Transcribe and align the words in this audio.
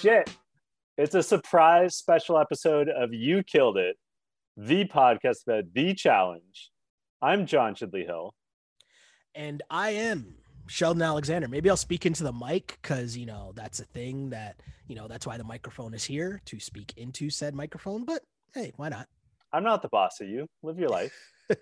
shit. 0.00 0.30
It's 0.96 1.14
a 1.14 1.22
surprise 1.22 1.96
special 1.96 2.38
episode 2.38 2.88
of 2.88 3.12
You 3.12 3.42
Killed 3.42 3.76
It, 3.76 3.96
the 4.56 4.84
podcast 4.86 5.42
about 5.46 5.64
the 5.74 5.94
challenge. 5.94 6.70
I'm 7.22 7.46
John 7.46 7.74
Chidley 7.74 8.04
Hill. 8.06 8.34
And 9.34 9.62
I 9.70 9.90
am 9.90 10.34
Sheldon 10.66 11.02
Alexander. 11.02 11.48
Maybe 11.48 11.68
I'll 11.70 11.76
speak 11.76 12.06
into 12.06 12.22
the 12.22 12.32
mic 12.32 12.78
because, 12.82 13.16
you 13.16 13.26
know, 13.26 13.52
that's 13.54 13.80
a 13.80 13.84
thing 13.84 14.30
that, 14.30 14.56
you 14.88 14.94
know, 14.96 15.06
that's 15.08 15.26
why 15.26 15.36
the 15.36 15.44
microphone 15.44 15.94
is 15.94 16.04
here 16.04 16.40
to 16.46 16.58
speak 16.60 16.92
into 16.96 17.30
said 17.30 17.54
microphone. 17.54 18.04
But 18.04 18.22
hey, 18.54 18.72
why 18.76 18.88
not? 18.88 19.08
I'm 19.52 19.64
not 19.64 19.82
the 19.82 19.88
boss 19.88 20.20
of 20.20 20.28
you. 20.28 20.46
Live 20.62 20.78
your 20.78 20.88
life. 20.88 21.12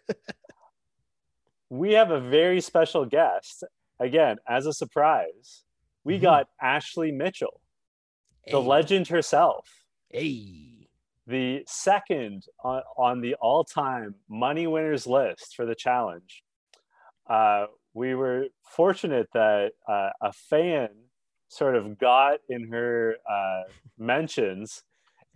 we 1.70 1.94
have 1.94 2.10
a 2.10 2.20
very 2.20 2.60
special 2.60 3.04
guest. 3.04 3.64
Again, 4.00 4.36
as 4.48 4.66
a 4.66 4.72
surprise, 4.72 5.64
we 6.04 6.18
Mhm. 6.18 6.22
got 6.22 6.48
Ashley 6.60 7.10
Mitchell, 7.10 7.60
the 8.50 8.60
legend 8.60 9.08
herself. 9.08 9.68
Hey. 10.10 10.88
the 11.26 11.62
second 11.66 12.46
on, 12.64 12.82
on 12.96 13.20
the 13.20 13.34
all-time 13.34 14.14
money 14.28 14.66
winners 14.66 15.06
list 15.06 15.54
for 15.54 15.66
the 15.66 15.74
challenge. 15.74 16.42
Uh, 17.28 17.66
we 17.92 18.14
were 18.14 18.46
fortunate 18.62 19.28
that 19.34 19.72
uh, 19.86 20.10
a 20.20 20.32
fan 20.32 20.88
sort 21.48 21.76
of 21.76 21.98
got 21.98 22.38
in 22.48 22.68
her 22.68 23.16
uh, 23.28 23.62
mentions 23.98 24.82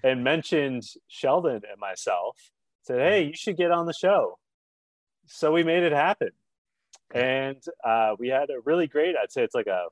and 0.02 0.24
mentioned 0.24 0.85
Sheldon 1.09 1.63
and 1.71 1.79
myself. 1.79 2.37
Said, 2.83 2.99
"Hey, 2.99 3.24
you 3.24 3.35
should 3.35 3.57
get 3.57 3.71
on 3.71 3.87
the 3.87 3.93
show." 3.93 4.38
So 5.26 5.52
we 5.52 5.63
made 5.63 5.82
it 5.82 5.93
happen, 5.93 6.30
and 7.15 7.63
uh, 7.85 8.16
we 8.19 8.29
had 8.29 8.51
a 8.51 8.60
really 8.65 8.88
great. 8.88 9.15
I'd 9.16 9.30
say 9.30 9.43
it's 9.43 9.54
like 9.54 9.69
a 9.69 9.85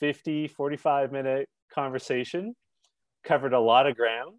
50, 0.00 0.48
45 0.48 1.12
minute 1.12 1.48
conversation. 1.74 2.54
Covered 3.24 3.52
a 3.54 3.60
lot 3.60 3.86
of 3.86 3.96
ground 3.96 4.38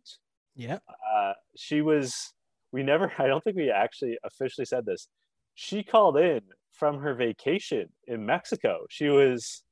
Yeah. 0.56 0.78
uh, 1.16 1.34
she 1.56 1.82
was 1.82 2.34
we 2.72 2.84
never 2.84 3.12
i 3.18 3.26
don't 3.26 3.44
think 3.44 3.56
we 3.58 3.72
actually 3.72 4.18
officially 4.24 4.66
said 4.66 4.86
this 4.86 5.08
she 5.56 5.82
called 5.82 6.18
in 6.18 6.42
from 6.72 7.00
her 7.00 7.16
vacation 7.16 7.88
in 8.08 8.26
mexico 8.26 8.86
she 8.90 9.08
was 9.10 9.64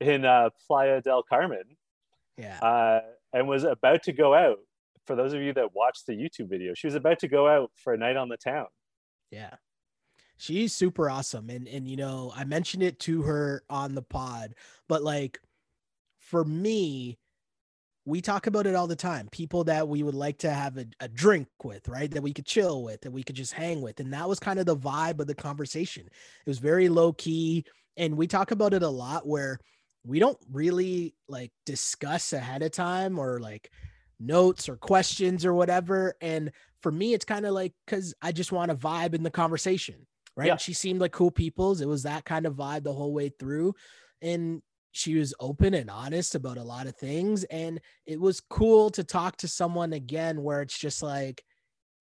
in 0.00 0.24
uh, 0.24 0.50
playa 0.66 1.00
del 1.00 1.22
carmen 1.24 1.64
Yeah. 2.36 2.58
uh, 2.60 3.00
and 3.32 3.48
was 3.48 3.64
about 3.64 4.04
to 4.04 4.12
go 4.12 4.34
out 4.34 4.58
for 5.06 5.16
those 5.16 5.32
of 5.32 5.40
you 5.42 5.52
that 5.54 5.74
watched 5.74 6.06
the 6.06 6.12
youtube 6.12 6.48
video 6.48 6.74
she 6.74 6.86
was 6.86 6.94
about 6.94 7.18
to 7.20 7.28
go 7.28 7.48
out 7.48 7.72
for 7.74 7.92
a 7.92 7.98
night 7.98 8.16
on 8.16 8.28
the 8.28 8.36
town 8.36 8.66
Yeah. 9.32 9.54
She's 10.36 10.74
super 10.74 11.08
awesome. 11.08 11.48
And 11.48 11.66
and 11.68 11.88
you 11.88 11.96
know, 11.96 12.32
I 12.34 12.42
mentioned 12.44 12.82
it 12.82 12.98
to 13.00 13.22
her 13.22 13.62
on 13.70 13.94
the 13.94 14.02
pod, 14.02 14.54
but 14.88 15.02
like 15.02 15.38
for 16.24 16.44
me, 16.44 17.18
we 18.06 18.20
talk 18.20 18.46
about 18.46 18.66
it 18.66 18.74
all 18.74 18.86
the 18.86 18.96
time. 18.96 19.28
People 19.30 19.64
that 19.64 19.88
we 19.88 20.02
would 20.02 20.14
like 20.14 20.38
to 20.38 20.50
have 20.50 20.76
a, 20.76 20.86
a 21.00 21.08
drink 21.08 21.48
with, 21.62 21.86
right? 21.88 22.10
That 22.10 22.22
we 22.22 22.32
could 22.32 22.46
chill 22.46 22.82
with, 22.82 23.02
that 23.02 23.12
we 23.12 23.22
could 23.22 23.36
just 23.36 23.52
hang 23.52 23.80
with. 23.80 24.00
And 24.00 24.12
that 24.12 24.28
was 24.28 24.40
kind 24.40 24.58
of 24.58 24.66
the 24.66 24.76
vibe 24.76 25.20
of 25.20 25.26
the 25.26 25.34
conversation. 25.34 26.06
It 26.06 26.48
was 26.48 26.58
very 26.58 26.88
low 26.88 27.12
key. 27.12 27.64
And 27.96 28.16
we 28.16 28.26
talk 28.26 28.50
about 28.50 28.74
it 28.74 28.82
a 28.82 28.88
lot 28.88 29.26
where 29.26 29.58
we 30.04 30.18
don't 30.18 30.38
really 30.52 31.14
like 31.28 31.52
discuss 31.64 32.32
ahead 32.32 32.62
of 32.62 32.72
time 32.72 33.18
or 33.18 33.38
like 33.40 33.70
notes 34.18 34.68
or 34.68 34.76
questions 34.76 35.46
or 35.46 35.54
whatever. 35.54 36.14
And 36.20 36.52
for 36.82 36.92
me, 36.92 37.14
it's 37.14 37.24
kind 37.24 37.46
of 37.46 37.52
like 37.52 37.72
because 37.86 38.14
I 38.20 38.32
just 38.32 38.52
want 38.52 38.70
to 38.70 38.76
vibe 38.76 39.14
in 39.14 39.22
the 39.22 39.30
conversation, 39.30 40.06
right? 40.36 40.48
Yeah. 40.48 40.56
She 40.56 40.74
seemed 40.74 41.00
like 41.00 41.12
cool 41.12 41.30
people's. 41.30 41.80
It 41.80 41.88
was 41.88 42.02
that 42.02 42.24
kind 42.24 42.44
of 42.44 42.54
vibe 42.54 42.84
the 42.84 42.92
whole 42.92 43.12
way 43.12 43.30
through. 43.30 43.74
And 44.20 44.62
she 44.94 45.16
was 45.16 45.34
open 45.40 45.74
and 45.74 45.90
honest 45.90 46.34
about 46.34 46.58
a 46.58 46.64
lot 46.64 46.86
of 46.86 46.96
things. 46.96 47.44
And 47.44 47.80
it 48.06 48.20
was 48.20 48.40
cool 48.40 48.90
to 48.90 49.04
talk 49.04 49.36
to 49.38 49.48
someone 49.48 49.92
again 49.92 50.42
where 50.42 50.62
it's 50.62 50.78
just 50.78 51.02
like, 51.02 51.44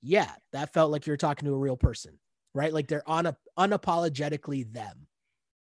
yeah, 0.01 0.35
that 0.53 0.73
felt 0.73 0.91
like 0.91 1.07
you're 1.07 1.17
talking 1.17 1.47
to 1.47 1.55
a 1.55 1.59
real 1.59 1.77
person, 1.77 2.19
right? 2.55 2.73
Like 2.73 2.87
they're 2.87 3.07
on 3.09 3.25
a 3.27 3.37
unapologetically 3.59 4.71
them 4.73 5.07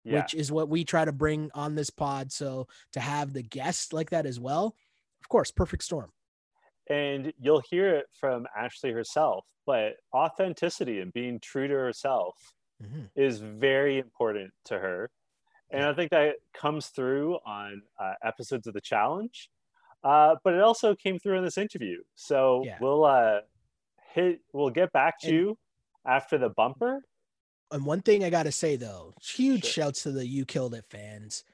yeah 0.05 0.17
which 0.17 0.35
is 0.35 0.53
what 0.53 0.69
we 0.69 0.85
try 0.85 1.05
to 1.05 1.13
bring 1.13 1.51
on 1.55 1.75
this 1.77 1.91
pod. 1.91 2.33
So 2.33 2.69
to 2.93 3.01
have 3.01 3.33
the 3.33 3.43
guests 3.43 3.93
like 3.93 4.11
that 4.11 4.27
as 4.27 4.41
well, 4.41 4.77
of 5.23 5.29
course, 5.29 5.51
perfect 5.53 5.85
storm. 5.85 6.13
and 6.89 7.33
you'll 7.39 7.63
hear 7.71 7.95
it 7.95 8.07
from 8.13 8.47
ashley 8.57 8.91
herself 8.91 9.47
but 9.67 9.95
authenticity 10.15 10.99
and 11.01 11.13
being 11.13 11.39
true 11.41 11.69
to 11.69 11.75
herself 11.75 12.35
Mhm. 12.83 13.11
is 13.15 13.39
very 13.41 13.99
important 13.99 14.53
to 14.67 14.79
her. 14.79 15.11
And 15.73 15.85
I 15.85 15.95
think 15.95 16.11
that 16.11 16.35
comes 16.55 16.89
through 16.89 17.39
on 17.47 17.83
uh, 17.99 18.15
episodes 18.23 18.67
of 18.67 18.75
the 18.75 18.81
challenge, 18.81 19.49
uh, 20.05 20.37
but 20.45 20.55
it 20.55 20.61
also 20.61 20.95
came 20.95 21.19
through 21.19 21.39
in 21.39 21.45
this 21.45 21.59
interview. 21.59 21.99
So 22.15 22.63
Yeah. 22.65 22.77
we'll 22.81 23.05
uh, 23.05 23.41
hit, 24.13 24.41
we'll 24.53 24.71
get 24.71 24.93
back 24.93 25.19
to 25.21 25.29
And- 25.29 25.37
you 25.37 25.59
after 26.05 26.39
the 26.39 26.51
bumper. 26.51 27.03
And 27.71 27.87
one 27.87 28.03
thing 28.03 28.23
I 28.23 28.29
got 28.29 28.43
to 28.43 28.53
say 28.53 28.77
though, 28.77 29.15
huge 29.23 29.65
Sure. 29.65 29.85
shouts 29.85 30.03
to 30.03 30.13
the 30.13 30.27
You 30.27 30.45
Killed 30.45 30.75
It 30.75 30.85
fans. 30.91 31.45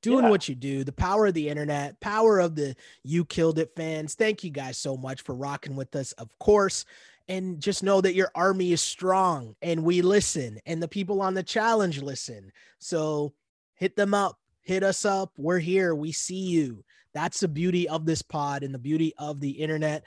Doing 0.00 0.24
Yeah. 0.24 0.30
what 0.30 0.48
you 0.48 0.54
do, 0.54 0.84
the 0.84 0.92
power 0.92 1.26
of 1.26 1.34
the 1.34 1.48
internet, 1.50 2.00
power 2.00 2.38
of 2.38 2.54
the 2.54 2.76
You 3.02 3.26
Killed 3.26 3.58
It 3.58 3.74
fans. 3.76 4.14
Thank 4.14 4.42
you 4.42 4.50
guys 4.50 4.78
so 4.78 4.96
much 4.96 5.20
for 5.20 5.34
rocking 5.34 5.76
with 5.76 5.94
us, 5.94 6.12
of 6.12 6.30
course. 6.38 6.86
And 7.28 7.60
just 7.60 7.82
know 7.82 8.00
that 8.00 8.14
your 8.14 8.30
army 8.34 8.72
is 8.72 8.80
strong 8.80 9.56
and 9.60 9.82
we 9.84 10.00
listen, 10.00 10.60
and 10.64 10.82
the 10.82 10.86
people 10.88 11.20
on 11.20 11.34
the 11.34 11.42
challenge 11.42 12.00
listen. 12.00 12.52
So 12.78 13.34
hit 13.76 13.96
them 13.96 14.12
up, 14.12 14.38
hit 14.62 14.82
us 14.82 15.04
up. 15.04 15.32
We're 15.38 15.58
here. 15.58 15.94
We 15.94 16.12
see 16.12 16.34
you. 16.34 16.84
That's 17.14 17.40
the 17.40 17.48
beauty 17.48 17.88
of 17.88 18.04
this 18.04 18.20
pod 18.20 18.62
and 18.62 18.74
the 18.74 18.78
beauty 18.78 19.14
of 19.16 19.40
the 19.40 19.50
internet. 19.50 20.04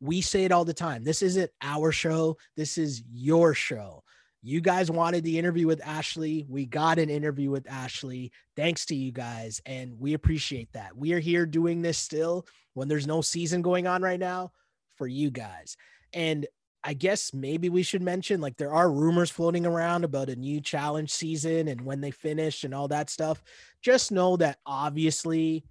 We 0.00 0.20
say 0.20 0.44
it 0.44 0.52
all 0.52 0.64
the 0.64 0.74
time. 0.74 1.02
This 1.02 1.22
isn't 1.22 1.50
our 1.60 1.90
show, 1.90 2.36
this 2.56 2.78
is 2.78 3.02
your 3.12 3.54
show. 3.54 4.04
You 4.44 4.60
guys 4.60 4.90
wanted 4.90 5.22
the 5.22 5.38
interview 5.38 5.68
with 5.68 5.80
Ashley. 5.86 6.44
We 6.48 6.66
got 6.66 6.98
an 6.98 7.08
interview 7.08 7.50
with 7.50 7.70
Ashley. 7.70 8.32
Thanks 8.56 8.84
to 8.86 8.94
you 8.96 9.12
guys. 9.12 9.62
And 9.66 9.98
we 10.00 10.14
appreciate 10.14 10.72
that. 10.72 10.96
We 10.96 11.12
are 11.12 11.20
here 11.20 11.46
doing 11.46 11.80
this 11.80 11.96
still 11.96 12.46
when 12.74 12.88
there's 12.88 13.06
no 13.06 13.20
season 13.20 13.62
going 13.62 13.86
on 13.86 14.02
right 14.02 14.18
now 14.18 14.50
for 14.96 15.06
you 15.06 15.30
guys. 15.30 15.76
And 16.12 16.46
I 16.84 16.94
guess 16.94 17.32
maybe 17.32 17.68
we 17.68 17.82
should 17.82 18.02
mention 18.02 18.40
like 18.40 18.56
there 18.56 18.74
are 18.74 18.90
rumors 18.90 19.30
floating 19.30 19.66
around 19.66 20.04
about 20.04 20.28
a 20.28 20.36
new 20.36 20.60
challenge 20.60 21.10
season 21.10 21.68
and 21.68 21.80
when 21.82 22.00
they 22.00 22.10
finish 22.10 22.64
and 22.64 22.74
all 22.74 22.88
that 22.88 23.08
stuff. 23.08 23.42
Just 23.82 24.10
know 24.10 24.36
that 24.38 24.58
obviously 24.66 25.64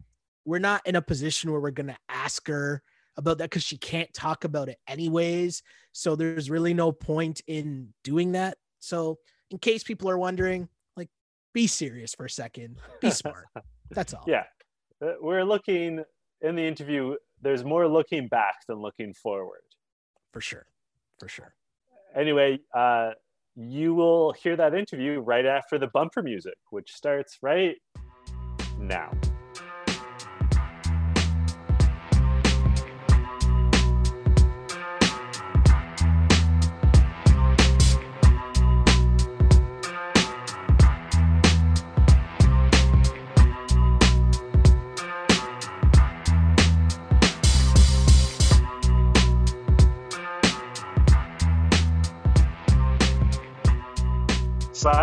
we're 0.45 0.59
not 0.59 0.85
in 0.85 0.95
a 0.95 1.01
position 1.01 1.51
where 1.51 1.59
we're 1.59 1.72
going 1.72 1.88
to 1.88 1.97
ask 2.09 2.47
her 2.47 2.81
about 3.17 3.39
that 3.39 3.49
because 3.49 3.63
she 3.63 3.77
can't 3.77 4.11
talk 4.13 4.45
about 4.45 4.69
it 4.69 4.77
anyways. 4.88 5.63
So 5.91 6.16
there's 6.16 6.49
really 6.49 6.73
no 6.73 6.91
point 6.91 7.41
in 7.47 7.89
doing 8.03 8.31
that. 8.33 8.57
So 8.79 9.19
in 9.49 9.57
case 9.57 9.83
people 9.83 10.09
are 10.09 10.17
wondering, 10.17 10.69
like 10.95 11.09
be 11.53 11.67
serious 11.67 12.16
for 12.16 12.25
a 12.25 12.29
second, 12.29 12.78
be 13.01 13.11
smart. 13.11 13.45
That's 13.91 14.13
all. 14.13 14.23
Yeah. 14.25 14.45
Uh, 15.03 15.13
We're 15.19 15.43
looking 15.43 16.03
in 16.41 16.55
the 16.55 16.63
interview, 16.63 17.16
there's 17.41 17.63
more 17.63 17.88
looking 17.88 18.28
back 18.28 18.55
than 18.67 18.78
looking 18.81 19.13
forward. 19.13 19.61
For 20.31 20.41
sure. 20.41 20.66
For 21.22 21.30
sure. 21.30 21.54
Anyway, 22.16 22.62
uh, 22.74 23.12
you 23.56 23.94
will 23.94 24.34
hear 24.34 24.56
that 24.56 24.74
interview 24.74 25.20
right 25.20 25.46
after 25.46 25.78
the 25.78 25.86
bumper 25.86 26.24
music, 26.24 26.56
which 26.72 26.92
starts 26.92 27.38
right 27.44 27.76
now. 28.80 29.12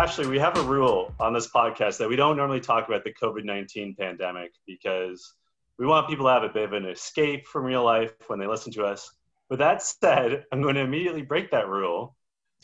Ashley, 0.09 0.25
we 0.25 0.39
have 0.39 0.57
a 0.57 0.63
rule 0.63 1.13
on 1.19 1.33
this 1.33 1.47
podcast 1.47 1.99
that 1.99 2.09
we 2.09 2.15
don't 2.15 2.35
normally 2.35 2.59
talk 2.59 2.87
about 2.87 3.03
the 3.03 3.13
COVID 3.13 3.43
19 3.43 3.93
pandemic 3.93 4.51
because 4.65 5.35
we 5.77 5.85
want 5.85 6.07
people 6.07 6.25
to 6.25 6.31
have 6.31 6.41
a 6.41 6.49
bit 6.49 6.63
of 6.63 6.73
an 6.73 6.85
escape 6.85 7.45
from 7.45 7.63
real 7.63 7.83
life 7.83 8.11
when 8.25 8.39
they 8.39 8.47
listen 8.47 8.73
to 8.73 8.85
us. 8.85 9.11
With 9.51 9.59
that 9.59 9.83
said, 9.83 10.45
I'm 10.51 10.63
going 10.63 10.73
to 10.73 10.81
immediately 10.81 11.21
break 11.21 11.51
that 11.51 11.69
rule 11.69 12.15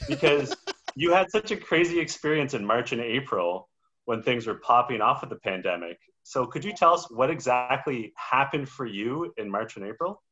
because 0.08 0.56
you 0.96 1.14
had 1.14 1.30
such 1.30 1.52
a 1.52 1.56
crazy 1.56 2.00
experience 2.00 2.56
in 2.56 2.66
March 2.66 2.94
and 2.94 3.02
April 3.02 3.70
when 4.06 4.24
things 4.24 4.48
were 4.48 4.56
popping 4.56 5.02
off 5.02 5.22
of 5.22 5.30
the 5.30 5.36
pandemic. 5.36 6.00
So, 6.24 6.48
could 6.48 6.66
you 6.66 6.74
tell 6.74 6.96
us 6.96 7.12
what 7.12 7.30
exactly 7.30 8.12
happened 8.16 8.68
for 8.68 8.88
you 8.88 9.32
in 9.38 9.52
March 9.52 9.78
and 9.78 9.86
April? 9.86 10.24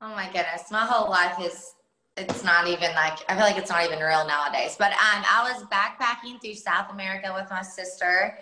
Oh 0.00 0.14
my 0.14 0.24
goodness, 0.32 0.70
my 0.70 0.86
whole 0.86 1.10
life 1.10 1.38
is 1.42 1.74
it's 2.18 2.44
not 2.44 2.66
even 2.66 2.94
like 2.94 3.18
I 3.28 3.34
feel 3.34 3.44
like 3.44 3.56
it's 3.56 3.70
not 3.70 3.84
even 3.84 3.98
real 3.98 4.26
nowadays. 4.26 4.76
But 4.78 4.92
um, 4.92 5.24
I 5.24 5.50
was 5.52 5.64
backpacking 5.64 6.40
through 6.40 6.54
South 6.54 6.90
America 6.90 7.32
with 7.34 7.48
my 7.50 7.62
sister. 7.62 8.38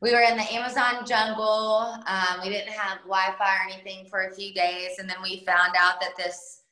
we 0.00 0.12
were 0.12 0.20
in 0.20 0.36
the 0.36 0.54
Amazon 0.54 1.06
jungle. 1.06 1.94
Um, 2.06 2.40
we 2.42 2.48
didn't 2.48 2.72
have 2.72 2.98
Wi-Fi 2.98 3.56
or 3.56 3.72
anything 3.72 4.06
for 4.08 4.22
a 4.22 4.34
few 4.34 4.52
days, 4.54 4.98
and 4.98 5.08
then 5.08 5.16
we 5.22 5.44
found 5.44 5.74
out 5.78 6.00
that 6.00 6.16
this 6.16 6.62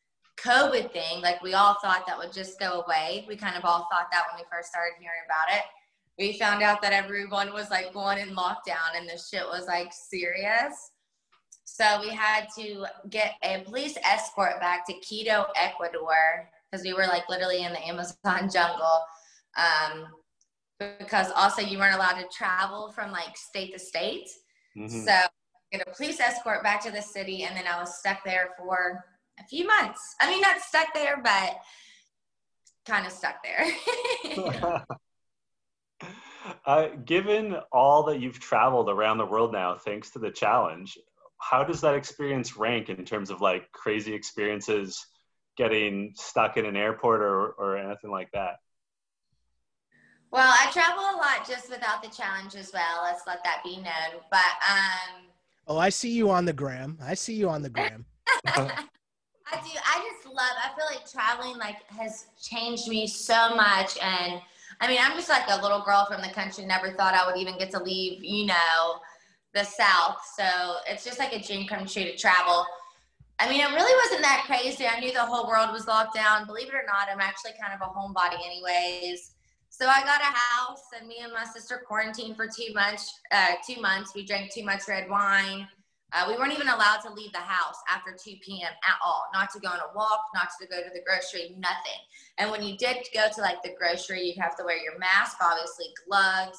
COVID 0.44 0.92
thing, 0.92 1.20
like 1.20 1.42
we 1.42 1.54
all 1.54 1.76
thought 1.82 2.06
that 2.06 2.18
would 2.18 2.32
just 2.32 2.58
go 2.58 2.82
away. 2.82 3.24
We 3.28 3.36
kind 3.36 3.56
of 3.56 3.64
all 3.64 3.88
thought 3.90 4.08
that 4.12 4.24
when 4.30 4.40
we 4.40 4.46
first 4.50 4.70
started 4.70 4.94
hearing 4.98 5.20
about 5.26 5.56
it. 5.56 5.64
We 6.18 6.38
found 6.38 6.62
out 6.62 6.82
that 6.82 6.92
everyone 6.92 7.52
was 7.52 7.70
like 7.70 7.92
going 7.94 8.18
in 8.18 8.34
lockdown, 8.34 8.96
and 8.96 9.08
this 9.08 9.28
shit 9.28 9.44
was 9.44 9.66
like 9.66 9.92
serious. 9.92 10.92
So 11.72 12.00
we 12.00 12.10
had 12.10 12.48
to 12.58 12.84
get 13.08 13.34
a 13.44 13.62
police 13.62 13.96
escort 14.04 14.58
back 14.58 14.84
to 14.86 14.92
Quito, 14.94 15.46
Ecuador, 15.54 16.50
because 16.70 16.84
we 16.84 16.92
were 16.92 17.06
like 17.06 17.28
literally 17.28 17.62
in 17.62 17.72
the 17.72 17.86
Amazon 17.86 18.16
jungle. 18.52 19.04
Um, 19.56 20.08
because 20.80 21.30
also 21.36 21.62
you 21.62 21.78
weren't 21.78 21.94
allowed 21.94 22.20
to 22.20 22.26
travel 22.36 22.90
from 22.90 23.12
like 23.12 23.36
state 23.36 23.72
to 23.72 23.78
state. 23.78 24.28
Mm-hmm. 24.76 25.04
So 25.04 25.12
get 25.70 25.86
a 25.86 25.90
police 25.94 26.18
escort 26.18 26.64
back 26.64 26.82
to 26.84 26.90
the 26.90 27.02
city, 27.02 27.44
and 27.44 27.56
then 27.56 27.66
I 27.66 27.78
was 27.78 27.98
stuck 27.98 28.24
there 28.24 28.50
for 28.58 29.04
a 29.38 29.44
few 29.44 29.66
months. 29.66 30.00
I 30.20 30.28
mean, 30.28 30.40
not 30.40 30.60
stuck 30.60 30.92
there, 30.92 31.20
but 31.22 31.56
kind 32.84 33.06
of 33.06 33.12
stuck 33.12 33.36
there. 33.44 34.84
uh, 36.66 36.88
given 37.04 37.56
all 37.70 38.02
that 38.04 38.20
you've 38.20 38.40
traveled 38.40 38.88
around 38.88 39.18
the 39.18 39.26
world 39.26 39.52
now, 39.52 39.76
thanks 39.76 40.10
to 40.10 40.18
the 40.18 40.30
challenge, 40.30 40.98
how 41.40 41.64
does 41.64 41.80
that 41.80 41.94
experience 41.94 42.56
rank 42.56 42.88
in 42.88 43.04
terms 43.04 43.30
of 43.30 43.40
like 43.40 43.70
crazy 43.72 44.14
experiences 44.14 45.04
getting 45.56 46.12
stuck 46.14 46.56
in 46.56 46.64
an 46.64 46.76
airport 46.76 47.22
or, 47.22 47.48
or 47.52 47.76
anything 47.76 48.10
like 48.10 48.30
that? 48.32 48.56
Well, 50.30 50.54
I 50.60 50.70
travel 50.70 51.02
a 51.02 51.16
lot 51.16 51.48
just 51.48 51.70
without 51.70 52.02
the 52.02 52.08
challenge 52.08 52.54
as 52.54 52.70
well. 52.72 53.02
Let's 53.02 53.22
let 53.26 53.42
that 53.42 53.62
be 53.64 53.76
known. 53.76 54.22
But 54.30 54.38
um 54.68 55.26
Oh, 55.66 55.78
I 55.78 55.88
see 55.88 56.10
you 56.10 56.30
on 56.30 56.44
the 56.44 56.52
gram. 56.52 56.98
I 57.02 57.14
see 57.14 57.34
you 57.34 57.48
on 57.48 57.62
the 57.62 57.70
gram. 57.70 58.04
I 58.46 59.56
do. 59.56 59.70
I 59.84 60.10
just 60.12 60.26
love 60.26 60.56
I 60.62 60.70
feel 60.76 60.86
like 60.86 61.10
traveling 61.10 61.58
like 61.58 61.82
has 61.90 62.26
changed 62.40 62.86
me 62.86 63.06
so 63.06 63.54
much 63.56 63.98
and 64.02 64.40
I 64.80 64.88
mean, 64.88 64.98
I'm 65.00 65.12
just 65.12 65.28
like 65.28 65.44
a 65.48 65.60
little 65.60 65.82
girl 65.82 66.06
from 66.06 66.22
the 66.22 66.28
country, 66.28 66.64
never 66.64 66.92
thought 66.92 67.12
I 67.12 67.26
would 67.26 67.36
even 67.36 67.58
get 67.58 67.70
to 67.72 67.82
leave, 67.82 68.24
you 68.24 68.46
know, 68.46 69.00
the 69.54 69.64
South. 69.64 70.18
So 70.36 70.76
it's 70.86 71.04
just 71.04 71.18
like 71.18 71.32
a 71.32 71.42
dream 71.42 71.66
come 71.66 71.86
true 71.86 72.04
to 72.04 72.16
travel. 72.16 72.64
I 73.38 73.48
mean, 73.48 73.60
it 73.60 73.72
really 73.72 73.94
wasn't 74.04 74.22
that 74.22 74.44
crazy. 74.46 74.86
I 74.86 75.00
knew 75.00 75.12
the 75.12 75.24
whole 75.24 75.48
world 75.48 75.70
was 75.72 75.86
locked 75.86 76.14
down. 76.14 76.46
Believe 76.46 76.68
it 76.68 76.74
or 76.74 76.84
not, 76.86 77.08
I'm 77.10 77.20
actually 77.20 77.52
kind 77.60 77.72
of 77.72 77.80
a 77.80 77.90
homebody, 77.90 78.38
anyways. 78.44 79.32
So 79.70 79.86
I 79.86 80.02
got 80.02 80.20
a 80.20 80.24
house, 80.24 80.82
and 80.98 81.08
me 81.08 81.20
and 81.22 81.32
my 81.32 81.44
sister 81.44 81.82
quarantined 81.86 82.36
for 82.36 82.46
two 82.46 82.74
months. 82.74 83.20
Uh, 83.32 83.54
two 83.66 83.80
months. 83.80 84.12
We 84.14 84.26
drank 84.26 84.52
too 84.52 84.64
much 84.64 84.82
red 84.88 85.08
wine. 85.08 85.66
Uh, 86.12 86.26
we 86.28 86.36
weren't 86.36 86.52
even 86.52 86.68
allowed 86.68 86.98
to 86.98 87.12
leave 87.12 87.32
the 87.32 87.38
house 87.38 87.76
after 87.88 88.10
2 88.12 88.34
p.m. 88.44 88.72
at 88.84 88.98
all. 89.04 89.26
Not 89.32 89.50
to 89.52 89.60
go 89.60 89.68
on 89.68 89.78
a 89.78 89.96
walk, 89.96 90.20
not 90.34 90.48
to 90.60 90.66
go 90.66 90.82
to 90.82 90.90
the 90.92 91.00
grocery, 91.06 91.54
nothing. 91.58 92.00
And 92.38 92.50
when 92.50 92.62
you 92.62 92.76
did 92.76 92.96
go 93.14 93.28
to 93.32 93.40
like 93.40 93.62
the 93.62 93.74
grocery, 93.78 94.22
you 94.22 94.42
have 94.42 94.56
to 94.56 94.64
wear 94.64 94.76
your 94.76 94.98
mask, 94.98 95.36
obviously 95.40 95.86
gloves. 96.06 96.58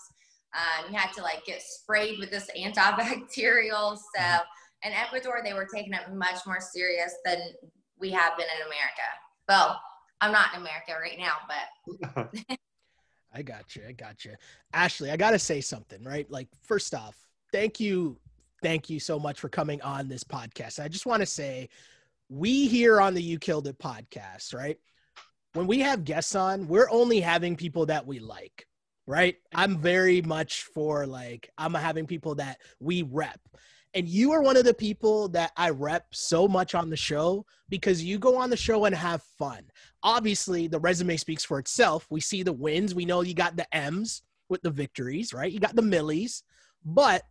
Um, 0.54 0.92
you 0.92 0.98
had 0.98 1.14
to 1.14 1.22
like 1.22 1.46
get 1.46 1.62
sprayed 1.62 2.20
with 2.20 2.32
this 2.32 2.50
antibacterial. 2.58 3.98
So 4.16 4.40
in 4.84 4.94
Ecuador, 4.94 5.42
they 5.44 5.54
were 5.54 5.68
taking 5.74 5.94
it 5.94 6.14
much 6.14 6.40
more 6.46 6.60
serious 6.60 7.14
than 7.24 7.40
we 8.00 8.10
have 8.12 8.36
been 8.38 8.48
in 8.56 8.68
America. 8.68 9.08
Well, 9.48 9.80
I'm 10.20 10.32
not 10.32 10.54
in 10.54 10.62
America 10.62 10.94
right 11.00 11.18
now, 11.20 11.34
but 11.48 12.58
I 13.34 13.42
got 13.42 13.76
you. 13.76 13.84
I 13.88 13.92
got 13.92 14.26
you. 14.26 14.34
Ashley, 14.74 15.12
I 15.12 15.18
got 15.18 15.32
to 15.32 15.40
say 15.40 15.62
something, 15.62 16.04
right? 16.04 16.30
Like, 16.30 16.48
first 16.62 16.94
off, 16.94 17.16
thank 17.52 17.80
you. 17.80 18.18
Thank 18.62 18.90
you 18.90 19.00
so 19.00 19.20
much 19.20 19.40
for 19.40 19.50
coming 19.50 19.82
on 19.82 20.08
this 20.08 20.24
podcast. 20.24 20.84
I 20.84 20.88
just 20.88 21.06
want 21.06 21.22
to 21.22 21.26
say, 21.26 21.70
we 22.30 22.68
here 22.68 23.02
on 23.02 23.14
the 23.14 23.22
You 23.22 23.40
Killed 23.40 23.68
It 23.68 23.80
podcast, 23.80 24.54
right? 24.54 24.78
When 25.54 25.68
we 25.68 25.80
have 25.80 26.06
guests 26.06 26.36
on, 26.36 26.68
we're 26.68 26.90
only 26.90 27.20
having 27.20 27.56
people 27.56 27.88
that 27.88 28.06
we 28.06 28.20
like, 28.20 28.68
right? 29.12 29.36
I'm 29.54 29.78
very 29.78 30.22
much 30.22 30.64
for 30.64 31.06
like, 31.06 31.50
I'm 31.58 31.74
having 31.74 32.08
people 32.08 32.34
that 32.36 32.60
we 32.80 33.04
rep. 33.04 33.42
And 33.94 34.08
you 34.08 34.32
are 34.32 34.42
one 34.42 34.56
of 34.56 34.64
the 34.64 34.74
people 34.74 35.28
that 35.30 35.52
I 35.58 35.72
rep 35.72 36.06
so 36.14 36.48
much 36.48 36.76
on 36.76 36.90
the 36.90 36.96
show 36.96 37.46
because 37.68 38.02
you 38.02 38.18
go 38.18 38.38
on 38.38 38.50
the 38.50 38.56
show 38.56 38.86
and 38.86 38.96
have 38.96 39.22
fun. 39.38 39.64
Obviously, 40.02 40.68
the 40.68 40.80
resume 40.80 41.18
speaks 41.18 41.44
for 41.44 41.60
itself. 41.60 42.08
We 42.10 42.22
see 42.22 42.42
the 42.42 42.54
wins. 42.54 42.96
We 42.96 43.04
know 43.04 43.20
you 43.20 43.34
got 43.34 43.58
the 43.58 43.68
M's 43.76 44.22
with 44.48 44.62
the 44.62 44.70
victories, 44.70 45.34
right? 45.34 45.52
You 45.52 45.60
got 45.60 45.76
the 45.76 45.82
millies. 45.82 46.44
But 46.86 47.24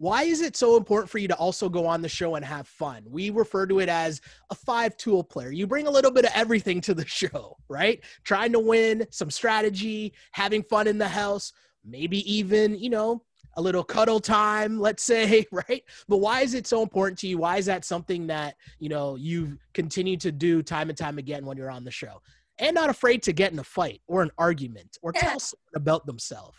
why 0.00 0.22
is 0.22 0.40
it 0.40 0.56
so 0.56 0.78
important 0.78 1.10
for 1.10 1.18
you 1.18 1.28
to 1.28 1.34
also 1.34 1.68
go 1.68 1.86
on 1.86 2.00
the 2.00 2.08
show 2.08 2.36
and 2.36 2.44
have 2.44 2.66
fun? 2.66 3.04
We 3.06 3.28
refer 3.28 3.66
to 3.66 3.80
it 3.80 3.90
as 3.90 4.22
a 4.48 4.54
five 4.54 4.96
tool 4.96 5.22
player. 5.22 5.52
You 5.52 5.66
bring 5.66 5.86
a 5.86 5.90
little 5.90 6.10
bit 6.10 6.24
of 6.24 6.30
everything 6.34 6.80
to 6.82 6.94
the 6.94 7.06
show, 7.06 7.58
right? 7.68 8.02
Trying 8.24 8.52
to 8.52 8.60
win, 8.60 9.06
some 9.10 9.30
strategy, 9.30 10.14
having 10.32 10.62
fun 10.62 10.86
in 10.86 10.96
the 10.96 11.06
house, 11.06 11.52
maybe 11.84 12.18
even, 12.32 12.78
you 12.78 12.88
know, 12.88 13.22
a 13.58 13.60
little 13.60 13.84
cuddle 13.84 14.20
time, 14.20 14.80
let's 14.80 15.02
say, 15.02 15.44
right? 15.52 15.82
But 16.08 16.16
why 16.16 16.40
is 16.40 16.54
it 16.54 16.66
so 16.66 16.82
important 16.82 17.18
to 17.18 17.28
you? 17.28 17.36
Why 17.36 17.58
is 17.58 17.66
that 17.66 17.84
something 17.84 18.26
that, 18.28 18.54
you 18.78 18.88
know, 18.88 19.16
you 19.16 19.58
continue 19.74 20.16
to 20.16 20.32
do 20.32 20.62
time 20.62 20.88
and 20.88 20.96
time 20.96 21.18
again 21.18 21.44
when 21.44 21.58
you're 21.58 21.70
on 21.70 21.84
the 21.84 21.90
show? 21.90 22.22
And 22.58 22.74
not 22.74 22.88
afraid 22.88 23.22
to 23.24 23.34
get 23.34 23.52
in 23.52 23.58
a 23.58 23.64
fight 23.64 24.00
or 24.06 24.22
an 24.22 24.30
argument 24.38 24.96
or 25.02 25.12
eh. 25.14 25.20
tell 25.20 25.40
someone 25.40 25.74
about 25.74 26.06
themselves. 26.06 26.56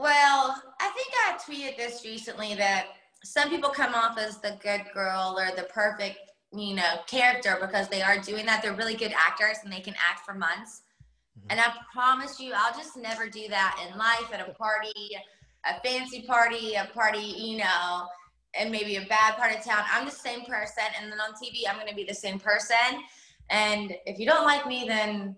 Well, 0.00 0.60
I 0.80 0.90
think 0.94 1.12
I 1.26 1.36
tweeted 1.36 1.76
this 1.76 2.04
recently 2.04 2.54
that 2.54 2.86
some 3.22 3.50
people 3.50 3.68
come 3.68 3.94
off 3.94 4.18
as 4.18 4.38
the 4.38 4.58
good 4.62 4.82
girl 4.94 5.36
or 5.38 5.54
the 5.54 5.64
perfect, 5.64 6.18
you 6.54 6.74
know, 6.74 7.00
character 7.06 7.58
because 7.60 7.88
they 7.88 8.00
are 8.00 8.18
doing 8.18 8.46
that. 8.46 8.62
They're 8.62 8.72
really 8.72 8.94
good 8.94 9.12
actors 9.14 9.58
and 9.62 9.70
they 9.70 9.80
can 9.80 9.94
act 9.94 10.24
for 10.24 10.32
months. 10.32 10.82
Mm-hmm. 11.38 11.48
And 11.50 11.60
I 11.60 11.72
promise 11.92 12.40
you, 12.40 12.54
I'll 12.56 12.76
just 12.76 12.96
never 12.96 13.28
do 13.28 13.46
that 13.48 13.86
in 13.86 13.98
life 13.98 14.32
at 14.32 14.40
a 14.40 14.52
party 14.54 15.12
a 15.66 15.80
fancy 15.86 16.22
party, 16.22 16.74
a 16.74 16.88
party, 16.92 17.18
you 17.18 17.58
know, 17.58 18.06
and 18.58 18.70
maybe 18.70 18.96
a 18.96 19.06
bad 19.06 19.36
part 19.36 19.54
of 19.54 19.64
town. 19.64 19.84
I'm 19.92 20.06
the 20.06 20.10
same 20.10 20.44
person. 20.44 20.84
And 21.00 21.12
then 21.12 21.20
on 21.20 21.32
TV, 21.32 21.68
I'm 21.68 21.76
going 21.76 21.88
to 21.88 21.94
be 21.94 22.04
the 22.04 22.14
same 22.14 22.38
person. 22.38 23.02
And 23.50 23.94
if 24.06 24.18
you 24.18 24.26
don't 24.26 24.44
like 24.44 24.66
me, 24.66 24.84
then 24.88 25.36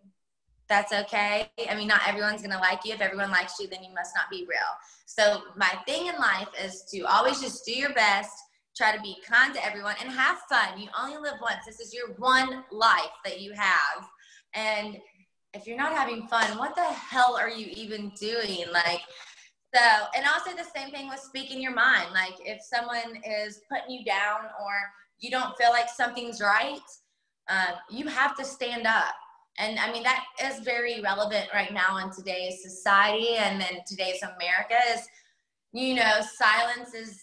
that's 0.69 0.93
okay. 0.93 1.51
I 1.69 1.75
mean, 1.75 1.89
not 1.89 2.07
everyone's 2.07 2.41
going 2.41 2.53
to 2.53 2.59
like 2.59 2.81
you. 2.85 2.95
If 2.95 3.01
everyone 3.01 3.31
likes 3.31 3.59
you, 3.61 3.69
then 3.69 3.83
you 3.83 3.93
must 3.95 4.15
not 4.15 4.31
be 4.31 4.47
real. 4.49 4.61
So, 5.07 5.43
my 5.57 5.71
thing 5.87 6.07
in 6.07 6.15
life 6.17 6.49
is 6.63 6.85
to 6.93 7.03
always 7.03 7.41
just 7.41 7.65
do 7.67 7.73
your 7.73 7.93
best, 7.93 8.33
try 8.77 8.97
to 8.97 9.03
be 9.03 9.17
kind 9.29 9.55
to 9.55 9.65
everyone, 9.65 9.97
and 10.01 10.11
have 10.11 10.39
fun. 10.49 10.79
You 10.79 10.89
only 10.99 11.19
live 11.19 11.39
once. 11.43 11.67
This 11.67 11.81
is 11.81 11.93
your 11.93 12.15
one 12.15 12.65
life 12.71 13.13
that 13.25 13.41
you 13.41 13.53
have. 13.53 14.09
And 14.55 14.99
if 15.55 15.67
you're 15.67 15.77
not 15.77 15.93
having 15.93 16.27
fun, 16.29 16.57
what 16.57 16.75
the 16.75 16.85
hell 16.85 17.37
are 17.39 17.51
you 17.51 17.67
even 17.75 18.13
doing? 18.19 18.65
Like, 18.73 19.03
so, 19.75 19.81
and 20.15 20.27
also 20.27 20.55
the 20.57 20.69
same 20.79 20.91
thing 20.91 21.09
with 21.09 21.21
speaking 21.21 21.61
your 21.61 21.75
mind. 21.75 22.09
Like 22.13 22.35
if 22.41 22.61
someone 22.63 23.23
is 23.25 23.63
putting 23.71 23.91
you 23.91 24.05
down 24.05 24.41
or 24.63 24.73
you 25.19 25.31
don't 25.31 25.57
feel 25.57 25.71
like 25.71 25.89
something's 25.89 26.41
right, 26.41 26.81
uh, 27.49 27.73
you 27.91 28.07
have 28.07 28.37
to 28.37 28.45
stand 28.45 28.87
up. 28.87 29.15
And 29.59 29.79
I 29.79 29.93
mean, 29.93 30.03
that 30.03 30.25
is 30.43 30.61
very 30.61 31.01
relevant 31.03 31.49
right 31.53 31.73
now 31.73 31.99
in 31.99 32.11
today's 32.11 32.63
society 32.63 33.37
and 33.37 33.61
then 33.61 33.81
today's 33.87 34.23
America 34.23 34.77
is, 34.95 35.07
you 35.73 35.95
know, 35.95 36.21
silence 36.37 36.95
is, 36.95 37.21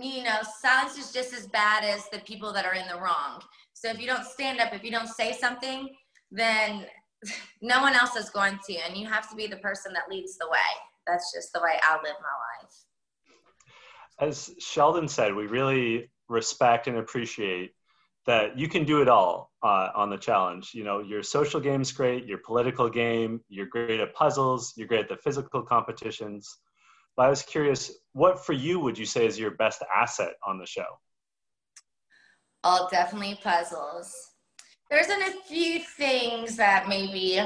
you 0.00 0.24
know, 0.24 0.38
silence 0.60 0.96
is 0.96 1.12
just 1.12 1.34
as 1.34 1.46
bad 1.48 1.84
as 1.84 2.08
the 2.10 2.20
people 2.20 2.52
that 2.54 2.64
are 2.64 2.74
in 2.74 2.88
the 2.88 2.96
wrong. 2.96 3.42
So 3.74 3.90
if 3.90 4.00
you 4.00 4.06
don't 4.06 4.24
stand 4.24 4.60
up, 4.60 4.72
if 4.72 4.82
you 4.82 4.90
don't 4.90 5.08
say 5.08 5.32
something, 5.32 5.90
then 6.30 6.86
no 7.62 7.82
one 7.82 7.94
else 7.94 8.16
is 8.16 8.30
going 8.30 8.58
to, 8.66 8.74
and 8.76 8.96
you 8.96 9.06
have 9.08 9.28
to 9.30 9.36
be 9.36 9.46
the 9.46 9.58
person 9.58 9.92
that 9.92 10.08
leads 10.08 10.38
the 10.38 10.48
way 10.48 10.58
that's 11.06 11.32
just 11.32 11.52
the 11.52 11.60
way 11.60 11.78
I 11.82 11.94
live 11.96 12.16
my 12.20 12.62
life. 12.62 14.30
As 14.30 14.54
Sheldon 14.58 15.08
said, 15.08 15.34
we 15.34 15.46
really 15.46 16.10
respect 16.28 16.86
and 16.86 16.98
appreciate 16.98 17.72
that 18.26 18.56
you 18.56 18.68
can 18.68 18.84
do 18.84 19.02
it 19.02 19.08
all 19.08 19.50
uh, 19.62 19.88
on 19.94 20.10
the 20.10 20.16
challenge. 20.16 20.72
You 20.74 20.84
know, 20.84 21.00
your 21.00 21.22
social 21.22 21.60
game's 21.60 21.90
great, 21.92 22.26
your 22.26 22.38
political 22.38 22.88
game, 22.88 23.40
you're 23.48 23.66
great 23.66 24.00
at 24.00 24.14
puzzles, 24.14 24.74
you're 24.76 24.88
great 24.88 25.02
at 25.02 25.08
the 25.08 25.16
physical 25.16 25.62
competitions. 25.62 26.58
But 27.16 27.26
I 27.26 27.28
was 27.28 27.42
curious, 27.42 27.92
what 28.12 28.44
for 28.44 28.52
you 28.52 28.80
would 28.80 28.96
you 28.96 29.06
say 29.06 29.26
is 29.26 29.38
your 29.38 29.52
best 29.52 29.82
asset 29.94 30.34
on 30.46 30.58
the 30.58 30.66
show? 30.66 30.86
Oh, 32.64 32.88
definitely 32.90 33.38
puzzles. 33.42 34.14
There's 34.88 35.08
been 35.08 35.22
a 35.22 35.32
few 35.48 35.80
things 35.80 36.56
that 36.56 36.88
maybe 36.88 37.40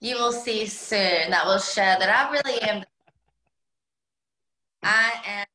you 0.00 0.16
will 0.16 0.32
see 0.32 0.66
soon 0.66 1.30
that 1.30 1.44
will 1.44 1.58
show 1.58 1.82
that 1.82 2.08
I 2.08 2.30
really 2.30 2.60
am. 2.62 2.84
I 4.82 5.12
am. 5.26 5.46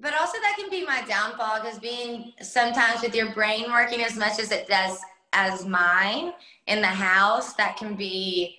But 0.00 0.14
also, 0.14 0.38
that 0.40 0.56
can 0.58 0.70
be 0.70 0.84
my 0.84 1.02
downfall 1.06 1.60
because 1.60 1.78
being 1.78 2.32
sometimes 2.40 3.02
with 3.02 3.14
your 3.14 3.34
brain 3.34 3.70
working 3.70 4.02
as 4.02 4.16
much 4.16 4.38
as 4.38 4.50
it 4.50 4.66
does 4.66 4.98
as 5.34 5.66
mine 5.66 6.32
in 6.66 6.80
the 6.80 6.86
house, 6.86 7.52
that 7.54 7.76
can 7.76 7.96
be 7.96 8.56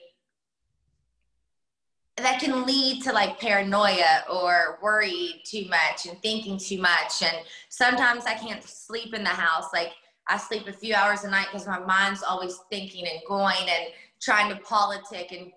that 2.18 2.40
can 2.40 2.66
lead 2.66 3.02
to 3.04 3.12
like 3.12 3.40
paranoia 3.40 4.24
or 4.32 4.78
worry 4.84 5.42
too 5.44 5.66
much 5.70 6.06
and 6.08 6.22
thinking 6.22 6.58
too 6.60 6.80
much. 6.80 7.24
And 7.24 7.38
sometimes 7.70 8.26
I 8.26 8.36
can't 8.36 8.64
sleep 8.64 9.16
in 9.16 9.24
the 9.24 9.30
house. 9.30 9.70
Like 9.74 9.94
I 10.28 10.38
sleep 10.38 10.68
a 10.68 10.74
few 10.74 10.94
hours 10.94 11.24
a 11.24 11.30
night 11.32 11.48
because 11.52 11.66
my 11.66 11.80
mind's 11.80 12.22
always 12.22 12.60
thinking 12.70 13.08
and 13.08 13.20
going 13.28 13.58
and 13.68 13.88
trying 14.22 14.50
to 14.50 14.62
politic 14.62 15.32
and 15.32 15.52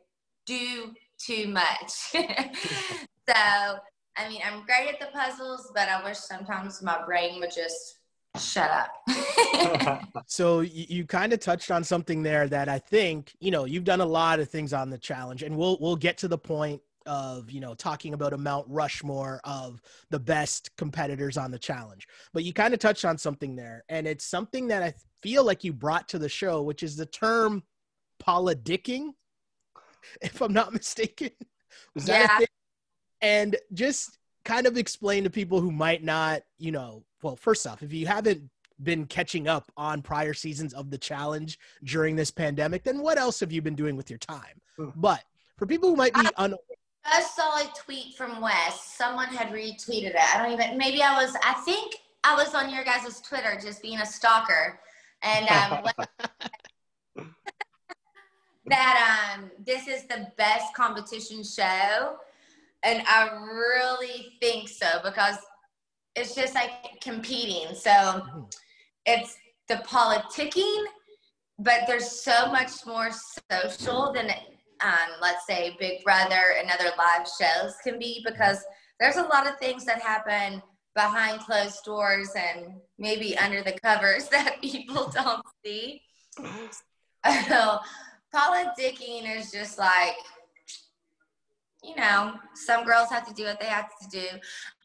do 0.47 0.95
too 1.19 1.49
much. 1.49 1.91
so, 3.29 3.79
I 4.17 4.29
mean, 4.29 4.41
I'm 4.45 4.65
great 4.65 4.89
at 4.89 5.01
the 5.01 5.07
puzzles, 5.17 5.71
but 5.75 5.89
I 5.89 6.03
wish 6.05 6.19
sometimes 6.19 6.83
my 6.83 7.05
brain 7.05 7.41
would 7.41 7.53
just 7.53 7.99
shut 8.39 8.71
up. 8.71 10.09
so 10.27 10.61
you, 10.61 10.87
you 10.89 11.07
kind 11.07 11.33
of 11.33 11.41
touched 11.41 11.71
on 11.71 11.83
something 11.85 12.23
there 12.23 12.49
that 12.49 12.69
I 12.69 12.79
think, 12.79 13.35
you 13.41 13.51
know, 13.51 13.65
you've 13.65 13.85
done 13.85 14.01
a 14.01 14.07
lot 14.07 14.41
of 14.41 14.49
things 14.49 14.73
on 14.73 14.91
the 14.91 14.99
challenge 14.99 15.43
and 15.43 15.57
we'll 15.57 15.79
we'll 15.81 15.97
get 15.97 16.19
to 16.19 16.29
the 16.29 16.39
point 16.39 16.81
of, 17.07 17.51
you 17.51 17.61
know, 17.61 17.75
talking 17.75 18.15
about 18.15 18.33
a 18.33 18.39
Mount 18.39 18.67
Rushmore 18.69 19.41
of 19.45 19.81
the 20.11 20.19
best 20.19 20.71
competitors 20.77 21.37
on 21.37 21.51
the 21.51 21.59
challenge. 21.59 22.07
But 22.33 22.45
you 22.45 22.53
kind 22.53 22.73
of 22.73 22.81
touched 22.81 23.05
on 23.05 23.19
something 23.19 23.57
there 23.57 23.85
and 23.89 24.07
it's 24.07 24.25
something 24.25 24.69
that 24.69 24.83
I 24.83 24.95
feel 25.23 25.45
like 25.45 25.65
you 25.65 25.73
brought 25.73 26.09
to 26.11 26.19
the 26.19 26.29
show, 26.29 26.63
which 26.63 26.83
is 26.83 26.97
the 26.97 27.07
term 27.07 27.63
politicking, 28.23 29.11
if 30.23 30.41
I'm 30.41 30.53
not 30.53 30.73
mistaken. 30.73 31.31
Was 31.95 32.07
that 32.07 32.39
yeah. 32.41 32.47
And 33.25 33.57
just 33.73 34.19
kind 34.45 34.67
of 34.67 34.77
explain 34.77 35.25
to 35.25 35.31
people 35.31 35.59
who 35.59 35.73
might 35.73 36.05
not, 36.05 36.43
you 36.59 36.71
know, 36.71 37.03
well, 37.23 37.37
first 37.37 37.67
off, 37.67 37.83
if 37.83 37.91
you 37.91 38.07
haven't 38.07 38.51
been 38.83 39.07
catching 39.07 39.49
up 39.49 39.73
on 39.79 40.03
prior 40.03 40.35
seasons 40.35 40.75
of 40.75 40.91
the 40.91 40.99
challenge 40.99 41.59
during 41.85 42.17
this 42.17 42.31
pandemic, 42.31 42.83
then 42.85 43.01
what 43.01 43.17
else 43.17 43.41
have 43.41 43.51
you 43.51 43.63
been 43.63 43.75
doing 43.75 43.97
with 43.97 44.11
your 44.11 44.19
time? 44.19 44.61
Hmm. 44.77 44.91
But 44.95 45.25
for 45.57 45.65
people 45.65 45.89
who 45.89 45.97
might 45.97 46.13
be 46.13 46.27
unaware, 46.37 46.59
I 47.07 47.23
saw 47.23 47.61
a 47.61 47.73
tweet 47.75 48.15
from 48.15 48.43
Wes. 48.43 48.83
Someone 48.83 49.29
had 49.29 49.49
retweeted 49.49 50.15
it. 50.15 50.17
I 50.17 50.43
don't 50.43 50.53
even. 50.53 50.77
Maybe 50.77 51.03
I 51.03 51.23
was. 51.23 51.35
I 51.43 51.55
think 51.65 51.97
I 52.25 52.35
was 52.35 52.55
on 52.55 52.73
your 52.73 52.85
guys' 52.85 53.21
Twitter, 53.21 53.59
just 53.61 53.81
being 53.83 54.01
a 54.01 54.07
stalker, 54.07 54.81
and 55.23 55.49
um, 55.49 57.27
that 58.67 59.37
um, 59.39 59.51
this 59.65 59.87
is 59.87 60.05
the 60.05 60.29
best 60.37 60.75
competition 60.75 61.45
show, 61.45 62.17
and 62.85 63.03
I 63.07 63.31
really 63.43 64.37
think 64.41 64.69
so 64.69 64.87
because 65.03 65.37
it's 66.15 66.35
just 66.35 66.55
like 66.55 66.71
competing. 67.01 67.75
So 67.75 67.91
mm-hmm. 67.91 68.41
it's 69.07 69.37
the 69.69 69.77
politicking, 69.77 70.85
but 71.59 71.81
there's 71.87 72.23
so 72.23 72.53
much 72.53 72.71
more 72.87 73.11
social 73.51 74.13
than, 74.13 74.31
um, 74.81 75.09
let's 75.21 75.47
say, 75.47 75.77
Big 75.81 76.05
Brother 76.05 76.55
and 76.59 76.71
other 76.71 76.91
live 76.99 77.27
shows 77.27 77.75
can 77.83 77.99
be 77.99 78.23
because 78.25 78.59
there's 79.01 79.17
a 79.17 79.23
lot 79.23 79.49
of 79.49 79.59
things 79.59 79.85
that 79.87 80.01
happen 80.01 80.63
behind 80.95 81.41
closed 81.41 81.83
doors 81.85 82.31
and 82.37 82.75
maybe 82.99 83.37
under 83.39 83.63
the 83.63 83.77
covers 83.83 84.29
that 84.31 84.61
people 84.61 85.11
don't 85.15 85.43
see. 85.65 86.03
So, 87.49 87.79
politicking 88.35 89.39
is 89.39 89.51
just 89.51 89.79
like 89.79 90.17
you 91.85 91.95
know, 91.97 92.35
some 92.55 92.85
girls 92.85 93.11
have 93.11 93.27
to 93.29 93.35
do 93.35 93.45
what 93.45 93.61
they 93.61 93.67
have 93.67 93.91
to 94.01 94.09
do. 94.09 94.27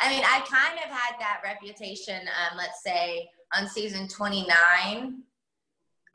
I 0.02 0.10
mean, 0.10 0.24
I 0.26 0.40
kind 0.42 0.78
of 0.78 0.92
had 0.92 1.16
that 1.20 1.42
reputation, 1.44 2.20
um, 2.20 2.58
let's 2.58 2.84
say, 2.84 3.30
on 3.56 3.68
season 3.68 4.08
29. 4.08 5.24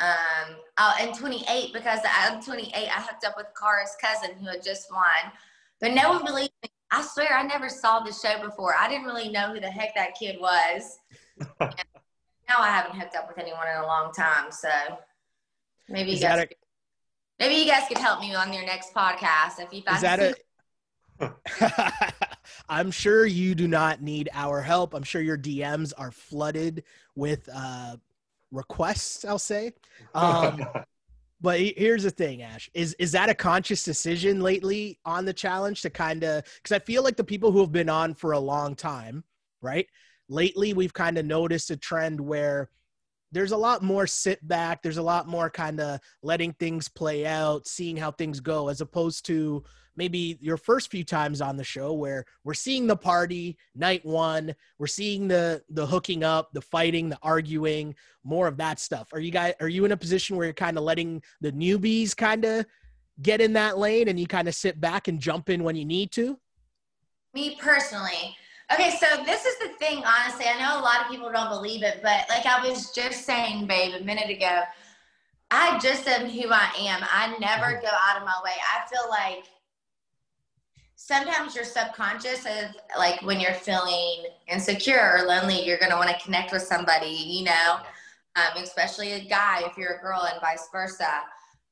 Um, 0.01 0.57
oh, 0.79 0.95
and 1.01 1.15
28, 1.15 1.73
because 1.73 2.01
on 2.29 2.43
28, 2.43 2.75
I 2.75 3.01
hooked 3.01 3.25
up 3.25 3.35
with 3.37 3.47
Kara's 3.59 3.97
cousin 4.01 4.37
who 4.37 4.47
had 4.47 4.63
just 4.63 4.93
won. 4.93 5.33
But 5.81 5.93
no 5.93 6.11
one 6.11 6.25
believed 6.25 6.53
me. 6.63 6.71
I 6.91 7.03
swear, 7.03 7.37
I 7.37 7.43
never 7.43 7.69
saw 7.69 8.01
the 8.01 8.13
show 8.13 8.41
before. 8.45 8.75
I 8.79 8.89
didn't 8.89 9.07
really 9.07 9.31
know 9.31 9.53
who 9.53 9.61
the 9.61 9.71
heck 9.71 9.95
that 9.95 10.15
kid 10.19 10.39
was. 10.41 10.99
now 11.61 11.69
I 12.59 12.69
haven't 12.69 12.99
hooked 13.01 13.17
up 13.17 13.27
with 13.29 13.39
anyone 13.39 13.67
in 13.69 13.83
a 13.83 13.87
long 13.87 14.13
time. 14.13 14.53
So 14.53 14.69
maybe 15.89 16.13
you 16.13 16.21
guys. 16.21 16.45
A- 16.45 16.49
maybe 17.39 17.55
you 17.55 17.67
guys 17.67 17.89
could 17.89 17.99
help 17.99 18.21
me 18.21 18.35
on 18.35 18.53
your 18.53 18.65
next 18.65 18.95
podcast 18.95 19.59
if 19.59 19.73
you. 19.73 19.83
Is 19.93 20.03
that 20.03 20.21
a 20.21 20.35
I'm 22.69 22.91
sure 22.91 23.27
you 23.27 23.55
do 23.55 23.69
not 23.69 24.03
need 24.03 24.29
our 24.33 24.61
help. 24.61 24.95
I'm 24.95 25.03
sure 25.03 25.23
your 25.23 25.39
DMs 25.39 25.93
are 25.97 26.11
flooded 26.11 26.85
with 27.15 27.49
uh, 27.55 27.97
requests. 28.51 29.25
I'll 29.25 29.39
say. 29.39 29.73
Um, 30.15 30.65
but 31.41 31.61
here's 31.61 32.05
the 32.05 32.11
thing, 32.11 32.43
Ash. 32.43 32.71
Is 32.75 32.95
is 32.99 33.13
that 33.13 33.29
a 33.29 33.35
conscious 33.35 33.85
decision 33.85 34.41
lately 34.41 34.99
on 35.05 35.25
the 35.25 35.33
challenge 35.33 35.83
to 35.83 35.91
kind 35.91 36.25
of? 36.25 36.45
Because 36.57 36.75
I 36.75 36.79
feel 36.79 37.03
like 37.03 37.17
the 37.17 37.25
people 37.25 37.53
who 37.53 37.61
have 37.61 37.73
been 37.73 37.89
on 37.89 38.15
for 38.15 38.33
a 38.33 38.39
long 38.39 38.75
time, 38.75 39.25
right? 39.61 39.87
Lately, 40.29 40.73
we've 40.73 40.95
kind 40.95 41.19
of 41.19 41.27
noticed 41.27 41.71
a 41.71 41.77
trend 41.77 42.21
where 42.21 42.71
there's 43.31 43.53
a 43.53 43.57
lot 43.57 43.83
more 43.83 44.07
sit 44.07 44.47
back. 44.47 44.83
There's 44.83 44.97
a 44.97 45.03
lot 45.03 45.27
more 45.27 45.51
kind 45.51 45.81
of 45.81 45.99
letting 46.23 46.53
things 46.53 46.89
play 46.89 47.27
out, 47.27 47.67
seeing 47.67 47.97
how 47.97 48.13
things 48.13 48.39
go, 48.41 48.69
as 48.69 48.81
opposed 48.81 49.27
to 49.27 49.65
maybe 49.97 50.39
your 50.41 50.57
first 50.57 50.91
few 50.91 51.05
times 51.05 51.41
on 51.41 51.57
the 51.57 51.65
show 51.65 51.93
where 51.93 52.25
we're 52.45 52.55
seeing 52.55 52.87
the 52.87 52.97
party 52.97 53.57
night 53.75 54.05
one 54.05 54.55
we're 54.79 54.87
seeing 54.87 55.29
the 55.29 55.63
the 55.71 55.87
hooking 55.87 56.25
up 56.25 56.53
the 56.53 56.61
fighting 56.61 57.09
the 57.09 57.19
arguing 57.23 57.95
more 58.23 58.47
of 58.47 58.57
that 58.57 58.79
stuff 58.79 59.09
are 59.13 59.21
you 59.21 59.31
guys 59.31 59.55
are 59.61 59.69
you 59.69 59.85
in 59.85 59.93
a 59.93 59.97
position 59.97 60.37
where 60.37 60.47
you're 60.47 60.55
kind 60.55 60.77
of 60.77 60.85
letting 60.85 61.23
the 61.41 61.53
newbies 61.53 62.17
kind 62.17 62.45
of 62.45 62.65
get 63.23 63.41
in 63.41 63.53
that 63.53 63.79
lane 63.79 64.09
and 64.09 64.19
you 64.19 64.27
kind 64.27 64.49
of 64.49 64.55
sit 64.55 64.81
back 64.81 65.09
and 65.09 65.21
jump 65.21 65.49
in 65.49 65.63
when 65.63 65.77
you 65.77 65.85
need 65.85 66.11
to 66.11 66.39
me 67.33 67.57
personally 67.61 68.37
okay 68.73 68.97
so 68.99 69.07
this 69.25 69.45
is 69.45 69.59
the 69.59 69.69
thing 69.79 70.03
honestly 70.05 70.47
i 70.47 70.59
know 70.59 70.81
a 70.81 70.83
lot 70.83 71.01
of 71.03 71.09
people 71.09 71.31
don't 71.31 71.51
believe 71.51 71.83
it 71.83 72.01
but 72.03 72.25
like 72.29 72.47
i 72.47 72.67
was 72.67 72.91
just 72.91 73.25
saying 73.25 73.67
babe 73.67 73.95
a 73.95 74.05
minute 74.05 74.31
ago 74.31 74.63
I 75.51 75.79
just 75.79 76.09
am 76.09 76.29
who 76.29 76.51
I 76.51 76.69
am. 76.79 77.01
I 77.03 77.37
never 77.39 77.75
mm-hmm. 77.75 77.83
go 77.83 77.89
out 77.89 78.17
of 78.17 78.25
my 78.25 78.35
way. 78.45 78.53
I 78.59 78.89
feel 78.89 79.09
like 79.09 79.45
sometimes 80.97 81.55
your 81.55 81.65
subconscious 81.65 82.47
is 82.47 82.75
like 82.97 83.21
when 83.23 83.41
you're 83.41 83.55
feeling 83.55 84.27
insecure 84.49 85.17
or 85.17 85.27
lonely, 85.27 85.65
you're 85.65 85.79
going 85.79 85.91
to 85.91 85.97
want 85.97 86.11
to 86.11 86.25
connect 86.25 86.53
with 86.53 86.63
somebody, 86.63 87.07
you 87.07 87.45
know, 87.45 87.79
um, 88.37 88.63
especially 88.63 89.13
a 89.13 89.25
guy 89.25 89.63
if 89.65 89.77
you're 89.77 89.95
a 89.95 90.01
girl 90.01 90.29
and 90.31 90.41
vice 90.41 90.69
versa. 90.73 91.09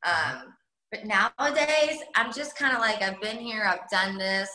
Um, 0.04 0.54
but 0.90 1.06
nowadays, 1.06 2.00
I'm 2.14 2.32
just 2.32 2.56
kind 2.56 2.74
of 2.74 2.80
like, 2.80 3.02
I've 3.02 3.20
been 3.20 3.38
here, 3.38 3.64
I've 3.64 3.88
done 3.90 4.18
this. 4.18 4.50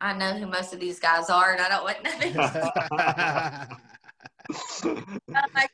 I 0.00 0.16
know 0.16 0.38
who 0.38 0.46
most 0.46 0.72
of 0.72 0.80
these 0.80 0.98
guys 1.00 1.28
are, 1.30 1.52
and 1.52 1.60
I 1.60 1.68
don't 1.68 1.84
want 1.84 2.02
nothing. 2.02 2.34
like, 2.34 2.54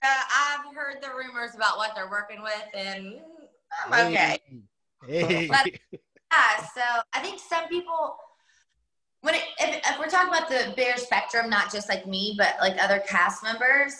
uh, 0.02 0.22
I've 0.34 0.74
heard 0.74 0.96
the 1.02 1.10
rumors 1.16 1.54
about 1.54 1.76
what 1.76 1.92
they're 1.94 2.10
working 2.10 2.42
with, 2.42 2.64
and 2.74 3.20
I'm 3.90 4.12
okay. 4.12 4.40
Hey. 5.06 5.48
But, 5.48 5.70
yeah, 6.32 6.64
so 6.74 7.02
I 7.12 7.20
think 7.20 7.38
some 7.38 7.68
people 7.68 8.16
when 9.22 9.36
it, 9.36 9.42
if, 9.60 9.76
if 9.88 9.98
we're 9.98 10.08
talking 10.08 10.34
about 10.34 10.48
the 10.48 10.74
bigger 10.76 10.98
spectrum, 10.98 11.48
not 11.48 11.72
just 11.72 11.88
like 11.88 12.06
me, 12.06 12.34
but 12.36 12.56
like 12.60 12.76
other 12.82 13.00
cast 13.08 13.42
members, 13.42 13.94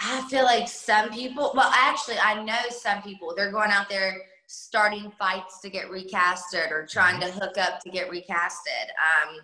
I 0.00 0.26
feel 0.30 0.44
like 0.44 0.68
some 0.68 1.10
people, 1.10 1.52
well, 1.54 1.70
actually, 1.74 2.18
I 2.22 2.42
know 2.42 2.58
some 2.70 3.02
people, 3.02 3.34
they're 3.36 3.50
going 3.50 3.72
out 3.72 3.88
there 3.88 4.16
starting 4.46 5.10
fights 5.18 5.60
to 5.60 5.68
get 5.68 5.90
recasted 5.90 6.70
or 6.70 6.86
trying 6.86 7.20
to 7.20 7.26
hook 7.26 7.58
up 7.58 7.80
to 7.80 7.90
get 7.90 8.08
recasted. 8.08 8.86
Um, 9.02 9.40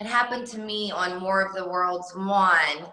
it 0.00 0.06
happened 0.06 0.46
to 0.48 0.60
me 0.60 0.92
on 0.92 1.20
War 1.20 1.42
of 1.42 1.54
the 1.54 1.68
Worlds 1.68 2.12
one 2.14 2.86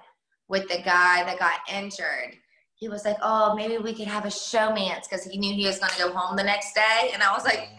with 0.47 0.67
the 0.67 0.81
guy 0.83 1.23
that 1.23 1.37
got 1.37 1.59
injured. 1.71 2.35
He 2.75 2.89
was 2.89 3.05
like, 3.05 3.17
"Oh, 3.21 3.55
maybe 3.55 3.77
we 3.77 3.93
could 3.93 4.07
have 4.07 4.25
a 4.25 4.29
showmance," 4.29 5.03
because 5.09 5.23
he 5.23 5.37
knew 5.37 5.53
he 5.53 5.65
was 5.65 5.79
going 5.79 5.91
to 5.91 5.97
go 5.97 6.13
home 6.13 6.35
the 6.35 6.43
next 6.43 6.73
day, 6.73 7.11
and 7.13 7.23
I 7.23 7.31
was 7.33 7.45
like, 7.45 7.69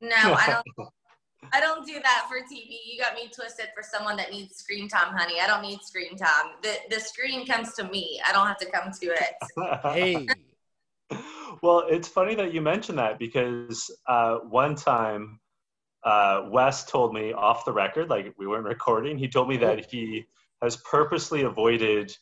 "No, 0.00 0.16
I 0.16 0.62
don't." 0.76 0.88
I 1.52 1.58
don't 1.58 1.84
do 1.86 1.94
that 1.94 2.26
for 2.28 2.36
TV. 2.38 2.76
You 2.84 3.00
got 3.00 3.14
me 3.14 3.28
twisted 3.34 3.68
for 3.74 3.82
someone 3.82 4.16
that 4.18 4.30
needs 4.30 4.56
screen 4.56 4.88
time, 4.88 5.16
honey. 5.16 5.40
I 5.40 5.46
don't 5.46 5.62
need 5.62 5.80
screen 5.82 6.16
time. 6.16 6.52
The 6.62 6.76
the 6.90 7.00
screen 7.00 7.46
comes 7.46 7.72
to 7.74 7.84
me. 7.84 8.20
I 8.26 8.32
don't 8.32 8.46
have 8.46 8.58
to 8.58 8.70
come 8.70 8.92
to 8.92 9.06
it. 9.06 9.34
hey. 9.82 10.28
well, 11.62 11.86
it's 11.88 12.08
funny 12.08 12.34
that 12.36 12.52
you 12.52 12.60
mentioned 12.60 12.98
that 12.98 13.18
because 13.18 13.90
uh, 14.06 14.36
one 14.36 14.74
time 14.74 15.40
uh, 16.04 16.44
Wes 16.50 16.84
told 16.84 17.14
me 17.14 17.32
off 17.32 17.64
the 17.64 17.72
record, 17.72 18.08
like 18.08 18.32
we 18.38 18.46
weren't 18.46 18.64
recording, 18.64 19.18
he 19.18 19.28
told 19.28 19.48
me 19.48 19.56
that 19.58 19.90
he 19.90 20.26
has 20.62 20.76
purposely 20.76 21.42
avoided 21.42 22.14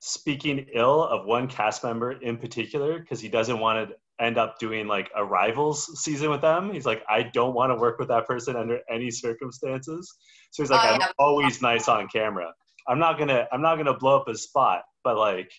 speaking 0.00 0.66
ill 0.74 1.04
of 1.04 1.26
one 1.26 1.48
cast 1.48 1.82
member 1.84 2.12
in 2.12 2.36
particular 2.36 2.98
because 2.98 3.20
he 3.20 3.28
doesn't 3.28 3.58
want 3.58 3.88
to 3.88 3.96
end 4.20 4.38
up 4.38 4.58
doing 4.58 4.86
like 4.86 5.10
a 5.16 5.24
rivals 5.24 6.02
season 6.02 6.30
with 6.30 6.40
them. 6.40 6.72
He's 6.72 6.86
like, 6.86 7.02
I 7.08 7.22
don't 7.22 7.54
want 7.54 7.72
to 7.72 7.76
work 7.76 7.98
with 7.98 8.08
that 8.08 8.26
person 8.26 8.56
under 8.56 8.80
any 8.90 9.10
circumstances. 9.10 10.12
So 10.50 10.62
he's 10.62 10.70
like, 10.70 10.80
oh, 10.82 11.04
I'm 11.04 11.12
always 11.18 11.62
nice 11.62 11.88
on 11.88 12.08
camera. 12.08 12.52
I'm 12.88 12.98
not 12.98 13.18
gonna 13.18 13.46
I'm 13.52 13.62
not 13.62 13.76
gonna 13.76 13.96
blow 13.96 14.18
up 14.18 14.28
his 14.28 14.42
spot, 14.44 14.82
but 15.04 15.16
like 15.18 15.50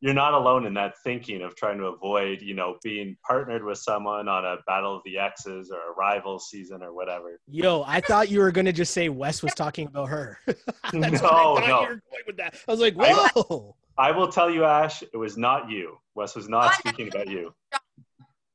you're 0.00 0.12
not 0.12 0.34
alone 0.34 0.66
in 0.66 0.74
that 0.74 0.92
thinking 1.02 1.40
of 1.40 1.56
trying 1.56 1.78
to 1.78 1.84
avoid, 1.84 2.42
you 2.42 2.52
know, 2.52 2.76
being 2.82 3.16
partnered 3.26 3.64
with 3.64 3.78
someone 3.78 4.28
on 4.28 4.44
a 4.44 4.56
Battle 4.66 4.96
of 4.96 5.02
the 5.06 5.16
X's 5.16 5.70
or 5.70 5.78
a 5.78 5.94
rival 5.96 6.38
season 6.38 6.82
or 6.82 6.92
whatever. 6.92 7.40
Yo, 7.48 7.84
I 7.86 8.02
thought 8.02 8.28
you 8.28 8.40
were 8.40 8.50
gonna 8.50 8.72
just 8.72 8.92
say 8.92 9.08
Wes 9.08 9.42
was 9.42 9.54
talking 9.54 9.86
about 9.86 10.10
her. 10.10 10.38
no, 10.92 11.08
no. 11.08 11.96
with 12.26 12.36
that. 12.36 12.54
I 12.68 12.70
was 12.70 12.80
like, 12.80 12.94
whoa. 12.94 13.74
I, 13.96 14.08
I, 14.08 14.10
will 14.12 14.28
tell 14.28 14.50
you, 14.50 14.64
Ash, 14.64 15.02
it 15.02 15.16
was 15.16 15.36
not 15.36 15.70
you. 15.70 15.98
Wes 16.14 16.34
was 16.34 16.48
not 16.48 16.74
speaking 16.74 17.08
about 17.08 17.28
you. 17.28 17.54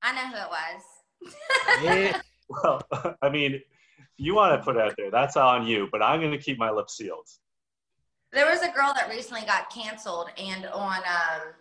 I 0.02 0.14
know 0.14 0.28
who 0.28 0.38
it 0.38 2.14
was. 2.14 2.22
well, 2.50 3.16
I 3.22 3.30
mean, 3.30 3.62
you 4.18 4.36
want 4.36 4.60
to 4.60 4.64
put 4.64 4.76
it 4.76 4.82
out 4.82 4.96
there, 4.98 5.12
that's 5.12 5.38
on 5.38 5.66
you, 5.66 5.88
but 5.92 6.02
I'm 6.02 6.20
going 6.20 6.32
to 6.32 6.38
keep 6.38 6.58
my 6.58 6.72
lips 6.72 6.98
sealed. 6.98 7.28
There 8.32 8.46
was 8.46 8.62
a 8.62 8.70
girl 8.70 8.94
that 8.96 9.10
recently 9.10 9.42
got 9.46 9.72
canceled, 9.72 10.30
and 10.38 10.66
on 10.68 10.98
um, 10.98 11.54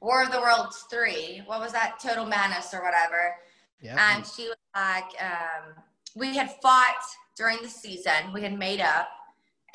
War 0.00 0.22
of 0.22 0.32
the 0.32 0.40
Worlds 0.40 0.86
3, 0.90 1.42
what 1.46 1.60
was 1.60 1.72
that? 1.72 1.98
Total 2.02 2.24
Madness 2.24 2.72
or 2.72 2.82
whatever. 2.82 3.36
Yeah. 3.80 4.14
And 4.14 4.26
she 4.26 4.44
was 4.44 4.56
like, 4.74 5.04
um, 5.22 5.74
we 6.14 6.36
had 6.36 6.54
fought 6.62 7.02
during 7.36 7.58
the 7.62 7.68
season, 7.68 8.32
we 8.32 8.42
had 8.42 8.58
made 8.58 8.80
up. 8.80 9.08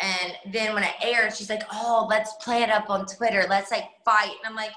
And 0.01 0.33
then 0.51 0.73
when 0.73 0.83
it 0.83 0.93
aired, 1.01 1.35
she's 1.35 1.49
like, 1.49 1.63
oh, 1.71 2.07
let's 2.09 2.33
play 2.41 2.63
it 2.63 2.69
up 2.69 2.89
on 2.89 3.05
Twitter. 3.05 3.45
Let's 3.49 3.71
like 3.71 3.89
fight. 4.03 4.33
And 4.43 4.45
I'm 4.45 4.55
like, 4.55 4.71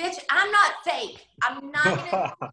bitch, 0.00 0.18
I'm 0.30 0.50
not 0.50 0.72
fake. 0.84 1.26
I'm 1.42 1.70
not 1.70 1.84
gonna 1.84 2.34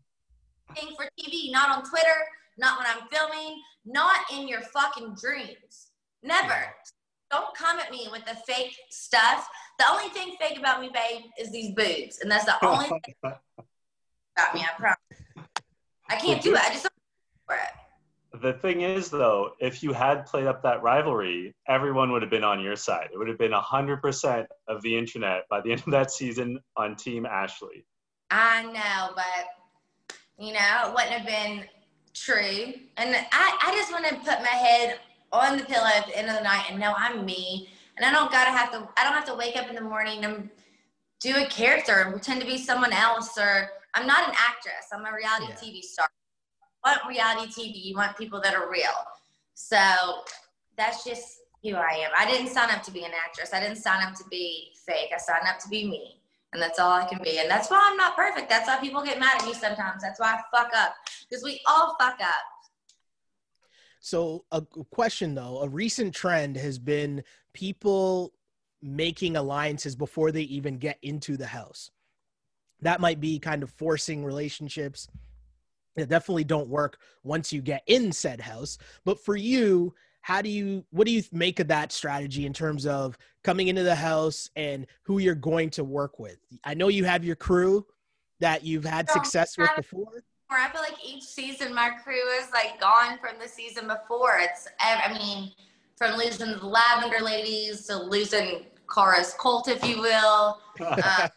thing 0.75 0.95
for 0.95 1.07
TV, 1.19 1.51
not 1.51 1.69
on 1.69 1.83
Twitter, 1.89 2.25
not 2.57 2.77
when 2.77 2.87
I'm 2.87 3.07
filming, 3.09 3.61
not 3.85 4.19
in 4.33 4.47
your 4.47 4.61
fucking 4.61 5.15
dreams. 5.21 5.91
Never. 6.23 6.73
Don't 7.29 7.55
come 7.55 7.79
at 7.79 7.91
me 7.91 8.09
with 8.11 8.25
the 8.25 8.35
fake 8.45 8.75
stuff. 8.89 9.47
The 9.79 9.85
only 9.89 10.09
thing 10.09 10.35
fake 10.39 10.59
about 10.59 10.81
me, 10.81 10.91
babe, 10.93 11.23
is 11.39 11.51
these 11.51 11.73
boobs. 11.73 12.19
And 12.21 12.29
that's 12.29 12.45
the 12.45 12.65
only 12.65 12.85
thing 12.89 13.01
about 13.23 14.53
me, 14.53 14.61
I 14.61 14.69
promise. 14.77 14.97
I 16.09 16.15
can't 16.17 16.41
do 16.41 16.53
it. 16.53 16.61
I 16.61 16.69
just 16.69 16.83
don't 16.83 16.93
for 17.47 17.55
it. 17.55 17.80
The 18.41 18.53
thing 18.53 18.81
is, 18.81 19.09
though, 19.09 19.51
if 19.59 19.83
you 19.83 19.93
had 19.93 20.25
played 20.25 20.47
up 20.47 20.63
that 20.63 20.81
rivalry, 20.81 21.53
everyone 21.67 22.11
would 22.11 22.23
have 22.23 22.31
been 22.31 22.43
on 22.43 22.59
your 22.59 22.75
side. 22.75 23.09
It 23.13 23.17
would 23.17 23.27
have 23.27 23.37
been 23.37 23.51
100% 23.51 24.45
of 24.67 24.81
the 24.81 24.97
internet 24.97 25.47
by 25.49 25.61
the 25.61 25.71
end 25.71 25.81
of 25.81 25.91
that 25.91 26.11
season 26.11 26.59
on 26.75 26.95
Team 26.95 27.25
Ashley. 27.25 27.85
I 28.31 28.63
know, 28.63 29.13
but, 29.15 30.15
you 30.43 30.53
know, 30.53 30.87
it 30.87 30.93
wouldn't 30.93 31.11
have 31.11 31.27
been 31.27 31.65
true. 32.13 32.73
And 32.97 33.15
I, 33.31 33.57
I 33.61 33.75
just 33.75 33.91
want 33.91 34.05
to 34.05 34.15
put 34.15 34.41
my 34.41 34.57
head 34.57 34.99
on 35.31 35.57
the 35.57 35.63
pillow 35.63 35.87
at 35.95 36.07
the 36.07 36.17
end 36.17 36.29
of 36.29 36.35
the 36.35 36.43
night 36.43 36.65
and 36.69 36.79
know 36.79 36.93
I'm 36.97 37.25
me. 37.25 37.69
And 37.97 38.05
I 38.05 38.11
don't 38.11 38.31
gotta 38.31 38.51
have 38.51 38.71
to 38.71 38.87
I 38.97 39.03
don't 39.03 39.13
have 39.13 39.25
to 39.25 39.35
wake 39.35 39.55
up 39.55 39.69
in 39.69 39.75
the 39.75 39.81
morning 39.81 40.25
and 40.25 40.49
do 41.19 41.35
a 41.35 41.45
character 41.45 42.01
and 42.01 42.11
pretend 42.11 42.41
to 42.41 42.47
be 42.47 42.57
someone 42.57 42.93
else 42.93 43.37
or 43.37 43.69
I'm 43.93 44.07
not 44.07 44.27
an 44.27 44.35
actress. 44.37 44.87
I'm 44.91 45.05
a 45.05 45.13
reality 45.13 45.47
yeah. 45.49 45.55
TV 45.55 45.81
star. 45.81 46.07
Want 46.85 46.99
reality 47.07 47.51
TV, 47.51 47.83
you 47.83 47.95
want 47.95 48.17
people 48.17 48.41
that 48.41 48.53
are 48.55 48.69
real. 48.69 48.89
So 49.53 49.77
that's 50.77 51.03
just 51.03 51.41
who 51.63 51.75
I 51.75 51.99
am. 52.03 52.11
I 52.17 52.25
didn't 52.25 52.47
sign 52.47 52.69
up 52.71 52.81
to 52.83 52.91
be 52.91 53.03
an 53.03 53.11
actress. 53.13 53.53
I 53.53 53.59
didn't 53.59 53.77
sign 53.77 54.03
up 54.03 54.15
to 54.15 54.23
be 54.29 54.71
fake. 54.85 55.11
I 55.13 55.17
signed 55.17 55.47
up 55.47 55.59
to 55.59 55.69
be 55.69 55.87
me. 55.87 56.21
And 56.53 56.61
that's 56.61 56.79
all 56.79 56.91
I 56.91 57.05
can 57.05 57.21
be. 57.23 57.39
And 57.39 57.49
that's 57.49 57.69
why 57.69 57.79
I'm 57.89 57.95
not 57.95 58.15
perfect. 58.15 58.49
That's 58.49 58.67
why 58.67 58.77
people 58.77 59.03
get 59.03 59.19
mad 59.19 59.39
at 59.39 59.45
me 59.45 59.53
sometimes. 59.53 60.01
That's 60.01 60.19
why 60.19 60.33
I 60.33 60.57
fuck 60.57 60.71
up. 60.75 60.95
Because 61.29 61.43
we 61.43 61.61
all 61.67 61.95
fuck 61.99 62.19
up. 62.19 62.43
So, 63.99 64.45
a 64.51 64.61
question 64.89 65.35
though, 65.35 65.61
a 65.61 65.69
recent 65.69 66.13
trend 66.15 66.57
has 66.57 66.79
been 66.79 67.23
people 67.53 68.33
making 68.81 69.37
alliances 69.37 69.95
before 69.95 70.31
they 70.31 70.41
even 70.41 70.77
get 70.77 70.97
into 71.03 71.37
the 71.37 71.45
house. 71.45 71.91
That 72.81 72.99
might 72.99 73.19
be 73.19 73.37
kind 73.37 73.61
of 73.61 73.69
forcing 73.69 74.25
relationships 74.25 75.07
that 75.95 76.09
definitely 76.09 76.43
don't 76.43 76.67
work 76.67 76.99
once 77.23 77.51
you 77.51 77.61
get 77.61 77.83
in 77.87 78.11
said 78.11 78.41
house. 78.41 78.77
But 79.05 79.19
for 79.19 79.35
you, 79.35 79.93
how 80.21 80.41
do 80.41 80.49
you 80.49 80.85
what 80.91 81.07
do 81.07 81.11
you 81.11 81.23
make 81.31 81.59
of 81.59 81.67
that 81.69 81.91
strategy 81.91 82.45
in 82.45 82.53
terms 82.53 82.85
of 82.85 83.17
coming 83.43 83.67
into 83.67 83.83
the 83.83 83.95
house 83.95 84.49
and 84.55 84.85
who 85.03 85.17
you're 85.17 85.35
going 85.35 85.69
to 85.71 85.83
work 85.83 86.19
with? 86.19 86.37
I 86.63 86.73
know 86.73 86.87
you 86.89 87.05
have 87.05 87.25
your 87.25 87.35
crew 87.35 87.85
that 88.39 88.63
you've 88.63 88.85
had 88.85 89.09
success 89.09 89.57
with 89.57 89.69
before. 89.75 90.23
I 90.49 90.69
feel 90.69 90.81
like 90.81 90.97
each 91.05 91.23
season 91.23 91.73
my 91.73 91.91
crew 92.03 92.27
is 92.39 92.51
like 92.51 92.79
gone 92.79 93.17
from 93.19 93.39
the 93.41 93.47
season 93.47 93.87
before. 93.87 94.37
It's, 94.39 94.67
I 94.79 95.13
mean, 95.13 95.51
from 95.95 96.17
losing 96.17 96.57
the 96.57 96.65
Lavender 96.65 97.23
Ladies 97.23 97.85
to 97.87 97.97
losing 97.97 98.65
Cara's 98.93 99.33
Cult, 99.39 99.67
if 99.67 99.83
you 99.85 100.01
will. 100.01 100.59
Uh, 100.81 101.27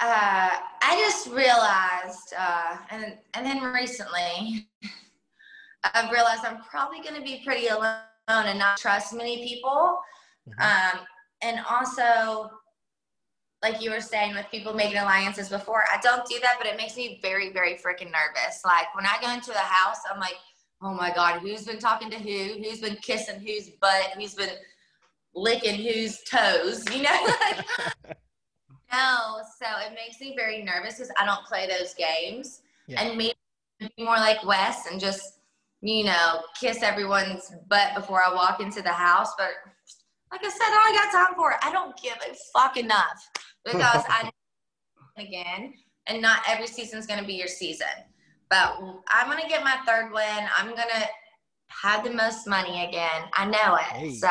uh, 0.00 0.50
I 0.82 0.96
just 0.98 1.28
realized, 1.28 2.32
uh, 2.38 2.76
and 2.90 3.18
and 3.34 3.44
then 3.44 3.62
recently, 3.62 4.68
I've 5.94 6.10
realized 6.12 6.44
I'm 6.44 6.62
probably 6.62 7.00
going 7.00 7.16
to 7.16 7.22
be 7.22 7.42
pretty 7.44 7.68
alone 7.68 7.96
and 8.28 8.58
not 8.58 8.78
trust 8.78 9.14
many 9.14 9.46
people. 9.46 9.98
Mm-hmm. 10.48 10.98
Um, 10.98 11.04
and 11.42 11.60
also, 11.68 12.50
like 13.62 13.82
you 13.82 13.90
were 13.90 14.00
saying 14.00 14.34
with 14.34 14.46
people 14.50 14.72
making 14.72 14.98
alliances 14.98 15.48
before, 15.48 15.84
I 15.92 15.98
don't 16.00 16.24
do 16.26 16.38
that, 16.42 16.56
but 16.58 16.66
it 16.66 16.76
makes 16.76 16.96
me 16.96 17.18
very, 17.22 17.52
very 17.52 17.74
freaking 17.74 18.12
nervous. 18.12 18.60
Like 18.64 18.94
when 18.94 19.06
I 19.06 19.16
go 19.20 19.32
into 19.32 19.50
the 19.50 19.58
house, 19.58 19.98
I'm 20.12 20.20
like, 20.20 20.36
oh 20.80 20.94
my 20.94 21.12
God, 21.12 21.40
who's 21.40 21.64
been 21.64 21.78
talking 21.78 22.10
to 22.10 22.18
who? 22.18 22.62
Who's 22.62 22.80
been 22.80 22.96
kissing 22.96 23.40
whose 23.40 23.70
butt? 23.80 24.12
Who's 24.16 24.34
been 24.34 24.50
licking 25.34 25.74
whose 25.74 26.22
toes? 26.22 26.84
You 26.94 27.02
know? 27.02 27.28
no, 28.92 29.40
so 29.60 29.66
it 29.86 29.94
makes 29.94 30.20
me 30.20 30.34
very 30.36 30.62
nervous 30.62 30.94
because 30.94 31.12
I 31.18 31.26
don't 31.26 31.44
play 31.44 31.66
those 31.66 31.94
games. 31.94 32.62
Yeah. 32.86 33.02
And 33.02 33.18
maybe 33.18 33.34
more 33.98 34.16
like 34.16 34.44
Wes 34.46 34.86
and 34.90 35.00
just, 35.00 35.40
you 35.80 36.04
know, 36.04 36.42
kiss 36.58 36.82
everyone's 36.82 37.52
butt 37.68 37.94
before 37.94 38.22
I 38.24 38.32
walk 38.32 38.60
into 38.60 38.82
the 38.82 38.92
house. 38.92 39.32
But 39.36 39.50
like 40.32 40.44
I 40.44 40.48
said, 40.48 40.60
I 40.60 40.86
only 40.86 40.98
got 40.98 41.12
time 41.12 41.36
for 41.36 41.52
it. 41.52 41.58
I 41.62 41.70
don't 41.70 42.00
give 42.02 42.16
a 42.30 42.34
fuck 42.52 42.76
enough 42.76 43.28
because 43.64 44.04
I 44.08 44.30
again, 45.18 45.74
and 46.06 46.22
not 46.22 46.40
every 46.48 46.66
season's 46.66 47.06
gonna 47.06 47.26
be 47.26 47.34
your 47.34 47.48
season. 47.48 47.86
But 48.48 48.78
I'm 49.08 49.28
gonna 49.28 49.48
get 49.48 49.62
my 49.62 49.76
third 49.86 50.12
win. 50.12 50.48
I'm 50.56 50.70
gonna 50.70 51.06
have 51.68 52.04
the 52.04 52.10
most 52.10 52.46
money 52.46 52.86
again. 52.86 53.24
I 53.34 53.44
know 53.44 53.76
it. 53.76 53.82
Hey. 53.82 54.14
So 54.14 54.30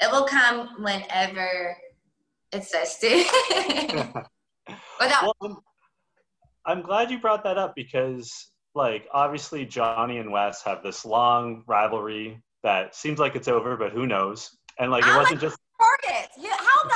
it 0.00 0.10
will 0.10 0.26
come 0.26 0.82
whenever 0.82 1.76
it's 2.52 2.70
to. 3.00 4.24
well, 5.00 5.34
I'm, 5.42 5.56
I'm 6.66 6.82
glad 6.82 7.10
you 7.10 7.18
brought 7.18 7.44
that 7.44 7.58
up 7.58 7.74
because, 7.74 8.50
like, 8.74 9.06
obviously 9.12 9.64
Johnny 9.64 10.18
and 10.18 10.30
Wes 10.30 10.62
have 10.62 10.82
this 10.82 11.04
long 11.04 11.62
rivalry 11.66 12.42
that 12.62 12.94
seems 12.94 13.18
like 13.18 13.36
it's 13.36 13.48
over, 13.48 13.76
but 13.76 13.92
who 13.92 14.06
knows? 14.06 14.56
And 14.78 14.90
like, 14.90 15.04
it 15.04 15.08
I'm 15.08 15.16
wasn't 15.16 15.42
like 15.42 15.50
just 15.50 15.58
target. 15.80 16.30
How 16.36 16.88
the 16.88 16.94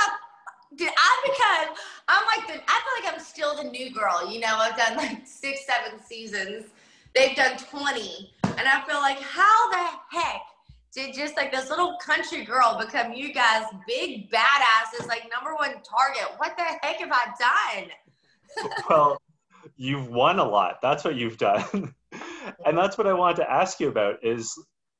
Dude, 0.77 0.89
I 0.89 1.21
become, 1.23 1.77
I'm 2.09 2.25
like 2.25 2.47
the, 2.47 2.61
I 2.67 2.81
feel 2.81 3.05
like 3.05 3.13
I'm 3.13 3.19
still 3.23 3.55
the 3.55 3.69
new 3.69 3.93
girl. 3.93 4.29
You 4.29 4.41
know, 4.41 4.57
I've 4.57 4.75
done 4.75 4.97
like 4.97 5.25
six, 5.25 5.65
seven 5.65 6.03
seasons. 6.03 6.65
They've 7.13 7.35
done 7.35 7.57
20. 7.57 8.33
And 8.43 8.67
I 8.67 8.83
feel 8.85 8.97
like, 8.97 9.19
how 9.21 9.71
the 9.71 10.17
heck 10.17 10.41
did 10.95 11.13
just 11.13 11.35
like 11.35 11.51
this 11.51 11.69
little 11.69 11.97
country 12.01 12.45
girl 12.45 12.79
become 12.79 13.13
you 13.13 13.33
guys 13.33 13.65
big 13.85 14.31
badasses, 14.31 15.07
like 15.07 15.29
number 15.33 15.53
one 15.55 15.81
target? 15.83 16.29
What 16.37 16.55
the 16.57 16.63
heck 16.63 16.97
have 16.97 17.11
I 17.11 17.83
done? 17.83 18.71
well, 18.89 19.17
you've 19.75 20.07
won 20.07 20.39
a 20.39 20.43
lot. 20.43 20.77
That's 20.81 21.03
what 21.03 21.15
you've 21.15 21.37
done. 21.37 21.93
and 22.65 22.77
that's 22.77 22.97
what 22.97 23.07
I 23.07 23.13
wanted 23.13 23.37
to 23.37 23.51
ask 23.51 23.79
you 23.79 23.89
about 23.89 24.23
is 24.23 24.53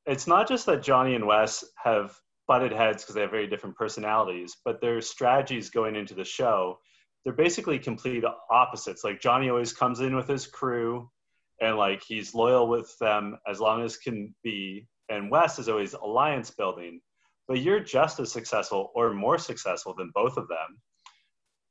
it's 0.04 0.26
not 0.26 0.46
just 0.46 0.66
that 0.66 0.82
Johnny 0.82 1.14
and 1.14 1.26
Wes 1.26 1.64
have 1.82 2.14
butted 2.46 2.72
heads 2.72 3.02
because 3.02 3.14
they 3.14 3.22
have 3.22 3.30
very 3.30 3.46
different 3.46 3.76
personalities, 3.76 4.56
but 4.64 4.80
their 4.80 5.00
strategies 5.00 5.70
going 5.70 5.96
into 5.96 6.14
the 6.14 6.24
show, 6.24 6.78
they're 7.24 7.32
basically 7.32 7.78
complete 7.78 8.22
opposites. 8.50 9.02
Like 9.02 9.20
Johnny 9.20 9.48
always 9.48 9.72
comes 9.72 10.00
in 10.00 10.14
with 10.14 10.28
his 10.28 10.46
crew 10.46 11.10
and 11.60 11.76
like 11.76 12.02
he's 12.06 12.34
loyal 12.34 12.68
with 12.68 12.94
them 13.00 13.38
as 13.48 13.60
long 13.60 13.82
as 13.82 13.96
can 13.96 14.34
be. 14.44 14.86
And 15.08 15.30
Wes 15.30 15.58
is 15.58 15.68
always 15.68 15.94
alliance 15.94 16.50
building, 16.50 17.00
but 17.48 17.60
you're 17.60 17.80
just 17.80 18.18
as 18.20 18.32
successful 18.32 18.90
or 18.94 19.12
more 19.12 19.38
successful 19.38 19.94
than 19.94 20.10
both 20.14 20.36
of 20.36 20.48
them. 20.48 20.80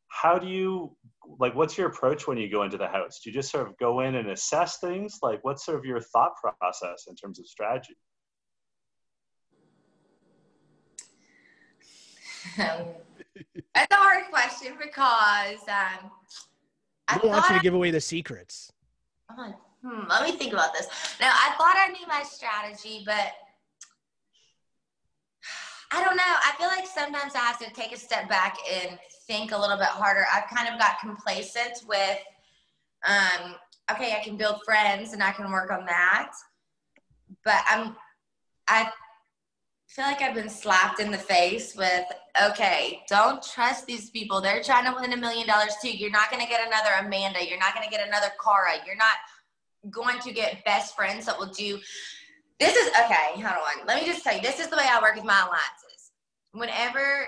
How 0.07 0.39
do 0.39 0.47
you 0.47 0.95
like 1.39 1.55
what's 1.55 1.77
your 1.77 1.87
approach 1.87 2.27
when 2.27 2.37
you 2.37 2.49
go 2.49 2.63
into 2.63 2.77
the 2.77 2.87
house? 2.87 3.19
Do 3.21 3.29
you 3.29 3.33
just 3.33 3.51
sort 3.51 3.67
of 3.67 3.77
go 3.77 3.99
in 3.99 4.15
and 4.15 4.29
assess 4.29 4.79
things? 4.79 5.19
Like 5.21 5.43
what's 5.43 5.65
sort 5.65 5.77
of 5.77 5.85
your 5.85 5.99
thought 5.99 6.31
process 6.59 7.05
in 7.09 7.15
terms 7.15 7.39
of 7.39 7.47
strategy? 7.47 7.95
Um, 12.57 12.85
that's 13.75 13.91
a 13.91 13.95
hard 13.95 14.25
question 14.29 14.73
because 14.81 15.59
um, 15.67 16.11
I 17.07 17.17
don't 17.17 17.29
want 17.31 17.49
you 17.49 17.57
to 17.57 17.61
give 17.61 17.73
away 17.73 17.91
the 17.91 18.01
secrets. 18.01 18.71
Hmm, 19.85 20.07
let 20.09 20.23
me 20.23 20.31
think 20.31 20.53
about 20.53 20.73
this. 20.73 20.87
Now, 21.19 21.31
I 21.31 21.53
thought 21.57 21.75
I 21.77 21.91
knew 21.91 22.07
my 22.07 22.23
strategy, 22.23 23.03
but 23.05 23.33
I 25.91 26.03
don't 26.03 26.17
know. 26.17 26.23
I 26.23 26.53
feel 26.57 26.67
like 26.67 26.87
sometimes 26.87 27.35
I 27.35 27.39
have 27.39 27.59
to 27.59 27.71
take 27.71 27.91
a 27.93 27.97
step 27.97 28.27
back 28.27 28.57
and 28.71 28.97
think 29.27 29.51
a 29.51 29.57
little 29.57 29.77
bit 29.77 29.87
harder. 29.87 30.25
I've 30.33 30.49
kind 30.49 30.67
of 30.67 30.79
got 30.79 30.99
complacent 30.99 31.83
with, 31.87 32.19
um, 33.07 33.55
okay, 33.91 34.15
I 34.19 34.23
can 34.23 34.37
build 34.37 34.61
friends 34.65 35.13
and 35.13 35.21
I 35.21 35.31
can 35.31 35.51
work 35.51 35.71
on 35.71 35.85
that. 35.85 36.31
But 37.43 37.63
I'm, 37.69 37.95
I 38.67 38.89
feel 39.87 40.05
like 40.05 40.21
I've 40.21 40.33
been 40.33 40.49
slapped 40.49 40.99
in 40.99 41.11
the 41.11 41.17
face 41.17 41.75
with, 41.75 42.05
okay, 42.43 43.03
don't 43.07 43.43
trust 43.43 43.85
these 43.85 44.09
people. 44.09 44.41
They're 44.41 44.63
trying 44.63 44.85
to 44.85 44.99
win 44.99 45.13
a 45.13 45.17
million 45.17 45.45
dollars 45.45 45.75
too. 45.79 45.95
You're 45.95 46.09
not 46.09 46.31
going 46.31 46.41
to 46.41 46.49
get 46.49 46.67
another 46.67 47.05
Amanda. 47.05 47.47
You're 47.47 47.59
not 47.59 47.75
going 47.75 47.87
to 47.87 47.95
get 47.95 48.05
another 48.05 48.31
Cara. 48.43 48.83
You're 48.85 48.97
not 48.97 49.13
going 49.89 50.19
to 50.19 50.31
get 50.31 50.63
best 50.65 50.95
friends 50.95 51.25
that 51.25 51.37
will 51.37 51.47
do. 51.47 51.79
This 52.59 52.75
is 52.75 52.89
okay. 52.89 53.41
Hold 53.41 53.45
on. 53.45 53.87
Let 53.87 54.01
me 54.01 54.07
just 54.07 54.23
tell 54.23 54.35
you. 54.35 54.41
This 54.41 54.59
is 54.59 54.67
the 54.67 54.77
way 54.77 54.85
I 54.89 55.01
work 55.01 55.15
with 55.15 55.25
my 55.25 55.39
alliances. 55.41 56.11
Whenever 56.53 57.27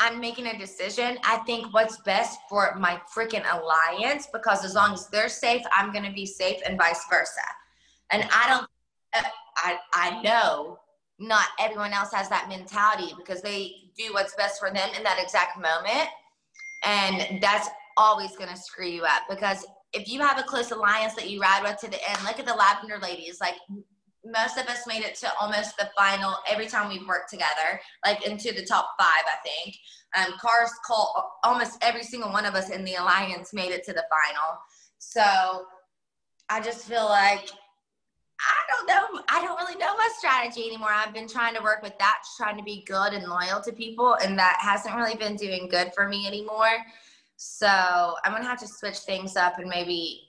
I'm 0.00 0.20
making 0.20 0.46
a 0.46 0.58
decision, 0.58 1.18
I 1.24 1.38
think 1.38 1.72
what's 1.72 1.98
best 2.02 2.38
for 2.48 2.74
my 2.78 3.00
freaking 3.14 3.44
alliance 3.52 4.28
because 4.32 4.64
as 4.64 4.74
long 4.74 4.94
as 4.94 5.08
they're 5.08 5.28
safe, 5.28 5.62
I'm 5.74 5.92
going 5.92 6.04
to 6.04 6.12
be 6.12 6.26
safe 6.26 6.60
and 6.66 6.78
vice 6.78 7.04
versa. 7.10 7.40
And 8.10 8.28
I 8.32 8.48
don't, 8.48 8.68
uh, 9.16 9.28
I, 9.56 9.78
I 9.92 10.22
know 10.22 10.78
not 11.18 11.46
everyone 11.58 11.92
else 11.92 12.12
has 12.12 12.28
that 12.28 12.48
mentality 12.48 13.12
because 13.16 13.42
they 13.42 13.72
do 13.96 14.12
what's 14.12 14.34
best 14.36 14.60
for 14.60 14.70
them 14.70 14.88
in 14.96 15.02
that 15.02 15.18
exact 15.20 15.56
moment. 15.56 16.08
And 16.84 17.42
that's 17.42 17.68
always 17.96 18.36
going 18.36 18.50
to 18.50 18.56
screw 18.56 18.86
you 18.86 19.02
up 19.02 19.22
because 19.28 19.66
if 19.92 20.08
you 20.08 20.20
have 20.20 20.38
a 20.38 20.42
close 20.42 20.70
alliance 20.70 21.14
that 21.14 21.30
you 21.30 21.40
ride 21.40 21.62
with 21.62 21.78
to 21.80 21.90
the 21.90 22.10
end, 22.10 22.18
look 22.24 22.38
at 22.38 22.46
the 22.46 22.54
Lavender 22.54 22.98
Ladies. 22.98 23.40
Like 23.40 23.54
most 24.24 24.58
of 24.58 24.66
us 24.66 24.86
made 24.86 25.04
it 25.04 25.14
to 25.16 25.30
almost 25.40 25.76
the 25.76 25.90
final 25.96 26.34
every 26.48 26.66
time 26.66 26.88
we've 26.88 27.06
worked 27.06 27.30
together, 27.30 27.80
like 28.04 28.26
into 28.26 28.52
the 28.52 28.64
top 28.64 28.90
five, 28.98 29.24
I 29.26 29.36
think. 29.46 29.76
Um, 30.16 30.38
Cara's 30.40 30.72
Cult 30.86 31.10
almost 31.44 31.78
every 31.82 32.02
single 32.02 32.30
one 32.32 32.44
of 32.44 32.54
us 32.54 32.70
in 32.70 32.84
the 32.84 32.94
alliance 32.94 33.52
made 33.52 33.72
it 33.72 33.84
to 33.84 33.92
the 33.92 34.04
final. 34.10 34.58
So 34.98 35.66
I 36.48 36.60
just 36.60 36.86
feel 36.86 37.04
like 37.04 37.50
I 38.40 38.70
don't 38.70 38.86
know. 38.86 39.22
I 39.28 39.44
don't 39.44 39.58
really 39.58 39.78
know 39.78 39.96
my 39.96 40.08
strategy 40.16 40.66
anymore. 40.66 40.90
I've 40.92 41.12
been 41.12 41.28
trying 41.28 41.54
to 41.56 41.62
work 41.62 41.82
with 41.82 41.98
that, 41.98 42.18
trying 42.36 42.56
to 42.56 42.62
be 42.62 42.84
good 42.86 43.12
and 43.12 43.26
loyal 43.26 43.60
to 43.62 43.72
people, 43.72 44.14
and 44.22 44.38
that 44.38 44.58
hasn't 44.60 44.94
really 44.94 45.16
been 45.16 45.34
doing 45.34 45.68
good 45.68 45.92
for 45.92 46.08
me 46.08 46.26
anymore. 46.26 46.84
So 47.40 47.68
I'm 47.68 48.32
gonna 48.32 48.44
have 48.44 48.58
to 48.58 48.66
switch 48.66 48.98
things 48.98 49.36
up 49.36 49.60
and 49.60 49.68
maybe 49.68 50.22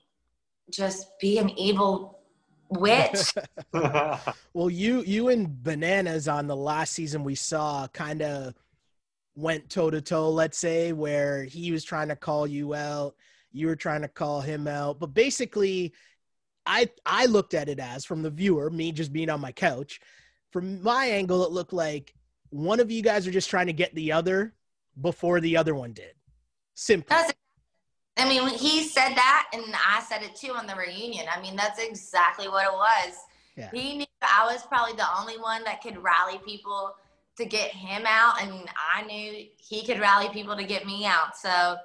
just 0.69 1.19
be 1.19 1.39
an 1.39 1.49
evil 1.57 2.19
witch. 2.69 3.33
well, 4.53 4.69
you 4.69 5.01
you 5.01 5.29
and 5.29 5.63
bananas 5.63 6.27
on 6.27 6.45
the 6.45 6.55
last 6.55 6.93
season 6.93 7.23
we 7.23 7.33
saw 7.33 7.87
kind 7.87 8.21
of 8.21 8.53
went 9.33 9.71
toe 9.71 9.89
to 9.89 10.01
toe. 10.01 10.29
Let's 10.29 10.59
say 10.59 10.93
where 10.93 11.43
he 11.43 11.71
was 11.71 11.83
trying 11.83 12.09
to 12.09 12.15
call 12.15 12.45
you 12.45 12.75
out, 12.75 13.15
you 13.51 13.65
were 13.65 13.75
trying 13.75 14.03
to 14.03 14.07
call 14.07 14.41
him 14.41 14.67
out, 14.67 14.99
but 14.99 15.11
basically 15.11 15.93
I 16.67 16.91
I 17.07 17.25
looked 17.25 17.55
at 17.55 17.69
it 17.69 17.79
as 17.79 18.05
from 18.05 18.21
the 18.21 18.29
viewer, 18.29 18.69
me 18.69 18.91
just 18.91 19.11
being 19.11 19.31
on 19.31 19.41
my 19.41 19.51
couch, 19.51 19.99
from 20.51 20.83
my 20.83 21.07
angle, 21.07 21.43
it 21.43 21.51
looked 21.51 21.73
like 21.73 22.13
one 22.51 22.79
of 22.79 22.91
you 22.91 23.01
guys 23.01 23.25
are 23.25 23.31
just 23.31 23.49
trying 23.49 23.65
to 23.65 23.73
get 23.73 23.95
the 23.95 24.11
other 24.11 24.53
before 25.01 25.39
the 25.39 25.57
other 25.57 25.73
one 25.73 25.93
did. 25.93 26.13
Simple. 26.79 27.13
I 28.15 28.27
mean, 28.29 28.47
he 28.47 28.83
said 28.83 29.13
that, 29.15 29.49
and 29.51 29.63
I 29.75 30.01
said 30.07 30.23
it 30.23 30.33
too 30.33 30.53
on 30.53 30.65
the 30.65 30.75
reunion. 30.75 31.25
I 31.29 31.41
mean, 31.41 31.57
that's 31.57 31.77
exactly 31.77 32.47
what 32.47 32.65
it 32.65 32.71
was. 32.71 33.17
Yeah. 33.57 33.69
He 33.73 33.97
knew 33.97 34.05
I 34.21 34.49
was 34.49 34.65
probably 34.65 34.95
the 34.95 35.05
only 35.19 35.37
one 35.37 35.65
that 35.65 35.81
could 35.81 36.01
rally 36.01 36.39
people 36.45 36.95
to 37.37 37.43
get 37.43 37.71
him 37.71 38.03
out, 38.07 38.41
and 38.41 38.69
I 38.95 39.03
knew 39.03 39.45
he 39.57 39.85
could 39.85 39.99
rally 39.99 40.29
people 40.29 40.55
to 40.55 40.63
get 40.63 40.85
me 40.85 41.05
out. 41.05 41.35
So 41.35 41.75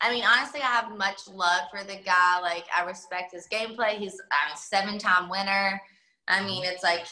I 0.00 0.10
mean, 0.14 0.24
honestly, 0.24 0.60
I 0.62 0.68
have 0.68 0.96
much 0.96 1.28
love 1.28 1.64
for 1.70 1.84
the 1.84 1.96
guy. 1.96 2.40
Like, 2.40 2.64
I 2.74 2.84
respect 2.84 3.32
his 3.32 3.46
gameplay. 3.52 3.98
He's 3.98 4.18
a 4.18 4.56
seven 4.56 4.96
time 4.96 5.28
winner. 5.28 5.78
I 6.26 6.38
mm-hmm. 6.38 6.46
mean, 6.46 6.64
it's 6.64 6.82
like 6.82 7.06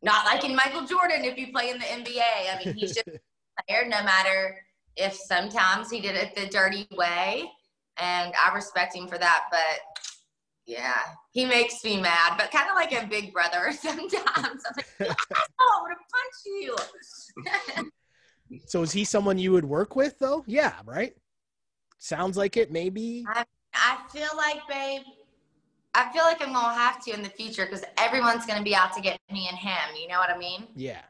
not 0.00 0.24
like 0.24 0.44
in 0.44 0.56
Michael 0.56 0.86
Jordan 0.86 1.26
if 1.26 1.36
you 1.36 1.52
play 1.52 1.68
in 1.68 1.78
the 1.78 1.84
NBA. 1.84 2.22
I 2.22 2.64
mean, 2.64 2.74
he's 2.74 2.94
just 2.94 3.06
a 3.06 3.20
player 3.66 3.84
no 3.84 4.02
matter 4.02 4.56
if 4.96 5.14
sometimes 5.14 5.90
he 5.90 6.00
did 6.00 6.16
it 6.16 6.34
the 6.34 6.46
dirty 6.46 6.86
way. 6.96 7.50
And 7.98 8.32
I 8.44 8.54
respect 8.54 8.94
him 8.94 9.08
for 9.08 9.18
that. 9.18 9.44
But 9.50 10.06
yeah, 10.66 11.00
he 11.32 11.44
makes 11.44 11.82
me 11.84 12.00
mad, 12.00 12.34
but 12.38 12.50
kind 12.50 12.68
of 12.68 12.76
like 12.76 12.92
a 12.92 13.06
big 13.06 13.32
brother 13.32 13.72
sometimes. 13.78 14.10
I'm 14.16 14.84
like, 15.00 15.16
oh, 15.60 15.70
I 15.70 15.80
want 15.82 15.98
to 15.98 16.04
punch 16.14 17.86
you. 18.50 18.60
so 18.66 18.82
is 18.82 18.92
he 18.92 19.04
someone 19.04 19.38
you 19.38 19.52
would 19.52 19.64
work 19.64 19.96
with 19.96 20.18
though? 20.18 20.44
Yeah, 20.46 20.74
right? 20.84 21.14
Sounds 21.98 22.36
like 22.36 22.56
it, 22.56 22.70
maybe. 22.72 23.24
I, 23.28 23.44
I 23.74 23.98
feel 24.10 24.30
like, 24.36 24.60
babe, 24.68 25.02
I 25.94 26.10
feel 26.12 26.22
like 26.22 26.40
I'm 26.40 26.52
gonna 26.52 26.74
have 26.74 27.04
to 27.04 27.12
in 27.12 27.22
the 27.22 27.28
future 27.28 27.66
because 27.66 27.84
everyone's 27.98 28.46
gonna 28.46 28.62
be 28.62 28.74
out 28.74 28.94
to 28.94 29.00
get 29.00 29.18
me 29.30 29.48
and 29.48 29.58
him. 29.58 29.96
You 30.00 30.08
know 30.08 30.18
what 30.18 30.30
I 30.30 30.38
mean? 30.38 30.68
Yeah. 30.76 31.02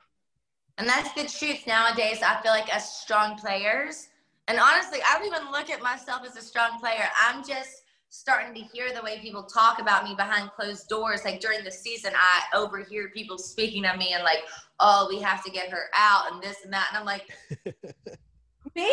And 0.80 0.88
that's 0.88 1.12
the 1.12 1.24
truth 1.24 1.66
nowadays. 1.66 2.20
I 2.24 2.40
feel 2.40 2.52
like 2.52 2.74
as 2.74 2.90
strong 2.90 3.36
players, 3.36 4.08
and 4.48 4.58
honestly, 4.58 4.98
I 5.06 5.18
don't 5.18 5.26
even 5.26 5.52
look 5.52 5.68
at 5.68 5.82
myself 5.82 6.22
as 6.26 6.36
a 6.36 6.40
strong 6.40 6.80
player. 6.80 7.06
I'm 7.22 7.44
just 7.44 7.82
starting 8.08 8.54
to 8.54 8.60
hear 8.62 8.90
the 8.94 9.02
way 9.02 9.18
people 9.20 9.42
talk 9.42 9.78
about 9.78 10.04
me 10.04 10.14
behind 10.14 10.50
closed 10.52 10.88
doors. 10.88 11.22
Like 11.22 11.38
during 11.38 11.64
the 11.64 11.70
season, 11.70 12.14
I 12.16 12.56
overhear 12.56 13.10
people 13.10 13.36
speaking 13.36 13.84
of 13.84 13.98
me 13.98 14.14
and 14.14 14.24
like, 14.24 14.38
oh, 14.80 15.06
we 15.10 15.20
have 15.20 15.44
to 15.44 15.50
get 15.50 15.68
her 15.68 15.90
out 15.94 16.32
and 16.32 16.42
this 16.42 16.64
and 16.64 16.72
that. 16.72 16.88
And 16.90 16.98
I'm 16.98 17.04
like, 17.04 17.28
me? 18.74 18.90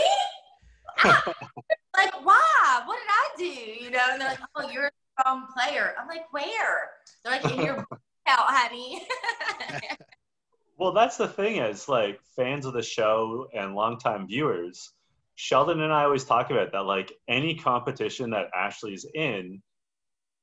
like, 1.06 2.26
why? 2.26 2.82
What 2.84 2.98
did 2.98 3.10
I 3.10 3.30
do? 3.38 3.86
You 3.86 3.92
know, 3.92 4.08
and 4.12 4.20
they're 4.20 4.32
like, 4.32 4.40
oh, 4.58 4.70
you're 4.70 4.88
a 4.88 4.92
strong 5.22 5.48
player. 5.58 5.96
I'm 5.98 6.10
like, 6.10 6.32
where? 6.34 6.92
They're 7.24 7.42
like, 7.42 7.50
in 7.50 7.64
your 7.64 7.88
out, 8.28 8.46
honey. 8.50 9.08
well, 10.78 10.92
that's 10.92 11.18
the 11.18 11.28
thing 11.28 11.58
is 11.58 11.90
like 11.90 12.20
fans 12.36 12.66
of 12.66 12.74
the 12.74 12.84
show 12.84 13.48
and 13.54 13.76
longtime 13.76 14.28
viewers. 14.28 14.94
Sheldon 15.36 15.82
and 15.82 15.92
I 15.92 16.04
always 16.04 16.24
talk 16.24 16.52
about 16.52 16.72
that. 16.72 16.86
Like 16.86 17.12
any 17.28 17.56
competition 17.56 18.30
that 18.32 18.50
Ashley's 18.56 19.06
in, 19.14 19.62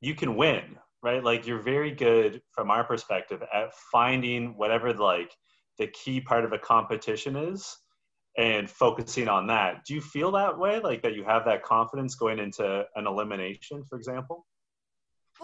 you 0.00 0.14
can 0.14 0.36
win, 0.36 0.76
right? 1.02 1.22
Like 1.22 1.46
you're 1.46 1.62
very 1.62 1.92
good 1.92 2.42
from 2.52 2.70
our 2.70 2.84
perspective 2.84 3.42
at 3.52 3.74
finding 3.92 4.56
whatever 4.56 4.92
like 4.92 5.32
the 5.78 5.86
key 5.88 6.20
part 6.20 6.44
of 6.44 6.52
a 6.52 6.58
competition 6.58 7.36
is 7.36 7.76
and 8.36 8.68
focusing 8.68 9.28
on 9.28 9.46
that. 9.46 9.84
Do 9.86 9.94
you 9.94 10.00
feel 10.00 10.32
that 10.32 10.58
way? 10.58 10.80
Like 10.80 11.02
that 11.02 11.14
you 11.14 11.24
have 11.24 11.44
that 11.44 11.62
confidence 11.62 12.16
going 12.16 12.40
into 12.40 12.84
an 12.96 13.06
elimination, 13.06 13.84
for 13.84 13.96
example? 13.96 14.46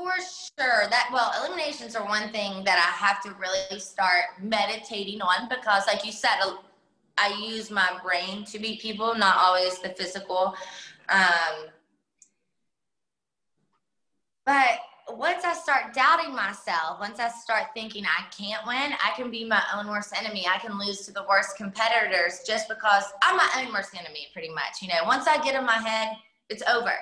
For 0.00 0.12
sure. 0.58 0.88
That 0.88 1.10
well, 1.12 1.30
eliminations 1.44 1.94
are 1.94 2.06
one 2.06 2.30
thing 2.30 2.64
that 2.64 2.78
I 2.78 3.06
have 3.06 3.22
to 3.24 3.38
really 3.38 3.78
start 3.78 4.24
meditating 4.40 5.20
on 5.20 5.46
because 5.50 5.86
like 5.86 6.06
you 6.06 6.12
said, 6.12 6.38
I 7.18 7.34
use 7.46 7.70
my 7.70 8.00
brain 8.02 8.44
to 8.46 8.58
beat 8.58 8.80
people, 8.80 9.14
not 9.14 9.36
always 9.36 9.78
the 9.80 9.90
physical. 9.90 10.54
Um, 11.10 11.66
but 14.46 14.78
once 15.10 15.44
I 15.44 15.52
start 15.52 15.92
doubting 15.92 16.34
myself, 16.34 16.98
once 16.98 17.20
I 17.20 17.28
start 17.28 17.64
thinking 17.74 18.06
I 18.06 18.24
can't 18.30 18.66
win, 18.66 18.94
I 19.04 19.14
can 19.16 19.30
be 19.30 19.44
my 19.44 19.62
own 19.76 19.86
worst 19.88 20.14
enemy. 20.18 20.46
I 20.48 20.58
can 20.58 20.78
lose 20.78 21.04
to 21.06 21.12
the 21.12 21.24
worst 21.28 21.58
competitors 21.58 22.40
just 22.46 22.68
because 22.70 23.04
I'm 23.22 23.36
my 23.36 23.50
own 23.58 23.70
worst 23.70 23.94
enemy, 23.94 24.28
pretty 24.32 24.48
much. 24.48 24.80
You 24.80 24.88
know, 24.88 25.04
once 25.04 25.26
I 25.26 25.42
get 25.44 25.56
in 25.56 25.66
my 25.66 25.76
head, 25.76 26.16
it's 26.48 26.62
over. 26.66 26.94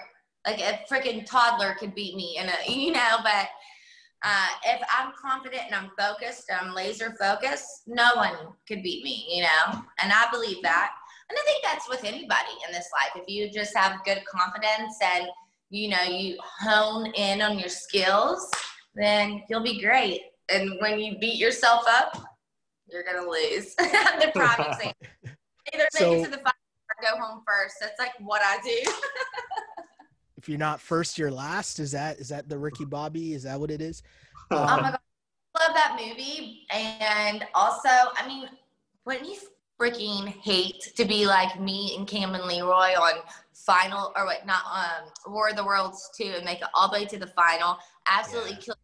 Like 0.49 0.61
a 0.61 0.81
freaking 0.91 1.27
toddler 1.27 1.75
could 1.79 1.95
beat 1.95 2.17
me 2.17 2.39
in 2.39 2.49
a, 2.49 2.55
you 2.73 2.93
know, 2.93 3.19
but 3.23 3.49
uh, 4.25 4.47
if 4.65 4.81
I'm 4.91 5.13
confident 5.21 5.65
and 5.67 5.75
I'm 5.75 5.91
focused, 5.99 6.51
I'm 6.51 6.75
laser 6.75 7.15
focused, 7.21 7.83
no 7.87 8.13
one 8.15 8.35
could 8.67 8.83
beat 8.83 9.05
me, 9.05 9.27
you 9.29 9.43
know, 9.43 9.83
and 10.03 10.11
I 10.11 10.27
believe 10.33 10.63
that. 10.63 10.91
And 11.29 11.39
I 11.39 11.43
think 11.45 11.63
that's 11.63 11.87
with 11.87 12.03
anybody 12.05 12.51
in 12.67 12.73
this 12.73 12.89
life. 12.95 13.23
If 13.23 13.29
you 13.29 13.51
just 13.51 13.77
have 13.77 14.03
good 14.07 14.23
confidence 14.25 14.97
and 15.03 15.29
you 15.71 15.91
know, 15.91 16.03
you 16.03 16.39
hone 16.41 17.13
in 17.13 17.43
on 17.43 17.59
your 17.59 17.69
skills, 17.69 18.51
then 18.95 19.43
you'll 19.51 19.63
be 19.63 19.83
great. 19.83 20.23
And 20.49 20.79
when 20.81 20.99
you 20.99 21.19
beat 21.19 21.37
yourself 21.37 21.85
up, 21.87 22.17
you're 22.91 23.05
gonna 23.05 23.29
lose. 23.29 23.75
the 23.77 24.31
prime 24.35 24.73
example. 24.73 24.93
Either 25.75 25.85
so, 25.91 26.11
make 26.11 26.21
it 26.21 26.25
to 26.25 26.31
the 26.31 26.39
final 26.39 26.53
or 26.89 27.03
go 27.03 27.23
home 27.23 27.43
first. 27.47 27.77
That's 27.81 27.99
like 27.99 28.13
what 28.21 28.41
I 28.43 28.59
do. 28.65 28.91
If 30.39 30.49
you're 30.49 30.57
not 30.57 30.81
first, 30.81 31.19
you're 31.19 31.31
last. 31.31 31.81
Is 31.81 31.93
that 31.93 32.19
is 32.19 32.29
that 32.29 32.49
the 32.49 32.57
Ricky 32.57 32.85
Bobby? 32.85 33.35
Is 33.35 33.43
that 33.43 33.59
what 33.59 33.71
it 33.71 33.83
is? 33.83 34.03
Um, 34.51 34.59
oh 34.59 34.65
my 34.65 34.73
um, 34.73 34.83
god, 34.83 34.99
I 35.57 35.67
love 35.67 35.75
that 35.75 35.99
movie. 36.01 36.67
And 36.71 37.45
also, 37.55 37.89
I 37.89 38.27
mean, 38.27 38.49
wouldn't 39.05 39.27
you 39.27 39.37
freaking 39.79 40.27
hate 40.27 40.93
to 40.97 41.05
be 41.05 41.27
like 41.27 41.61
me 41.61 41.95
and 41.97 42.07
Cam 42.07 42.35
and 42.35 42.45
Leroy 42.45 42.95
on 42.95 43.21
final 43.53 44.13
or 44.17 44.25
what 44.25 44.47
not 44.47 44.63
um 44.73 45.33
War 45.33 45.51
of 45.51 45.57
the 45.57 45.65
Worlds 45.65 46.11
two 46.17 46.33
and 46.35 46.45
make 46.45 46.61
it 46.61 46.69
all 46.75 46.89
the 46.89 46.99
way 46.99 47.05
to 47.07 47.19
the 47.19 47.27
final. 47.29 47.77
Absolutely 48.07 48.53
yeah. 48.53 48.59
kill 48.59 48.75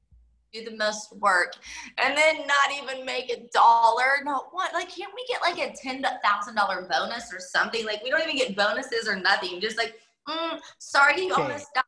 do 0.54 0.64
the 0.64 0.76
most 0.76 1.12
work 1.16 1.56
and 1.98 2.16
then 2.16 2.46
not 2.46 2.82
even 2.82 3.04
make 3.04 3.30
a 3.30 3.48
dollar. 3.52 4.22
No, 4.24 4.44
what? 4.52 4.72
Like, 4.72 4.88
can't 4.88 5.12
we 5.14 5.26
get 5.26 5.40
like 5.42 5.58
a 5.58 5.74
ten 5.76 6.04
thousand 6.22 6.54
dollar 6.54 6.86
bonus 6.88 7.32
or 7.32 7.40
something? 7.40 7.84
Like, 7.84 8.02
we 8.02 8.10
don't 8.10 8.22
even 8.22 8.36
get 8.36 8.56
bonuses 8.56 9.08
or 9.08 9.16
nothing. 9.16 9.60
Just 9.60 9.76
like, 9.76 9.96
mm, 10.28 10.60
sorry, 10.78 11.22
you 11.22 11.32
okay. 11.32 11.42
almost 11.42 11.66
died. 11.74 11.84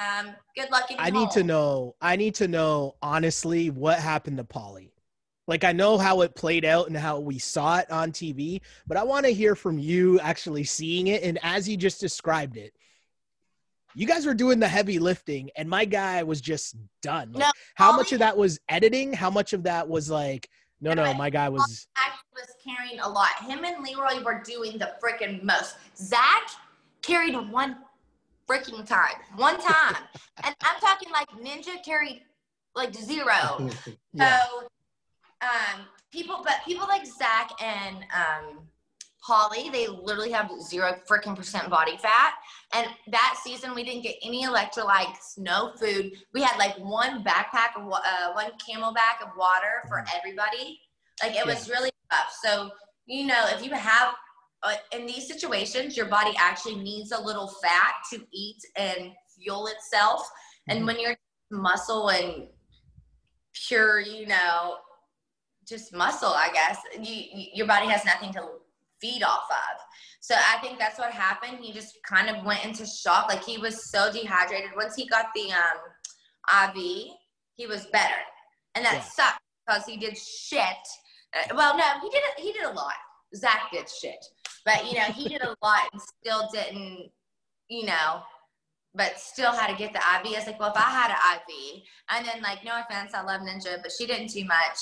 Um, 0.00 0.34
good 0.56 0.70
luck. 0.70 0.88
I 0.96 1.10
need 1.10 1.30
to 1.32 1.42
know. 1.42 1.96
I 2.00 2.16
need 2.16 2.36
to 2.36 2.48
know 2.48 2.94
honestly 3.02 3.70
what 3.70 3.98
happened 3.98 4.38
to 4.38 4.44
Paulie. 4.44 4.90
Like 5.48 5.64
I 5.64 5.72
know 5.72 5.98
how 5.98 6.20
it 6.20 6.34
played 6.34 6.64
out 6.64 6.88
and 6.88 6.96
how 6.96 7.18
we 7.18 7.38
saw 7.38 7.78
it 7.78 7.90
on 7.90 8.12
TV, 8.12 8.60
but 8.86 8.96
I 8.96 9.02
want 9.02 9.26
to 9.26 9.32
hear 9.32 9.54
from 9.54 9.78
you 9.78 10.20
actually 10.20 10.64
seeing 10.64 11.08
it 11.08 11.22
and 11.22 11.38
as 11.42 11.68
you 11.68 11.76
just 11.76 12.00
described 12.00 12.56
it 12.56 12.74
you 13.94 14.06
guys 14.06 14.26
were 14.26 14.34
doing 14.34 14.60
the 14.60 14.68
heavy 14.68 14.98
lifting 14.98 15.50
and 15.56 15.68
my 15.68 15.84
guy 15.84 16.22
was 16.22 16.40
just 16.40 16.76
done 17.02 17.32
like, 17.32 17.40
no, 17.40 17.50
how 17.74 17.96
much 17.96 18.12
of 18.12 18.20
that 18.20 18.36
was 18.36 18.60
editing 18.68 19.12
how 19.12 19.30
much 19.30 19.52
of 19.52 19.64
that 19.64 19.88
was 19.88 20.08
like 20.08 20.48
no 20.80 20.94
no 20.94 21.12
my 21.14 21.28
guy 21.28 21.48
was 21.48 21.88
was 22.32 22.54
carrying 22.64 23.00
a 23.00 23.08
lot 23.08 23.30
him 23.42 23.64
and 23.64 23.82
leroy 23.82 24.22
were 24.22 24.40
doing 24.44 24.78
the 24.78 24.92
freaking 25.02 25.42
most 25.42 25.76
zach 25.96 26.48
carried 27.02 27.34
one 27.50 27.76
freaking 28.48 28.86
time 28.86 29.16
one 29.36 29.58
time 29.60 30.02
and 30.44 30.54
i'm 30.62 30.80
talking 30.80 31.10
like 31.12 31.28
ninja 31.30 31.82
carried 31.84 32.22
like 32.74 32.94
zero 32.94 33.68
yeah. 34.12 34.40
so 34.40 34.66
um 35.42 35.86
people 36.10 36.40
but 36.44 36.56
people 36.64 36.86
like 36.88 37.06
zach 37.06 37.50
and 37.62 37.96
um 38.14 38.60
Paulie, 39.28 39.70
they 39.70 39.88
literally 39.88 40.30
have 40.30 40.50
zero 40.62 40.94
freaking 41.08 41.36
percent 41.36 41.68
body 41.68 41.96
fat. 41.98 42.34
And 42.72 42.86
that 43.08 43.38
season, 43.44 43.74
we 43.74 43.84
didn't 43.84 44.02
get 44.02 44.16
any 44.22 44.46
electrolytes, 44.46 45.36
no 45.36 45.72
food. 45.78 46.12
We 46.32 46.42
had 46.42 46.56
like 46.56 46.76
one 46.78 47.22
backpack 47.24 47.76
of 47.76 47.92
uh, 47.92 48.32
one 48.32 48.52
CamelBak 48.52 49.22
of 49.22 49.36
water 49.36 49.82
for 49.86 49.98
mm-hmm. 49.98 50.16
everybody. 50.16 50.80
Like 51.22 51.36
it 51.36 51.44
was 51.44 51.68
really 51.68 51.90
tough. 52.10 52.34
So 52.42 52.70
you 53.06 53.26
know, 53.26 53.44
if 53.48 53.64
you 53.64 53.70
have 53.72 54.14
in 54.92 55.06
these 55.06 55.26
situations, 55.26 55.96
your 55.96 56.06
body 56.06 56.32
actually 56.38 56.76
needs 56.76 57.12
a 57.12 57.20
little 57.20 57.52
fat 57.62 57.94
to 58.12 58.20
eat 58.32 58.60
and 58.76 59.12
fuel 59.36 59.68
itself. 59.68 60.28
And 60.68 60.78
mm-hmm. 60.78 60.86
when 60.86 61.00
you're 61.00 61.16
muscle 61.50 62.08
and 62.10 62.48
pure, 63.66 64.00
you 64.00 64.26
know, 64.26 64.76
just 65.66 65.94
muscle, 65.94 66.28
I 66.28 66.50
guess, 66.52 66.78
you, 67.00 67.46
your 67.54 67.66
body 67.66 67.86
has 67.88 68.04
nothing 68.04 68.32
to 68.32 68.42
feed 69.00 69.22
off 69.22 69.44
of. 69.50 69.80
So 70.20 70.34
I 70.34 70.58
think 70.60 70.78
that's 70.78 70.98
what 70.98 71.12
happened. 71.12 71.58
He 71.60 71.72
just 71.72 71.98
kind 72.06 72.34
of 72.34 72.44
went 72.44 72.64
into 72.64 72.84
shock. 72.86 73.28
Like 73.28 73.44
he 73.44 73.58
was 73.58 73.90
so 73.90 74.10
dehydrated. 74.12 74.70
Once 74.76 74.94
he 74.96 75.06
got 75.06 75.26
the 75.34 75.52
um, 75.52 76.74
IV, 76.74 77.12
he 77.54 77.66
was 77.66 77.86
better, 77.86 78.20
and 78.74 78.84
that 78.84 78.94
yeah. 78.94 79.02
sucked 79.02 79.40
because 79.66 79.84
he 79.86 79.96
did 79.96 80.16
shit. 80.16 80.62
Uh, 81.34 81.54
well, 81.54 81.76
no, 81.76 81.84
he 82.02 82.10
did. 82.10 82.22
He 82.38 82.52
did 82.52 82.64
a 82.64 82.72
lot. 82.72 82.94
Zach 83.34 83.68
did 83.72 83.88
shit, 83.88 84.24
but 84.68 84.86
you 84.86 84.98
know 84.98 85.04
he 85.04 85.28
did 85.28 85.40
a 85.40 85.56
lot 85.62 85.88
and 85.92 86.02
still 86.02 86.48
didn't. 86.52 87.10
You 87.70 87.86
know, 87.86 88.22
but 88.94 89.18
still 89.18 89.52
had 89.52 89.68
to 89.68 89.76
get 89.76 89.92
the 89.92 89.98
IV. 89.98 90.34
I 90.34 90.38
was 90.38 90.46
like, 90.46 90.60
well, 90.60 90.70
if 90.70 90.76
I 90.76 90.90
had 90.90 91.10
an 91.10 91.40
IV, 91.40 91.82
and 92.10 92.26
then 92.26 92.42
like, 92.42 92.64
no 92.64 92.80
offense, 92.80 93.12
I 93.14 93.22
love 93.22 93.42
Ninja, 93.42 93.82
but 93.82 93.92
she 93.92 94.06
didn't 94.06 94.28
do 94.28 94.44
much, 94.44 94.78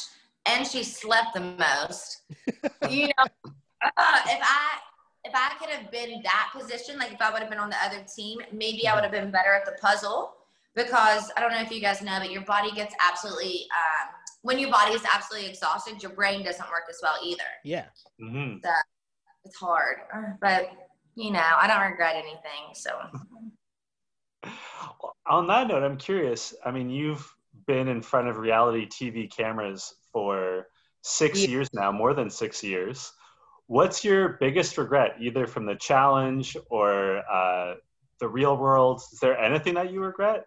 and 0.46 0.66
she 0.66 0.84
slept 0.84 1.34
the 1.34 1.40
most. 1.40 2.22
you 2.90 3.06
know, 3.06 3.24
uh, 3.82 4.20
if 4.26 4.40
I 4.42 4.78
if 5.24 5.32
I 5.34 5.52
could 5.58 5.70
have 5.70 5.90
been 5.90 6.22
that 6.22 6.50
position, 6.56 6.98
like 6.98 7.12
if 7.12 7.20
I 7.20 7.32
would 7.32 7.40
have 7.40 7.50
been 7.50 7.58
on 7.58 7.70
the 7.70 7.84
other 7.84 8.04
team, 8.14 8.38
maybe 8.52 8.88
I 8.88 8.94
would 8.94 9.04
have 9.04 9.12
been 9.12 9.30
better 9.30 9.54
at 9.54 9.64
the 9.64 9.76
puzzle. 9.80 10.32
Because 10.74 11.32
I 11.34 11.40
don't 11.40 11.52
know 11.52 11.62
if 11.62 11.70
you 11.70 11.80
guys 11.80 12.02
know, 12.02 12.18
but 12.20 12.30
your 12.30 12.42
body 12.42 12.70
gets 12.70 12.94
absolutely 13.00 13.66
um, 13.72 14.10
when 14.42 14.58
your 14.58 14.70
body 14.70 14.92
is 14.92 15.02
absolutely 15.10 15.48
exhausted, 15.48 16.02
your 16.02 16.12
brain 16.12 16.44
doesn't 16.44 16.68
work 16.68 16.84
as 16.88 16.98
well 17.02 17.16
either. 17.24 17.42
Yeah. 17.64 17.86
Mm-hmm. 18.22 18.58
So 18.62 18.70
it's 19.46 19.56
hard, 19.56 19.96
but 20.40 20.70
you 21.14 21.30
know, 21.32 21.40
I 21.58 21.66
don't 21.66 21.90
regret 21.90 22.16
anything. 22.16 22.74
So. 22.74 22.90
On 25.28 25.46
that 25.48 25.68
note, 25.68 25.82
I'm 25.82 25.96
curious. 25.96 26.54
I 26.64 26.70
mean, 26.70 26.90
you've 26.90 27.26
been 27.66 27.88
in 27.88 28.02
front 28.02 28.28
of 28.28 28.36
reality 28.36 28.86
TV 28.86 29.34
cameras 29.34 29.94
for 30.12 30.68
six 31.02 31.42
yeah. 31.42 31.48
years 31.48 31.68
now, 31.72 31.90
more 31.90 32.14
than 32.14 32.30
six 32.30 32.62
years 32.62 33.12
what's 33.66 34.04
your 34.04 34.36
biggest 34.40 34.78
regret, 34.78 35.16
either 35.20 35.46
from 35.46 35.66
the 35.66 35.74
challenge 35.74 36.56
or 36.70 37.18
uh, 37.30 37.74
the 38.20 38.28
real 38.28 38.56
world? 38.56 39.02
Is 39.12 39.20
there 39.20 39.38
anything 39.38 39.74
that 39.74 39.92
you 39.92 40.00
regret? 40.00 40.46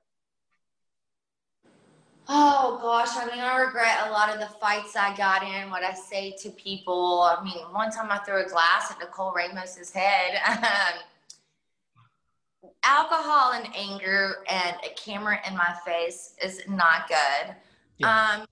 Oh 2.32 2.78
gosh, 2.80 3.18
I 3.18 3.26
mean, 3.26 3.40
I 3.40 3.58
regret 3.58 4.06
a 4.06 4.12
lot 4.12 4.32
of 4.32 4.40
the 4.40 4.46
fights 4.46 4.96
I 4.96 5.18
got 5.18 5.42
in, 5.42 5.72
what 5.72 5.84
I 5.84 5.96
say 5.96 6.36
to 6.44 6.52
people. 6.52 7.24
I 7.24 7.44
mean, 7.44 7.58
one 7.72 7.90
time 7.90 8.12
I 8.12 8.20
threw 8.20 8.46
a 8.46 8.48
glass 8.48 8.92
at 8.92 9.00
Nicole 9.00 9.34
Ramos's 9.34 9.92
head. 9.92 10.40
Alcohol 12.84 13.54
and 13.54 13.68
anger 13.76 14.44
and 14.48 14.76
a 14.86 14.94
camera 14.96 15.40
in 15.48 15.58
my 15.58 15.74
face 15.84 16.36
is 16.44 16.62
not 16.70 17.08
good. 17.08 17.56
Yeah. 17.98 18.38
Um, 18.42 18.46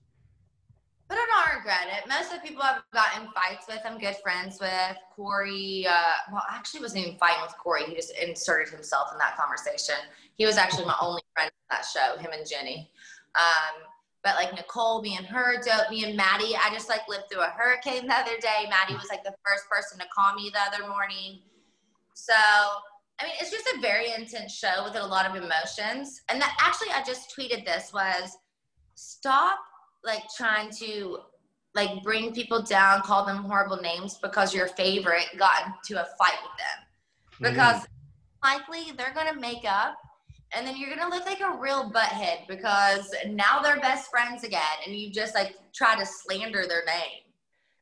but 1.08 1.16
I 1.16 1.46
don't 1.46 1.58
regret 1.58 1.86
it. 1.96 2.08
Most 2.08 2.32
of 2.32 2.42
the 2.42 2.48
people 2.48 2.64
I've 2.64 2.82
gotten 2.92 3.28
fights 3.32 3.66
with, 3.68 3.78
I'm 3.84 3.98
good 3.98 4.16
friends 4.16 4.58
with. 4.60 4.96
Corey, 5.14 5.86
uh, 5.88 6.32
well, 6.32 6.42
I 6.50 6.56
actually 6.56 6.80
wasn't 6.80 7.06
even 7.06 7.18
fighting 7.18 7.42
with 7.42 7.56
Corey. 7.56 7.84
He 7.84 7.94
just 7.94 8.12
inserted 8.18 8.74
himself 8.74 9.10
in 9.12 9.18
that 9.18 9.36
conversation. 9.36 9.94
He 10.36 10.46
was 10.46 10.56
actually 10.56 10.84
my 10.84 10.96
only 11.00 11.22
friend 11.32 11.48
in 11.48 11.76
that 11.76 11.84
show, 11.86 12.18
him 12.18 12.32
and 12.32 12.46
Jenny. 12.46 12.90
Um, 13.38 13.82
but 14.24 14.34
like 14.34 14.52
Nicole, 14.54 15.00
me 15.00 15.16
and 15.16 15.26
her, 15.26 15.62
dope, 15.62 15.90
me 15.90 16.04
and 16.04 16.16
Maddie, 16.16 16.56
I 16.56 16.70
just 16.72 16.88
like 16.88 17.08
lived 17.08 17.24
through 17.30 17.42
a 17.42 17.54
hurricane 17.56 18.06
the 18.06 18.14
other 18.14 18.36
day. 18.40 18.68
Maddie 18.68 18.94
was 18.94 19.08
like 19.08 19.22
the 19.22 19.34
first 19.46 19.68
person 19.70 19.98
to 20.00 20.04
call 20.14 20.34
me 20.34 20.50
the 20.52 20.60
other 20.60 20.88
morning. 20.88 21.40
So, 22.14 22.34
I 22.34 23.24
mean, 23.24 23.34
it's 23.40 23.50
just 23.50 23.66
a 23.76 23.80
very 23.80 24.12
intense 24.12 24.52
show 24.52 24.84
with 24.84 24.96
a 24.96 25.06
lot 25.06 25.26
of 25.26 25.36
emotions. 25.36 26.20
And 26.28 26.40
that 26.40 26.56
actually, 26.60 26.88
I 26.90 27.02
just 27.04 27.34
tweeted 27.36 27.64
this 27.64 27.92
was 27.92 28.36
stop 28.96 29.60
like 30.04 30.24
trying 30.36 30.70
to 30.78 31.18
like 31.74 32.02
bring 32.02 32.34
people 32.34 32.62
down, 32.62 33.02
call 33.02 33.24
them 33.24 33.44
horrible 33.44 33.76
names 33.76 34.18
because 34.20 34.52
your 34.52 34.66
favorite 34.68 35.28
got 35.38 35.62
into 35.66 36.00
a 36.02 36.06
fight 36.18 36.38
with 36.42 36.56
them. 36.58 36.78
Mm-hmm. 37.32 37.44
Because 37.44 37.82
mm-hmm. 37.82 38.58
likely 38.58 38.92
they're 38.96 39.14
gonna 39.14 39.38
make 39.38 39.64
up 39.64 39.96
and 40.52 40.66
then 40.66 40.76
you're 40.76 40.94
gonna 40.94 41.14
look 41.14 41.26
like 41.26 41.40
a 41.40 41.56
real 41.58 41.90
butthead 41.90 42.46
because 42.48 43.14
now 43.28 43.60
they're 43.62 43.80
best 43.80 44.10
friends 44.10 44.44
again 44.44 44.60
and 44.86 44.94
you 44.96 45.10
just 45.10 45.34
like 45.34 45.56
try 45.74 45.98
to 45.98 46.06
slander 46.06 46.64
their 46.66 46.84
name. 46.84 47.22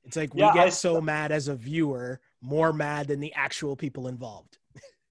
It's 0.05 0.17
like 0.17 0.35
we 0.35 0.41
yeah, 0.41 0.53
get 0.55 0.67
I, 0.67 0.71
so 0.71 1.01
mad 1.01 1.33
as 1.33 1.49
a 1.49 1.55
viewer, 1.55 2.21
more 2.41 2.73
mad 2.73 3.09
than 3.09 3.21
the 3.21 3.33
actual 3.35 3.77
people 3.77 4.09
involved. 4.09 4.59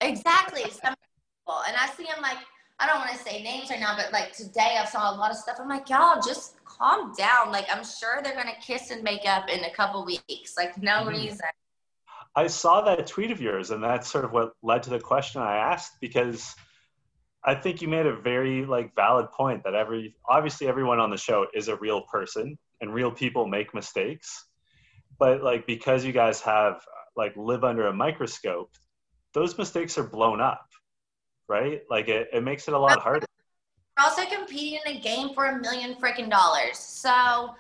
exactly. 0.01 0.61
Some 0.63 0.95
people. 0.95 1.61
And 1.67 1.75
I 1.77 1.87
see 1.95 2.03
them 2.03 2.21
like 2.21 2.37
I 2.79 2.87
don't 2.87 2.99
want 2.99 3.11
to 3.11 3.17
say 3.17 3.41
names 3.41 3.69
right 3.69 3.79
now, 3.79 3.95
but 3.95 4.11
like 4.11 4.33
today 4.33 4.77
I 4.81 4.85
saw 4.85 5.13
a 5.13 5.15
lot 5.15 5.31
of 5.31 5.37
stuff. 5.37 5.57
I'm 5.61 5.69
like, 5.69 5.89
y'all 5.89 6.21
just 6.21 6.63
calm 6.65 7.13
down. 7.17 7.51
Like 7.51 7.67
I'm 7.71 7.83
sure 7.83 8.21
they're 8.23 8.35
gonna 8.35 8.51
kiss 8.61 8.91
and 8.91 9.03
make 9.03 9.25
up 9.25 9.49
in 9.49 9.63
a 9.63 9.71
couple 9.73 10.05
weeks. 10.05 10.55
Like 10.57 10.81
no 10.81 10.99
mm-hmm. 10.99 11.09
reason. 11.09 11.47
I 12.37 12.47
saw 12.47 12.81
that 12.81 13.07
tweet 13.07 13.31
of 13.31 13.39
yours, 13.39 13.71
and 13.71 13.81
that's 13.81 14.11
sort 14.11 14.25
of 14.25 14.33
what 14.33 14.53
led 14.61 14.83
to 14.83 14.89
the 14.89 14.99
question 14.99 15.41
I 15.41 15.55
asked 15.55 15.93
because 16.01 16.53
I 17.45 17.55
think 17.55 17.81
you 17.81 17.87
made 17.87 18.07
a 18.07 18.15
very 18.15 18.65
like 18.65 18.95
valid 18.95 19.31
point 19.31 19.63
that 19.65 19.75
every 19.75 20.15
obviously 20.27 20.67
everyone 20.67 20.99
on 20.99 21.11
the 21.11 21.17
show 21.17 21.45
is 21.53 21.67
a 21.67 21.75
real 21.75 22.01
person 22.01 22.57
and 22.81 22.93
real 22.93 23.11
people 23.11 23.47
make 23.47 23.73
mistakes, 23.73 24.45
but 25.19 25.43
like 25.43 25.67
because 25.67 26.03
you 26.03 26.11
guys 26.11 26.41
have 26.41 26.81
like 27.15 27.35
live 27.37 27.63
under 27.63 27.87
a 27.87 27.93
microscope, 27.93 28.71
those 29.33 29.57
mistakes 29.57 29.97
are 29.97 30.03
blown 30.03 30.41
up 30.41 30.65
right? 31.47 31.81
Like 31.89 32.07
it, 32.07 32.29
it 32.33 32.43
makes 32.43 32.67
it 32.67 32.73
a 32.73 32.79
lot 32.79 32.99
harder. 32.99 33.25
We're 33.97 34.03
also 34.03 34.25
competing 34.25 34.79
in 34.85 34.97
a 34.97 34.99
game 34.99 35.33
for 35.33 35.45
a 35.45 35.59
million 35.59 35.95
freaking 35.95 36.29
dollars. 36.29 36.77
So 36.77 37.55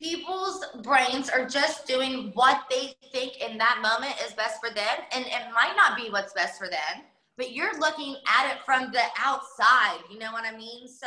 people's 0.00 0.64
brains 0.82 1.28
are 1.28 1.46
just 1.46 1.86
doing 1.86 2.30
what 2.34 2.64
they 2.70 2.94
think 3.12 3.40
in 3.40 3.58
that 3.58 3.78
moment 3.82 4.14
is 4.26 4.32
best 4.34 4.60
for 4.60 4.72
them. 4.72 4.98
And 5.12 5.24
it 5.26 5.52
might 5.54 5.74
not 5.76 5.96
be 5.96 6.10
what's 6.10 6.32
best 6.32 6.58
for 6.58 6.68
them, 6.68 7.04
but 7.36 7.52
you're 7.52 7.78
looking 7.78 8.16
at 8.26 8.52
it 8.52 8.58
from 8.64 8.90
the 8.92 9.02
outside. 9.18 9.98
You 10.10 10.18
know 10.18 10.32
what 10.32 10.44
I 10.44 10.56
mean? 10.56 10.88
So 10.88 11.06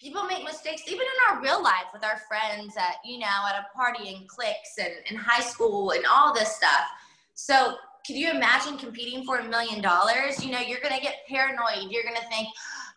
people 0.00 0.24
make 0.24 0.44
mistakes 0.44 0.82
even 0.86 1.02
in 1.02 1.34
our 1.34 1.42
real 1.42 1.62
life 1.62 1.86
with 1.92 2.04
our 2.04 2.20
friends 2.28 2.74
at, 2.78 2.96
you 3.04 3.18
know, 3.18 3.26
at 3.48 3.56
a 3.56 3.76
party 3.76 4.14
and 4.14 4.28
cliques 4.28 4.78
and 4.78 4.92
in 5.10 5.16
high 5.16 5.42
school 5.42 5.90
and 5.90 6.04
all 6.10 6.34
this 6.34 6.56
stuff. 6.56 6.86
So 7.34 7.76
can 8.06 8.16
you 8.16 8.30
imagine 8.30 8.78
competing 8.78 9.24
for 9.24 9.38
a 9.38 9.48
million 9.48 9.82
dollars? 9.82 10.44
You 10.44 10.52
know, 10.52 10.60
you're 10.60 10.80
going 10.80 10.94
to 10.94 11.00
get 11.00 11.16
paranoid. 11.28 11.90
You're 11.90 12.02
going 12.02 12.16
to 12.16 12.28
think, 12.28 12.48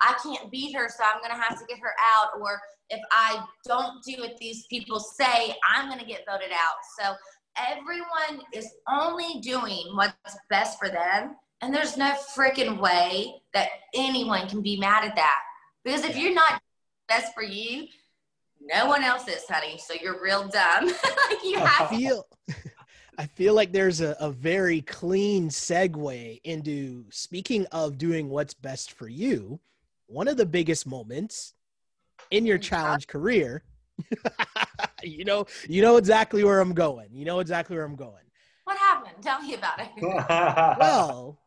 I 0.02 0.16
can't 0.24 0.50
beat 0.50 0.76
her, 0.76 0.90
so 0.90 1.04
I'm 1.04 1.20
going 1.20 1.32
to 1.32 1.42
have 1.42 1.60
to 1.60 1.66
get 1.66 1.80
her 1.80 1.94
out. 2.16 2.40
Or 2.42 2.60
if 2.90 3.02
I 3.12 3.44
don't 3.66 4.02
do 4.04 4.22
what 4.22 4.38
these 4.38 4.66
people 4.68 5.00
say, 5.00 5.56
I'm 5.70 5.88
going 5.88 6.00
to 6.00 6.06
get 6.06 6.26
voted 6.26 6.52
out. 6.52 6.78
So 7.00 7.16
everyone 7.58 8.46
is 8.54 8.70
only 8.90 9.40
doing 9.42 9.92
what's 9.94 10.38
best 10.50 10.80
for 10.80 10.90
them. 10.90 11.36
And 11.64 11.74
there's 11.74 11.96
no 11.96 12.14
freaking 12.36 12.78
way 12.78 13.36
that 13.54 13.70
anyone 13.94 14.50
can 14.50 14.62
be 14.62 14.76
mad 14.76 15.06
at 15.06 15.16
that. 15.16 15.40
Because 15.86 16.04
if 16.04 16.18
you're 16.18 16.34
not 16.34 16.62
best 17.08 17.34
for 17.34 17.42
you, 17.42 17.88
No 18.70 18.88
one 18.88 19.02
else 19.02 19.30
is, 19.30 19.46
honey. 19.50 19.78
So 19.78 19.94
you're 19.94 20.22
real 20.22 20.46
dumb. 20.48 20.88
like 21.30 21.44
you 21.44 21.58
have 21.60 21.68
I 21.68 21.70
have 21.70 21.90
feel 21.90 22.28
I 23.18 23.28
feel 23.28 23.54
like 23.54 23.72
there's 23.72 24.02
a, 24.02 24.16
a 24.20 24.30
very 24.30 24.82
clean 24.82 25.48
segue 25.48 26.42
into 26.44 27.06
speaking 27.12 27.66
of 27.72 27.98
doing 27.98 28.28
what's 28.28 28.54
best 28.54 28.92
for 28.92 29.08
you. 29.08 29.60
One 30.08 30.28
of 30.28 30.36
the 30.36 30.46
biggest 30.46 30.86
moments 30.86 31.54
in 32.30 32.46
your 32.46 32.58
oh 32.58 32.60
challenge 32.60 33.08
career. 33.08 33.64
you 35.04 35.24
know, 35.24 35.46
you 35.70 35.82
know 35.82 35.96
exactly 35.96 36.44
where 36.44 36.60
I'm 36.60 36.74
going. 36.74 37.08
You 37.14 37.24
know 37.24 37.40
exactly 37.40 37.78
where 37.78 37.86
I'm 37.86 37.96
going. 37.96 38.26
What 38.66 38.78
happened? 38.78 39.22
Tell 39.22 39.42
me 39.42 39.54
about 39.56 39.80
it. 39.80 39.90
Well, 40.80 41.40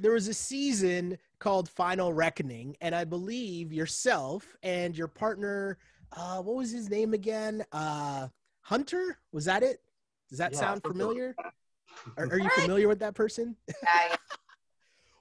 there 0.00 0.12
was 0.12 0.28
a 0.28 0.34
season 0.34 1.18
called 1.38 1.68
Final 1.68 2.12
Reckoning, 2.12 2.76
and 2.80 2.94
I 2.94 3.04
believe 3.04 3.72
yourself 3.72 4.56
and 4.62 4.96
your 4.96 5.08
partner, 5.08 5.78
uh, 6.12 6.40
what 6.42 6.56
was 6.56 6.70
his 6.70 6.88
name 6.88 7.14
again? 7.14 7.64
Uh, 7.72 8.28
Hunter? 8.62 9.18
Was 9.32 9.44
that 9.44 9.62
it? 9.62 9.80
Does 10.28 10.38
that 10.38 10.52
Yeah, 10.52 10.60
sound 10.60 10.82
familiar? 10.82 11.34
Are, 12.16 12.24
are 12.24 12.38
you 12.38 12.48
familiar 12.50 12.88
with 12.88 12.98
that 13.00 13.14
person? 13.14 13.56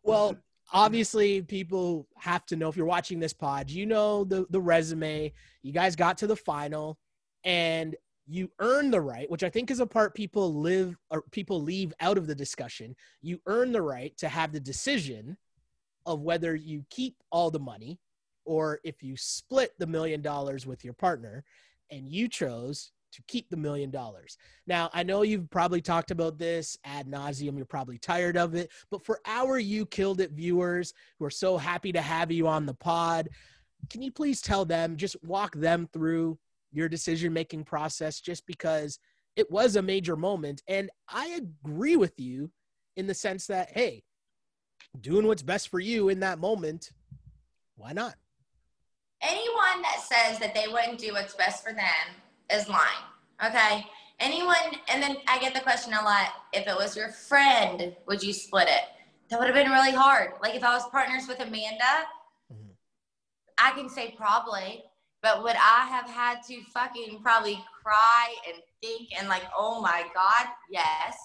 Well, 0.03 0.38
obviously, 0.71 1.41
people 1.41 2.07
have 2.17 2.45
to 2.47 2.55
know 2.55 2.69
if 2.69 2.77
you're 2.77 2.85
watching 2.85 3.19
this 3.19 3.33
pod, 3.33 3.71
you 3.71 3.85
know 3.88 4.23
the 4.23 4.45
the 4.51 4.61
resume. 4.61 5.33
You 5.63 5.71
guys 5.71 5.95
got 5.95 6.19
to 6.19 6.27
the 6.27 6.35
final, 6.35 6.99
and 7.43 7.95
you 8.27 8.51
earn 8.59 8.91
the 8.91 9.01
right, 9.01 9.29
which 9.29 9.43
I 9.43 9.49
think 9.49 9.69
is 9.69 9.79
a 9.79 9.85
part 9.85 10.15
people 10.15 10.53
live 10.61 10.97
or 11.11 11.23
people 11.31 11.61
leave 11.61 11.93
out 11.99 12.17
of 12.17 12.27
the 12.27 12.35
discussion. 12.35 12.95
You 13.21 13.39
earn 13.45 13.71
the 13.71 13.81
right 13.81 14.15
to 14.17 14.27
have 14.27 14.51
the 14.51 14.59
decision 14.59 15.38
of 16.05 16.21
whether 16.21 16.55
you 16.55 16.85
keep 16.89 17.15
all 17.31 17.51
the 17.51 17.59
money 17.59 17.99
or 18.45 18.79
if 18.83 19.01
you 19.03 19.17
split 19.17 19.73
the 19.79 19.88
million 19.88 20.21
dollars 20.21 20.65
with 20.65 20.83
your 20.83 20.93
partner, 20.93 21.43
and 21.91 22.09
you 22.09 22.27
chose 22.27 22.91
to 23.11 23.23
keep 23.27 23.49
the 23.49 23.57
million 23.57 23.89
dollars. 23.89 24.38
Now, 24.67 24.89
I 24.93 25.03
know 25.03 25.21
you've 25.21 25.49
probably 25.49 25.81
talked 25.81 26.11
about 26.11 26.38
this 26.38 26.77
ad 26.83 27.07
nauseum. 27.07 27.55
You're 27.55 27.65
probably 27.65 27.97
tired 27.97 28.38
of 28.38 28.55
it, 28.55 28.71
but 28.91 29.05
for 29.05 29.19
our 29.25 29.57
You 29.57 29.85
Killed 29.85 30.19
It 30.19 30.31
viewers 30.31 30.93
who 31.17 31.25
are 31.25 31.31
so 31.31 31.57
happy 31.57 31.91
to 31.93 32.01
have 32.01 32.31
you 32.31 32.47
on 32.47 32.65
the 32.65 32.73
pod, 32.73 33.29
can 33.89 34.01
you 34.01 34.11
please 34.11 34.41
tell 34.41 34.65
them, 34.65 34.97
just 34.97 35.15
walk 35.23 35.55
them 35.55 35.88
through 35.93 36.38
your 36.75 36.89
decision 36.89 37.31
making 37.33 37.63
process, 37.63 38.19
just 38.19 38.45
because 38.45 38.99
it 39.35 39.49
was 39.49 39.75
a 39.75 39.81
major 39.81 40.15
moment. 40.15 40.61
And 40.67 40.89
I 41.09 41.39
agree 41.63 41.95
with 41.95 42.19
you 42.19 42.51
in 42.95 43.07
the 43.07 43.13
sense 43.13 43.47
that, 43.47 43.71
hey, 43.71 44.03
doing 44.99 45.25
what's 45.27 45.43
best 45.43 45.69
for 45.69 45.79
you 45.79 46.09
in 46.09 46.19
that 46.21 46.39
moment, 46.39 46.89
why 47.75 47.93
not? 47.93 48.15
anyone 49.21 49.81
that 49.81 50.01
says 50.01 50.38
that 50.38 50.53
they 50.53 50.67
wouldn't 50.67 50.99
do 50.99 51.13
what's 51.13 51.33
best 51.33 51.63
for 51.63 51.73
them 51.73 52.05
is 52.51 52.69
lying. 52.69 53.03
Okay. 53.43 53.83
Anyone, 54.19 54.55
and 54.88 55.01
then 55.01 55.17
I 55.27 55.39
get 55.39 55.53
the 55.55 55.61
question 55.61 55.93
a 55.93 56.03
lot 56.03 56.27
if 56.53 56.67
it 56.67 56.75
was 56.75 56.95
your 56.95 57.09
friend, 57.09 57.95
would 58.05 58.21
you 58.21 58.33
split 58.33 58.67
it? 58.67 58.83
That 59.29 59.39
would 59.39 59.47
have 59.47 59.55
been 59.55 59.71
really 59.71 59.93
hard. 59.93 60.33
Like 60.43 60.53
if 60.53 60.63
I 60.63 60.75
was 60.75 60.88
partners 60.89 61.27
with 61.27 61.39
Amanda, 61.39 62.05
Mhm. 62.53 62.75
I 63.57 63.71
can 63.71 63.89
say 63.89 64.11
probably, 64.15 64.83
but 65.25 65.41
would 65.41 65.55
I 65.55 65.88
have 65.88 66.07
had 66.07 66.43
to 66.49 66.61
fucking 66.71 67.19
probably 67.23 67.59
cry 67.83 68.27
and 68.47 68.61
think 68.83 69.09
and 69.17 69.27
like, 69.27 69.41
oh 69.57 69.81
my 69.81 70.03
God, 70.13 70.45
yes. 70.69 71.17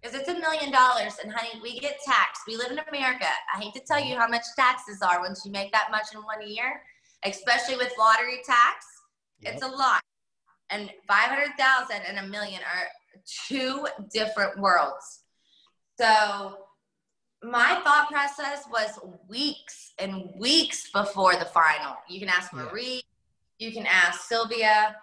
Because 0.00 0.18
it's 0.18 0.28
a 0.30 0.40
million 0.40 0.72
dollars, 0.72 1.18
and 1.22 1.30
honey, 1.30 1.60
we 1.62 1.78
get 1.78 1.98
taxed. 2.02 2.44
We 2.48 2.56
live 2.56 2.72
in 2.72 2.78
America. 2.88 3.26
I 3.54 3.60
hate 3.60 3.74
to 3.74 3.82
tell 3.86 4.02
you 4.02 4.16
how 4.16 4.26
much 4.26 4.44
taxes 4.58 5.02
are 5.02 5.20
once 5.20 5.42
you 5.44 5.52
make 5.52 5.70
that 5.72 5.90
much 5.90 6.06
in 6.14 6.20
one 6.20 6.48
year, 6.48 6.80
especially 7.26 7.76
with 7.76 7.92
lottery 7.98 8.40
tax. 8.46 8.86
It's 9.42 9.62
a 9.62 9.68
lot. 9.68 10.00
And 10.70 10.90
500,000 11.06 11.96
and 12.08 12.20
a 12.20 12.28
million 12.28 12.62
are 12.62 12.88
two 13.46 13.86
different 14.14 14.58
worlds. 14.58 15.24
So 16.00 16.56
my 17.42 17.82
thought 17.84 18.08
process 18.10 18.64
was 18.72 18.98
weeks 19.28 19.92
and 19.98 20.30
weeks 20.38 20.90
before 20.90 21.34
the 21.36 21.44
final. 21.44 21.96
You 22.08 22.18
can 22.18 22.30
ask. 22.30 22.50
Marie, 22.54 23.02
you 23.62 23.72
can 23.72 23.86
ask 23.86 24.22
Sylvia. 24.28 24.96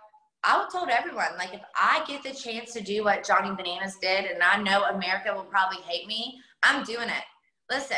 I 0.43 0.59
would 0.59 0.69
told 0.69 0.89
everyone, 0.89 1.37
like, 1.37 1.53
if 1.53 1.61
I 1.75 2.03
get 2.07 2.23
the 2.23 2.31
chance 2.31 2.73
to 2.73 2.81
do 2.81 3.03
what 3.03 3.25
Johnny 3.25 3.53
Bananas 3.55 3.97
did, 4.01 4.25
and 4.25 4.41
I 4.41 4.61
know 4.61 4.83
America 4.83 5.33
will 5.33 5.43
probably 5.43 5.81
hate 5.81 6.07
me, 6.07 6.39
I'm 6.63 6.83
doing 6.83 7.09
it. 7.09 7.23
Listen, 7.69 7.97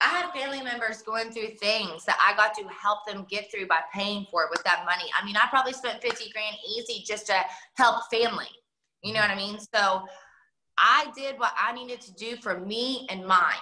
I 0.00 0.08
had 0.08 0.32
family 0.32 0.62
members 0.62 1.02
going 1.02 1.30
through 1.30 1.56
things 1.60 2.04
that 2.04 2.18
I 2.20 2.36
got 2.36 2.54
to 2.54 2.68
help 2.68 3.06
them 3.06 3.26
get 3.30 3.50
through 3.50 3.66
by 3.68 3.80
paying 3.92 4.26
for 4.30 4.44
it 4.44 4.50
with 4.50 4.62
that 4.64 4.84
money. 4.84 5.10
I 5.20 5.24
mean, 5.24 5.36
I 5.36 5.46
probably 5.48 5.72
spent 5.72 6.02
50 6.02 6.30
grand 6.32 6.56
easy 6.76 7.02
just 7.06 7.26
to 7.28 7.40
help 7.76 8.02
family. 8.12 8.48
You 9.02 9.14
know 9.14 9.20
what 9.20 9.30
I 9.30 9.36
mean? 9.36 9.58
So 9.58 10.04
I 10.78 11.06
did 11.16 11.38
what 11.38 11.52
I 11.58 11.72
needed 11.72 12.00
to 12.02 12.12
do 12.14 12.36
for 12.36 12.60
me 12.60 13.06
and 13.10 13.26
mine. 13.26 13.54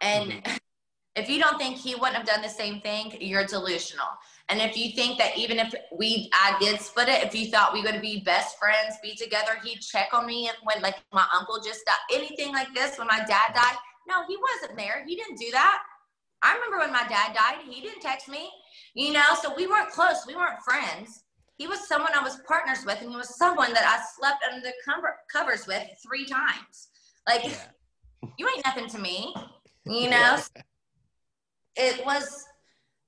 And 0.00 0.32
mm-hmm. 0.32 0.56
if 1.16 1.28
you 1.28 1.40
don't 1.40 1.58
think 1.58 1.76
he 1.76 1.94
wouldn't 1.94 2.16
have 2.16 2.26
done 2.26 2.42
the 2.42 2.48
same 2.48 2.80
thing, 2.80 3.16
you're 3.20 3.46
delusional. 3.46 4.06
And 4.48 4.60
if 4.60 4.76
you 4.76 4.92
think 4.92 5.18
that 5.18 5.36
even 5.36 5.58
if 5.58 5.74
we 5.90 6.30
I 6.32 6.56
did 6.60 6.80
split 6.80 7.08
it, 7.08 7.24
if 7.24 7.34
you 7.34 7.50
thought 7.50 7.72
we 7.72 7.82
would 7.82 8.00
be 8.00 8.20
best 8.20 8.58
friends, 8.58 8.94
be 9.02 9.14
together, 9.16 9.58
he'd 9.64 9.80
check 9.80 10.08
on 10.12 10.24
me 10.24 10.48
when 10.62 10.80
like 10.82 10.96
my 11.12 11.26
uncle 11.36 11.58
just 11.64 11.84
died, 11.84 11.96
anything 12.14 12.52
like 12.52 12.72
this, 12.72 12.96
when 12.96 13.08
my 13.08 13.18
dad 13.18 13.54
died. 13.54 13.76
No, 14.08 14.24
he 14.28 14.36
wasn't 14.36 14.78
there. 14.78 15.04
He 15.06 15.16
didn't 15.16 15.38
do 15.38 15.50
that. 15.50 15.82
I 16.42 16.54
remember 16.54 16.78
when 16.78 16.92
my 16.92 17.06
dad 17.08 17.34
died, 17.34 17.64
he 17.68 17.80
didn't 17.80 18.02
text 18.02 18.28
me. 18.28 18.48
You 18.94 19.12
know, 19.12 19.24
so 19.42 19.52
we 19.56 19.66
weren't 19.66 19.90
close. 19.90 20.24
We 20.28 20.36
weren't 20.36 20.60
friends. 20.62 21.24
He 21.56 21.66
was 21.66 21.88
someone 21.88 22.12
I 22.14 22.22
was 22.22 22.38
partners 22.46 22.84
with, 22.86 23.00
and 23.00 23.10
he 23.10 23.16
was 23.16 23.36
someone 23.36 23.72
that 23.72 23.84
I 23.84 24.04
slept 24.16 24.44
under 24.48 24.60
the 24.60 24.74
cover- 24.84 25.16
covers 25.32 25.66
with 25.66 25.82
three 26.06 26.24
times. 26.24 26.88
Like, 27.26 27.44
Yeah. 27.44 28.28
you 28.38 28.48
ain't 28.48 28.64
nothing 28.64 28.88
to 28.90 28.98
me. 28.98 29.34
You 29.86 30.10
know, 30.10 30.38
it 31.76 32.04
was 32.06 32.44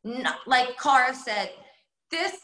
not, 0.04 0.38
like 0.46 0.78
Cara 0.78 1.14
said, 1.14 1.50
this, 2.10 2.38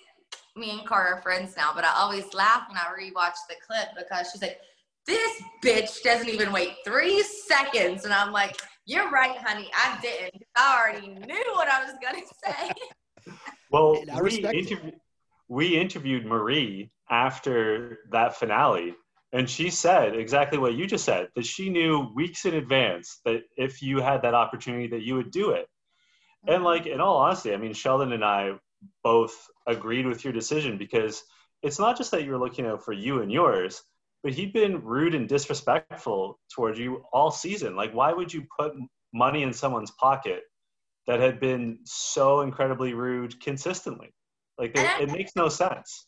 me 0.57 0.71
and 0.71 0.89
Cara 0.89 1.17
are 1.17 1.23
friends 1.23 1.55
now, 1.57 1.73
but 1.75 1.85
I 1.85 1.93
always 1.97 2.33
laugh 2.35 2.63
when 2.69 2.77
I 2.77 2.85
rewatch 2.99 3.37
the 3.49 3.57
clip 3.67 3.89
because 3.97 4.31
she's 4.33 4.43
like, 4.43 4.59
this 5.07 5.43
bitch 5.65 6.03
doesn't 6.03 6.29
even 6.29 6.53
wait 6.53 6.77
three 6.85 7.23
seconds. 7.23 8.05
And 8.05 8.15
I'm 8.15 8.33
like, 8.33 8.61
you're 8.87 9.11
right, 9.11 9.37
honey. 9.39 9.71
I 9.75 9.99
didn't. 10.01 10.43
I 10.57 10.79
already 10.79 11.09
knew 11.09 11.53
what 11.55 11.69
I 11.69 11.85
was 11.85 11.95
going 12.03 12.23
to 12.23 12.35
say. 12.45 12.71
Well, 13.71 14.05
I 14.13 14.21
we, 14.21 14.27
respect 14.27 14.55
it. 14.55 14.71
interview, 14.71 14.93
we 15.49 15.81
interviewed 15.81 16.27
Marie 16.27 16.93
after 17.11 17.99
that 18.13 18.37
finale, 18.37 18.95
and 19.33 19.49
she 19.51 19.71
said 19.71 20.15
exactly 20.15 20.59
what 20.59 20.75
you 20.75 20.87
just 20.87 21.05
said 21.05 21.29
that 21.35 21.45
she 21.47 21.71
knew 21.71 22.13
weeks 22.15 22.45
in 22.45 22.55
advance 22.55 23.21
that 23.25 23.41
if 23.57 23.83
you 23.83 24.01
had 24.01 24.23
that 24.23 24.35
opportunity, 24.35 24.87
that 24.89 25.03
you 25.03 25.17
would 25.17 25.33
do 25.33 25.51
it. 25.51 25.67
And 26.47 26.65
like, 26.65 26.87
in 26.87 27.01
all 27.01 27.17
honesty, 27.17 27.53
I 27.53 27.57
mean, 27.57 27.73
Sheldon 27.73 28.13
and 28.13 28.25
I 28.25 28.53
both 29.03 29.49
agreed 29.67 30.07
with 30.07 30.25
your 30.25 30.33
decision 30.33 30.77
because 30.77 31.23
it's 31.63 31.79
not 31.79 31.97
just 31.97 32.11
that 32.11 32.25
you're 32.25 32.39
looking 32.39 32.67
out 32.67 32.85
for 32.85 32.93
you 32.93 33.23
and 33.23 33.33
yours, 33.33 33.83
but 34.23 34.33
he'd 34.33 34.53
been 34.53 34.83
rude 34.83 35.15
and 35.15 35.29
disrespectful 35.29 36.39
towards 36.55 36.79
you 36.79 37.05
all 37.13 37.31
season. 37.31 37.77
Like, 37.77 37.93
why 37.93 38.13
would 38.13 38.33
you 38.33 38.47
put 38.59 38.75
money 39.13 39.43
in 39.43 39.53
someone's 39.53 39.91
pocket 39.93 40.43
that 41.07 41.21
had 41.21 41.41
been 41.41 41.79
so 41.85 42.41
incredibly 42.41 42.95
rude 42.95 43.41
consistently? 43.41 44.13
Like, 44.59 44.77
it, 44.77 45.09
it 45.09 45.13
makes 45.13 45.33
no 45.37 45.49
sense. 45.49 46.07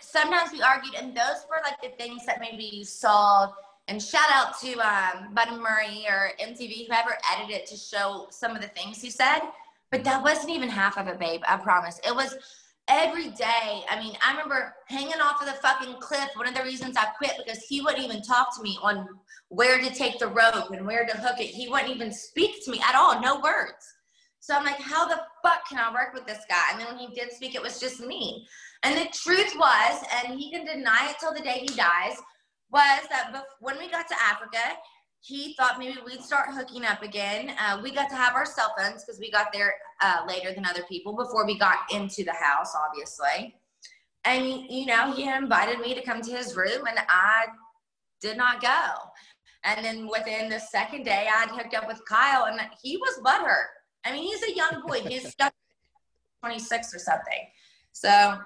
sometimes 0.00 0.52
we 0.52 0.62
argued, 0.62 0.94
and 0.94 1.16
those 1.16 1.46
were 1.48 1.60
like 1.64 1.80
the 1.82 1.96
things 2.02 2.26
that 2.26 2.40
maybe 2.40 2.64
you 2.64 2.84
saw. 2.84 3.50
And 3.90 4.00
shout 4.00 4.30
out 4.32 4.56
to 4.60 4.74
um, 4.74 5.34
Bunim 5.34 5.60
Murray 5.60 6.06
or 6.08 6.30
MTV, 6.40 6.86
whoever 6.86 7.18
edited 7.34 7.56
it 7.56 7.66
to 7.66 7.76
show 7.76 8.28
some 8.30 8.54
of 8.54 8.62
the 8.62 8.68
things 8.68 9.02
he 9.02 9.10
said. 9.10 9.40
But 9.90 10.04
that 10.04 10.22
wasn't 10.22 10.50
even 10.50 10.68
half 10.68 10.96
of 10.96 11.08
it, 11.08 11.18
babe. 11.18 11.40
I 11.48 11.56
promise. 11.56 11.98
It 12.06 12.14
was 12.14 12.36
every 12.86 13.30
day. 13.30 13.82
I 13.90 13.98
mean, 13.98 14.14
I 14.24 14.30
remember 14.30 14.76
hanging 14.86 15.20
off 15.20 15.40
of 15.42 15.48
the 15.48 15.54
fucking 15.54 15.96
cliff. 16.00 16.28
One 16.36 16.46
of 16.46 16.54
the 16.54 16.62
reasons 16.62 16.96
I 16.96 17.06
quit 17.18 17.32
because 17.44 17.64
he 17.64 17.80
wouldn't 17.80 18.04
even 18.04 18.22
talk 18.22 18.56
to 18.56 18.62
me 18.62 18.78
on 18.80 19.08
where 19.48 19.80
to 19.80 19.92
take 19.92 20.20
the 20.20 20.28
rope 20.28 20.70
and 20.70 20.86
where 20.86 21.04
to 21.04 21.16
hook 21.16 21.40
it. 21.40 21.46
He 21.46 21.68
wouldn't 21.68 21.90
even 21.90 22.12
speak 22.12 22.64
to 22.64 22.70
me 22.70 22.80
at 22.88 22.94
all. 22.94 23.20
No 23.20 23.40
words. 23.40 23.92
So 24.38 24.54
I'm 24.54 24.64
like, 24.64 24.80
how 24.80 25.08
the 25.08 25.20
fuck 25.42 25.68
can 25.68 25.78
I 25.78 25.92
work 25.92 26.14
with 26.14 26.26
this 26.26 26.44
guy? 26.48 26.70
And 26.70 26.80
then 26.80 26.86
when 26.86 26.96
he 26.96 27.12
did 27.12 27.32
speak, 27.32 27.56
it 27.56 27.62
was 27.62 27.80
just 27.80 27.98
me. 27.98 28.46
And 28.84 28.96
the 28.96 29.10
truth 29.12 29.52
was, 29.58 30.04
and 30.24 30.38
he 30.38 30.52
can 30.52 30.64
deny 30.64 31.10
it 31.10 31.16
till 31.18 31.34
the 31.34 31.40
day 31.40 31.66
he 31.68 31.74
dies, 31.74 32.16
was 32.72 33.00
that 33.10 33.32
when 33.60 33.78
we 33.78 33.90
got 33.90 34.08
to 34.08 34.14
Africa, 34.22 34.58
he 35.22 35.54
thought 35.54 35.78
maybe 35.78 35.98
we'd 36.04 36.22
start 36.22 36.48
hooking 36.50 36.84
up 36.84 37.02
again. 37.02 37.54
Uh, 37.60 37.80
we 37.82 37.90
got 37.90 38.08
to 38.08 38.16
have 38.16 38.34
our 38.34 38.46
cell 38.46 38.74
phones 38.78 39.04
because 39.04 39.20
we 39.20 39.30
got 39.30 39.52
there 39.52 39.74
uh, 40.00 40.22
later 40.26 40.52
than 40.54 40.64
other 40.64 40.82
people 40.88 41.14
before 41.14 41.44
we 41.44 41.58
got 41.58 41.78
into 41.92 42.24
the 42.24 42.32
house, 42.32 42.74
obviously. 42.74 43.54
And, 44.24 44.46
you 44.70 44.86
know, 44.86 45.12
he 45.12 45.28
invited 45.28 45.80
me 45.80 45.94
to 45.94 46.02
come 46.02 46.22
to 46.22 46.30
his 46.30 46.56
room, 46.56 46.86
and 46.86 46.98
I 47.08 47.46
did 48.20 48.36
not 48.36 48.62
go. 48.62 48.92
And 49.64 49.84
then 49.84 50.08
within 50.08 50.48
the 50.48 50.58
second 50.58 51.04
day, 51.04 51.28
I'd 51.30 51.50
hooked 51.50 51.74
up 51.74 51.86
with 51.86 52.00
Kyle, 52.08 52.44
and 52.44 52.60
he 52.82 52.96
was 52.96 53.20
butthurt. 53.24 53.66
I 54.04 54.12
mean, 54.12 54.22
he's 54.22 54.42
a 54.42 54.54
young 54.54 54.82
boy. 54.86 55.00
He's 55.00 55.34
26 56.40 56.94
or 56.94 56.98
something. 56.98 57.46
So 57.92 58.38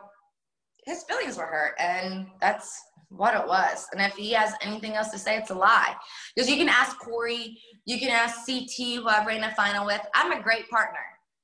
his 0.84 1.04
feelings 1.04 1.36
were 1.36 1.46
hurt, 1.46 1.74
and 1.78 2.26
that's 2.40 2.80
what 3.16 3.34
it 3.34 3.46
was. 3.46 3.86
And 3.92 4.00
if 4.00 4.14
he 4.14 4.32
has 4.32 4.54
anything 4.60 4.92
else 4.92 5.10
to 5.10 5.18
say, 5.18 5.36
it's 5.36 5.50
a 5.50 5.54
lie. 5.54 5.94
Because 6.34 6.50
you 6.50 6.56
can 6.56 6.68
ask 6.68 6.98
Corey, 6.98 7.58
you 7.84 7.98
can 7.98 8.10
ask 8.10 8.46
CT, 8.46 8.96
who 8.96 9.08
I 9.08 9.24
ran 9.24 9.44
a 9.44 9.54
final 9.54 9.86
with. 9.86 10.00
I'm 10.14 10.32
a 10.32 10.42
great 10.42 10.68
partner. 10.68 11.00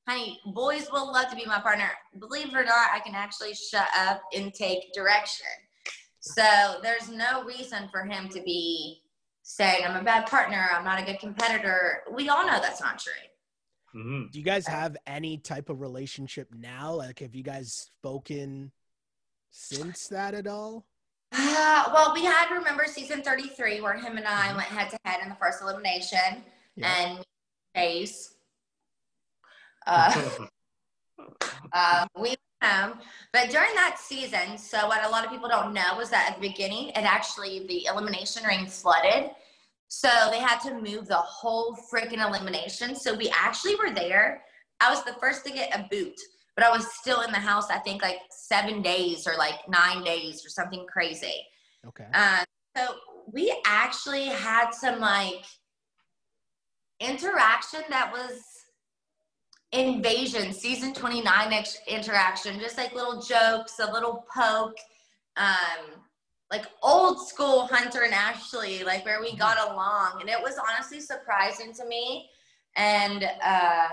Honey, 0.08 0.40
boys 0.46 0.88
will 0.90 1.12
love 1.12 1.28
to 1.30 1.36
be 1.36 1.44
my 1.44 1.60
partner. 1.60 1.90
Believe 2.18 2.48
it 2.48 2.54
or 2.54 2.64
not, 2.64 2.90
I 2.92 3.00
can 3.00 3.14
actually 3.14 3.54
shut 3.54 3.86
up 3.96 4.22
and 4.34 4.52
take 4.52 4.92
direction. 4.92 5.46
So 6.20 6.78
there's 6.82 7.08
no 7.08 7.44
reason 7.44 7.88
for 7.90 8.04
him 8.04 8.28
to 8.30 8.42
be 8.42 9.02
saying, 9.42 9.84
I'm 9.86 9.96
a 9.96 10.04
bad 10.04 10.26
partner, 10.26 10.68
I'm 10.72 10.84
not 10.84 11.00
a 11.00 11.04
good 11.04 11.18
competitor. 11.18 12.02
We 12.12 12.28
all 12.28 12.46
know 12.46 12.60
that's 12.60 12.80
not 12.80 12.98
true. 12.98 13.12
Mm-hmm. 13.94 14.26
Do 14.30 14.38
you 14.38 14.44
guys 14.44 14.66
have 14.66 14.96
any 15.06 15.38
type 15.38 15.68
of 15.68 15.80
relationship 15.80 16.48
now? 16.56 16.94
Like, 16.94 17.20
have 17.20 17.34
you 17.34 17.42
guys 17.42 17.72
spoken 17.72 18.70
since 19.50 20.08
that 20.08 20.34
at 20.34 20.46
all? 20.46 20.86
Uh, 21.32 21.84
well, 21.92 22.12
we 22.12 22.24
had 22.24 22.52
remember 22.52 22.84
season 22.86 23.22
33 23.22 23.80
where 23.80 23.94
him 23.94 24.16
and 24.16 24.26
I 24.26 24.48
mm-hmm. 24.48 24.56
went 24.56 24.68
head 24.68 24.90
to 24.90 24.98
head 25.04 25.20
in 25.22 25.28
the 25.28 25.36
first 25.36 25.62
elimination 25.62 26.42
yeah. 26.76 26.94
and 26.98 27.24
face. 27.74 28.34
Uh, 29.86 30.38
uh, 31.72 32.06
we 32.20 32.34
home, 32.62 32.98
but 33.32 33.48
during 33.50 33.72
that 33.74 33.96
season, 33.98 34.58
so 34.58 34.86
what 34.86 35.04
a 35.04 35.08
lot 35.08 35.24
of 35.24 35.30
people 35.30 35.48
don't 35.48 35.72
know 35.72 35.96
was 35.96 36.10
that 36.10 36.30
at 36.30 36.40
the 36.40 36.48
beginning, 36.48 36.88
it 36.90 36.98
actually 36.98 37.66
the 37.66 37.86
elimination 37.86 38.44
ring 38.44 38.66
flooded, 38.66 39.30
so 39.88 40.08
they 40.30 40.40
had 40.40 40.58
to 40.60 40.74
move 40.74 41.08
the 41.08 41.16
whole 41.16 41.76
freaking 41.92 42.24
elimination. 42.26 42.94
So 42.94 43.14
we 43.14 43.32
actually 43.34 43.76
were 43.76 43.92
there. 43.92 44.42
I 44.80 44.90
was 44.90 45.02
the 45.04 45.14
first 45.14 45.44
to 45.46 45.52
get 45.52 45.74
a 45.74 45.86
boot 45.90 46.18
but 46.56 46.64
I 46.64 46.70
was 46.70 46.86
still 46.94 47.22
in 47.22 47.30
the 47.30 47.38
house, 47.38 47.70
I 47.70 47.78
think 47.78 48.02
like 48.02 48.18
seven 48.30 48.82
days 48.82 49.26
or 49.26 49.36
like 49.38 49.68
nine 49.68 50.04
days 50.04 50.44
or 50.44 50.48
something 50.48 50.86
crazy. 50.86 51.46
Okay. 51.86 52.06
Uh, 52.12 52.44
so 52.76 52.94
we 53.32 53.54
actually 53.64 54.26
had 54.26 54.70
some 54.70 55.00
like 55.00 55.44
interaction 57.00 57.80
that 57.88 58.12
was 58.12 58.42
invasion 59.72 60.52
season 60.52 60.92
29 60.92 61.52
ex- 61.52 61.78
interaction 61.86 62.58
just 62.58 62.76
like 62.76 62.92
little 62.92 63.22
jokes 63.22 63.78
a 63.78 63.92
little 63.92 64.24
poke 64.34 64.76
um 65.36 66.02
like 66.50 66.66
old 66.82 67.26
school 67.28 67.66
hunter 67.66 68.02
and 68.02 68.12
ashley 68.12 68.82
like 68.82 69.04
where 69.04 69.20
we 69.20 69.28
mm-hmm. 69.28 69.38
got 69.38 69.70
along 69.70 70.20
and 70.20 70.28
it 70.28 70.42
was 70.42 70.56
honestly 70.68 71.00
surprising 71.00 71.72
to 71.72 71.86
me 71.86 72.28
and 72.76 73.24
uh 73.44 73.88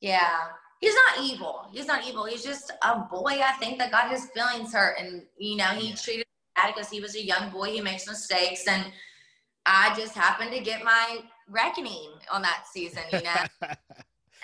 yeah 0.00 0.46
he's 0.80 0.94
not 0.94 1.24
evil. 1.24 1.66
He's 1.72 1.86
not 1.86 2.06
evil. 2.06 2.24
He's 2.24 2.42
just 2.42 2.72
a 2.82 2.98
boy, 2.98 3.40
I 3.42 3.52
think, 3.58 3.78
that 3.78 3.90
got 3.90 4.10
his 4.10 4.26
feelings 4.26 4.72
hurt. 4.72 4.96
And, 4.98 5.22
you 5.36 5.56
know, 5.56 5.66
he 5.66 5.90
yeah. 5.90 5.96
treated 5.96 6.26
bad 6.56 6.74
because 6.74 6.90
he 6.90 7.00
was 7.00 7.14
a 7.16 7.24
young 7.24 7.50
boy. 7.50 7.70
He 7.70 7.80
makes 7.80 8.06
mistakes. 8.06 8.66
And 8.66 8.84
I 9.66 9.94
just 9.96 10.14
happened 10.14 10.52
to 10.52 10.60
get 10.60 10.84
my 10.84 11.20
reckoning 11.48 12.10
on 12.32 12.42
that 12.42 12.64
season, 12.72 13.02
you 13.12 13.22
know? 13.22 13.68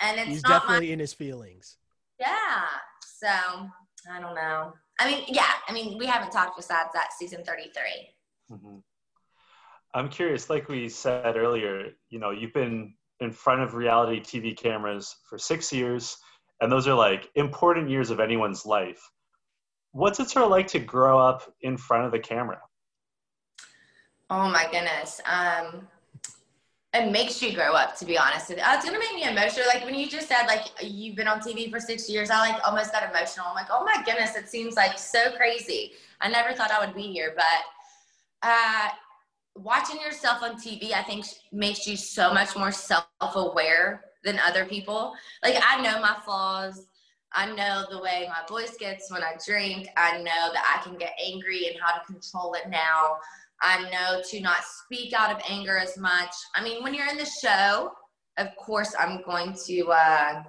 and 0.01 0.19
it's 0.19 0.27
he's 0.29 0.43
definitely 0.43 0.87
my, 0.87 0.93
in 0.93 0.99
his 0.99 1.13
feelings. 1.13 1.77
Yeah. 2.19 2.63
So 3.01 3.27
I 3.27 4.19
don't 4.19 4.35
know. 4.35 4.73
I 4.99 5.09
mean, 5.09 5.25
yeah. 5.27 5.51
I 5.67 5.73
mean, 5.73 5.97
we 5.97 6.05
haven't 6.05 6.31
talked 6.31 6.57
besides 6.57 6.89
that 6.93 7.13
season 7.17 7.43
33. 7.43 7.81
Mm-hmm. 8.51 8.77
I'm 9.93 10.09
curious, 10.09 10.49
like 10.49 10.67
we 10.67 10.89
said 10.89 11.37
earlier, 11.37 11.91
you 12.09 12.19
know, 12.19 12.31
you've 12.31 12.53
been 12.53 12.93
in 13.21 13.31
front 13.31 13.61
of 13.61 13.75
reality 13.75 14.19
TV 14.19 14.55
cameras 14.55 15.15
for 15.29 15.37
six 15.37 15.71
years, 15.71 16.17
and 16.61 16.71
those 16.71 16.87
are 16.87 16.93
like 16.93 17.29
important 17.35 17.89
years 17.89 18.09
of 18.09 18.19
anyone's 18.19 18.65
life. 18.65 19.01
What's 19.91 20.19
it 20.19 20.29
sort 20.29 20.45
of 20.45 20.51
like 20.51 20.67
to 20.67 20.79
grow 20.79 21.19
up 21.19 21.43
in 21.61 21.77
front 21.77 22.05
of 22.05 22.11
the 22.11 22.19
camera? 22.19 22.59
Oh 24.29 24.49
my 24.49 24.67
goodness. 24.71 25.21
Um, 25.25 25.87
it 26.93 27.11
makes 27.11 27.41
you 27.41 27.53
grow 27.53 27.73
up, 27.73 27.97
to 27.97 28.05
be 28.05 28.17
honest. 28.17 28.49
It's 28.51 28.85
gonna 28.85 28.99
make 28.99 29.13
me 29.13 29.23
emotional. 29.23 29.65
Like 29.67 29.83
when 29.83 29.95
you 29.95 30.07
just 30.07 30.27
said, 30.27 30.47
like 30.47 30.65
you've 30.81 31.15
been 31.15 31.27
on 31.27 31.39
TV 31.39 31.69
for 31.69 31.79
six 31.79 32.09
years, 32.09 32.29
I 32.29 32.39
like 32.39 32.61
almost 32.65 32.93
got 32.93 33.09
emotional. 33.09 33.47
I'm 33.49 33.55
like, 33.55 33.67
oh 33.69 33.83
my 33.83 34.01
goodness, 34.05 34.35
it 34.35 34.49
seems 34.49 34.75
like 34.75 34.97
so 34.97 35.31
crazy. 35.35 35.91
I 36.21 36.29
never 36.29 36.53
thought 36.53 36.71
I 36.71 36.85
would 36.85 36.95
be 36.95 37.11
here, 37.11 37.35
but 37.35 38.47
uh, 38.47 38.89
watching 39.55 39.99
yourself 39.99 40.41
on 40.41 40.55
TV, 40.55 40.93
I 40.93 41.03
think 41.03 41.25
makes 41.51 41.85
you 41.85 41.97
so 41.97 42.33
much 42.33 42.55
more 42.55 42.71
self-aware 42.71 44.05
than 44.25 44.39
other 44.39 44.65
people. 44.65 45.13
Like 45.43 45.55
I 45.65 45.81
know 45.81 46.01
my 46.01 46.17
flaws. 46.25 46.87
I 47.31 47.53
know 47.53 47.85
the 47.89 48.01
way 48.01 48.27
my 48.29 48.45
voice 48.47 48.75
gets 48.77 49.11
when 49.11 49.21
I 49.21 49.33
drink. 49.45 49.87
I 49.97 50.17
know 50.17 50.51
that 50.53 50.77
I 50.77 50.83
can 50.83 50.97
get 50.97 51.13
angry 51.23 51.67
and 51.67 51.75
how 51.81 51.97
to 51.97 52.05
control 52.05 52.53
it 52.53 52.69
now. 52.69 53.17
I 53.61 53.89
know 53.89 54.21
to 54.29 54.41
not 54.41 54.63
speak 54.63 55.13
out 55.13 55.31
of 55.31 55.41
anger 55.49 55.77
as 55.77 55.97
much. 55.97 56.33
I 56.55 56.63
mean, 56.63 56.83
when 56.83 56.93
you're 56.93 57.09
in 57.09 57.17
the 57.17 57.25
show, 57.25 57.91
of 58.37 58.55
course, 58.57 58.93
I'm 58.99 59.21
going 59.23 59.55
to 59.65 59.87
uh, 59.87 60.43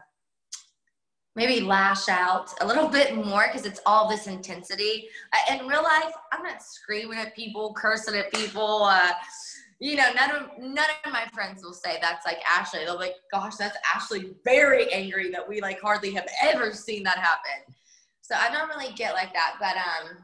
maybe 1.34 1.60
lash 1.60 2.08
out 2.08 2.50
a 2.60 2.66
little 2.66 2.88
bit 2.98 3.14
more 3.14 3.46
because 3.46 3.66
it's 3.66 3.80
all 3.86 4.08
this 4.08 4.26
intensity. 4.26 5.08
In 5.50 5.66
real 5.66 5.82
life, 5.82 6.12
I'm 6.32 6.42
not 6.42 6.62
screaming 6.62 7.18
at 7.18 7.34
people, 7.34 7.74
cursing 7.74 8.16
at 8.16 8.32
people. 8.32 8.84
Uh, 8.84 9.12
you 9.78 9.96
know, 9.96 10.10
none 10.14 10.30
of 10.30 10.42
none 10.58 10.86
of 11.04 11.12
my 11.12 11.26
friends 11.34 11.62
will 11.62 11.74
say 11.74 11.98
that's 12.00 12.24
like 12.24 12.38
Ashley. 12.48 12.80
They'll 12.84 12.94
be 12.98 13.04
like, 13.06 13.14
"Gosh, 13.30 13.56
that's 13.56 13.76
Ashley 13.94 14.34
very 14.44 14.92
angry 14.92 15.30
that 15.30 15.46
we 15.46 15.60
like 15.60 15.80
hardly 15.80 16.12
have 16.14 16.26
ever 16.42 16.72
seen 16.72 17.02
that 17.02 17.18
happen." 17.18 17.74
So 18.22 18.34
I 18.34 18.50
don't 18.50 18.68
really 18.68 18.92
get 18.94 19.14
like 19.14 19.32
that, 19.34 19.56
but 19.60 19.76
um, 19.76 20.16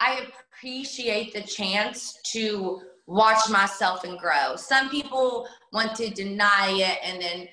I 0.00 0.28
appreciate 0.52 1.32
the 1.32 1.42
chance 1.42 2.18
to 2.32 2.80
watch 3.06 3.48
myself 3.50 4.04
and 4.04 4.18
grow. 4.18 4.56
Some 4.56 4.90
people 4.90 5.48
want 5.72 5.94
to 5.96 6.10
deny 6.10 6.70
it 6.70 6.98
and 7.04 7.22
then 7.22 7.48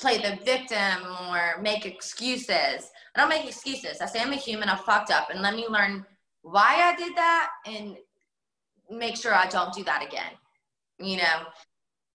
play 0.00 0.18
the 0.18 0.38
victim 0.44 1.06
or 1.28 1.60
make 1.62 1.86
excuses. 1.86 2.90
I 3.14 3.20
don't 3.20 3.28
make 3.28 3.46
excuses. 3.46 4.00
I 4.00 4.06
say 4.06 4.20
I'm 4.20 4.32
a 4.32 4.36
human, 4.36 4.68
I 4.68 4.76
fucked 4.76 5.10
up, 5.10 5.30
and 5.30 5.42
let 5.42 5.54
me 5.54 5.66
learn 5.68 6.04
why 6.42 6.92
I 6.92 6.96
did 6.96 7.14
that 7.16 7.50
and 7.66 7.96
make 8.90 9.16
sure 9.16 9.34
I 9.34 9.46
don't 9.46 9.72
do 9.72 9.84
that 9.84 10.04
again. 10.04 10.32
You 10.98 11.18
know? 11.18 11.46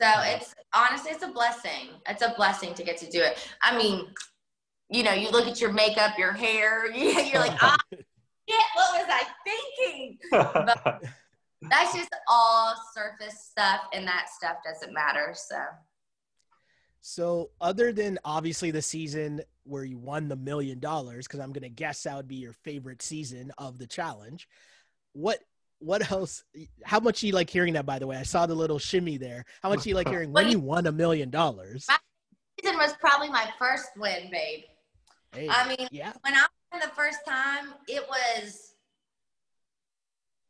So 0.01 0.09
it's 0.23 0.53
honestly, 0.73 1.11
it's 1.11 1.23
a 1.23 1.29
blessing. 1.29 1.89
It's 2.07 2.21
a 2.21 2.33
blessing 2.35 2.73
to 2.73 2.83
get 2.83 2.97
to 2.97 3.09
do 3.09 3.21
it. 3.21 3.37
I 3.61 3.77
mean, 3.77 4.07
you 4.89 5.03
know, 5.03 5.13
you 5.13 5.29
look 5.29 5.47
at 5.47 5.61
your 5.61 5.71
makeup, 5.71 6.17
your 6.17 6.33
hair, 6.33 6.91
you're 6.91 7.39
like, 7.39 7.57
ah, 7.61 7.77
shit, 7.91 8.63
what 8.75 8.93
was 8.93 9.07
I 9.09 9.23
thinking? 9.45 10.17
But 10.31 11.03
that's 11.69 11.95
just 11.95 12.09
all 12.27 12.75
surface 12.93 13.47
stuff, 13.49 13.81
and 13.93 14.05
that 14.05 14.27
stuff 14.29 14.57
doesn't 14.65 14.93
matter. 14.93 15.33
So 15.33 15.57
so, 17.07 17.51
other 17.61 17.93
than 17.93 18.17
obviously 18.25 18.71
the 18.71 18.81
season 18.81 19.41
where 19.63 19.83
you 19.83 19.99
won 19.99 20.27
the 20.27 20.35
million 20.35 20.79
dollars, 20.79 21.27
because 21.27 21.39
I'm 21.39 21.53
going 21.53 21.61
to 21.61 21.69
guess 21.69 22.01
that 22.01 22.17
would 22.17 22.27
be 22.27 22.37
your 22.37 22.53
favorite 22.63 23.03
season 23.03 23.51
of 23.59 23.77
the 23.77 23.85
challenge, 23.85 24.49
what 25.13 25.37
what 25.85 26.11
else? 26.11 26.43
How 26.83 26.99
much 26.99 27.21
you 27.21 27.31
like 27.31 27.49
hearing 27.49 27.73
that? 27.73 27.85
By 27.85 27.99
the 27.99 28.07
way, 28.07 28.17
I 28.17 28.23
saw 28.23 28.45
the 28.45 28.55
little 28.55 28.79
shimmy 28.79 29.17
there. 29.17 29.45
How 29.61 29.69
much 29.69 29.85
you 29.85 29.93
like 29.93 30.09
hearing 30.09 30.31
when 30.31 30.49
you 30.49 30.59
won 30.59 30.87
a 30.87 30.91
million 30.91 31.29
dollars? 31.29 31.87
Season 32.59 32.77
was 32.77 32.93
probably 32.99 33.29
my 33.29 33.47
first 33.59 33.89
win, 33.95 34.29
babe. 34.31 34.63
Hey, 35.33 35.47
I 35.49 35.67
mean, 35.67 35.87
yeah. 35.91 36.13
when 36.21 36.33
I 36.33 36.45
won 36.71 36.81
the 36.81 36.95
first 36.95 37.19
time, 37.27 37.73
it 37.87 38.03
was 38.09 38.73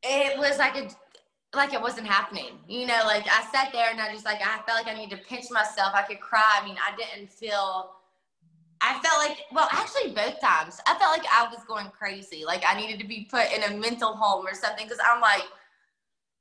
it 0.04 0.38
was 0.38 0.58
like 0.58 0.78
a 0.78 0.90
like 1.56 1.74
it 1.74 1.82
wasn't 1.82 2.08
happening. 2.08 2.60
You 2.68 2.88
know, 2.88 3.02
like 3.06 3.26
I 3.28 3.46
sat 3.52 3.74
there 3.74 3.90
and 3.92 4.00
I 4.00 4.14
just 4.14 4.26
like 4.26 4.40
I 4.42 4.62
felt 4.66 4.86
like 4.86 4.88
I 4.88 4.98
needed 4.98 5.18
to 5.18 5.26
pinch 5.26 5.46
myself. 5.52 5.92
I 5.94 6.04
could 6.04 6.20
cry. 6.22 6.60
I 6.62 6.66
mean, 6.66 6.78
I 6.78 6.96
didn't 6.96 7.30
feel 7.30 7.92
I 8.82 9.00
felt 9.00 9.18
like 9.18 9.38
well, 9.52 9.68
actually 9.72 10.12
both 10.12 10.40
times. 10.42 10.80
I 10.88 10.96
felt 10.98 11.18
like 11.18 11.26
I 11.32 11.48
was 11.50 11.64
going 11.68 11.88
crazy. 11.88 12.44
Like 12.46 12.64
I 12.68 12.80
needed 12.80 13.00
to 13.00 13.08
be 13.08 13.28
put 13.30 13.52
in 13.52 13.64
a 13.64 13.78
mental 13.78 14.14
home 14.14 14.46
or 14.46 14.54
something 14.54 14.88
cuz 14.88 14.98
I'm 15.06 15.22
like 15.22 15.44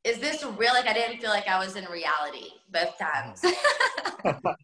is 0.04 0.18
this 0.18 0.44
real? 0.44 0.74
Like 0.74 0.86
I 0.86 0.92
didn't 0.92 1.20
feel 1.20 1.30
like 1.30 1.48
I 1.48 1.58
was 1.58 1.76
in 1.76 1.86
reality 1.86 2.50
both 2.70 2.98
times. 2.98 3.42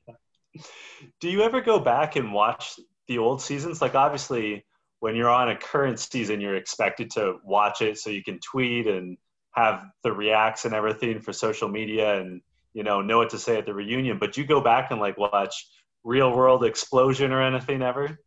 Do 1.21 1.31
you 1.31 1.43
ever 1.43 1.63
go 1.63 1.81
back 1.81 2.17
and 2.17 2.33
watch 2.33 2.79
the 3.09 3.17
old 3.19 3.41
seasons? 3.41 3.81
Like 3.81 3.95
obviously 3.95 4.67
when 5.01 5.17
you're 5.17 5.31
on 5.31 5.49
a 5.49 5.57
current 5.57 5.99
season, 5.99 6.43
you're 6.43 6.57
expected 6.57 7.11
to 7.13 7.37
watch 7.43 7.81
it 7.81 7.97
so 7.99 8.11
you 8.11 8.23
can 8.23 8.39
tweet 8.39 8.87
and 8.87 9.17
have 9.53 9.85
the 10.05 10.13
reacts 10.13 10.67
and 10.67 10.75
everything 10.75 11.21
for 11.21 11.33
social 11.33 11.69
media 11.69 12.21
and 12.21 12.41
you 12.73 12.85
know 12.85 13.01
know 13.01 13.19
what 13.19 13.31
to 13.31 13.39
say 13.39 13.59
at 13.59 13.67
the 13.67 13.75
reunion 13.75 14.17
but 14.17 14.37
you 14.37 14.45
go 14.45 14.61
back 14.61 14.93
and 14.93 15.01
like 15.01 15.19
watch 15.19 15.67
real 16.05 16.35
world 16.35 16.65
explosion 16.65 17.33
or 17.33 17.43
anything 17.43 17.83
ever? 17.83 18.19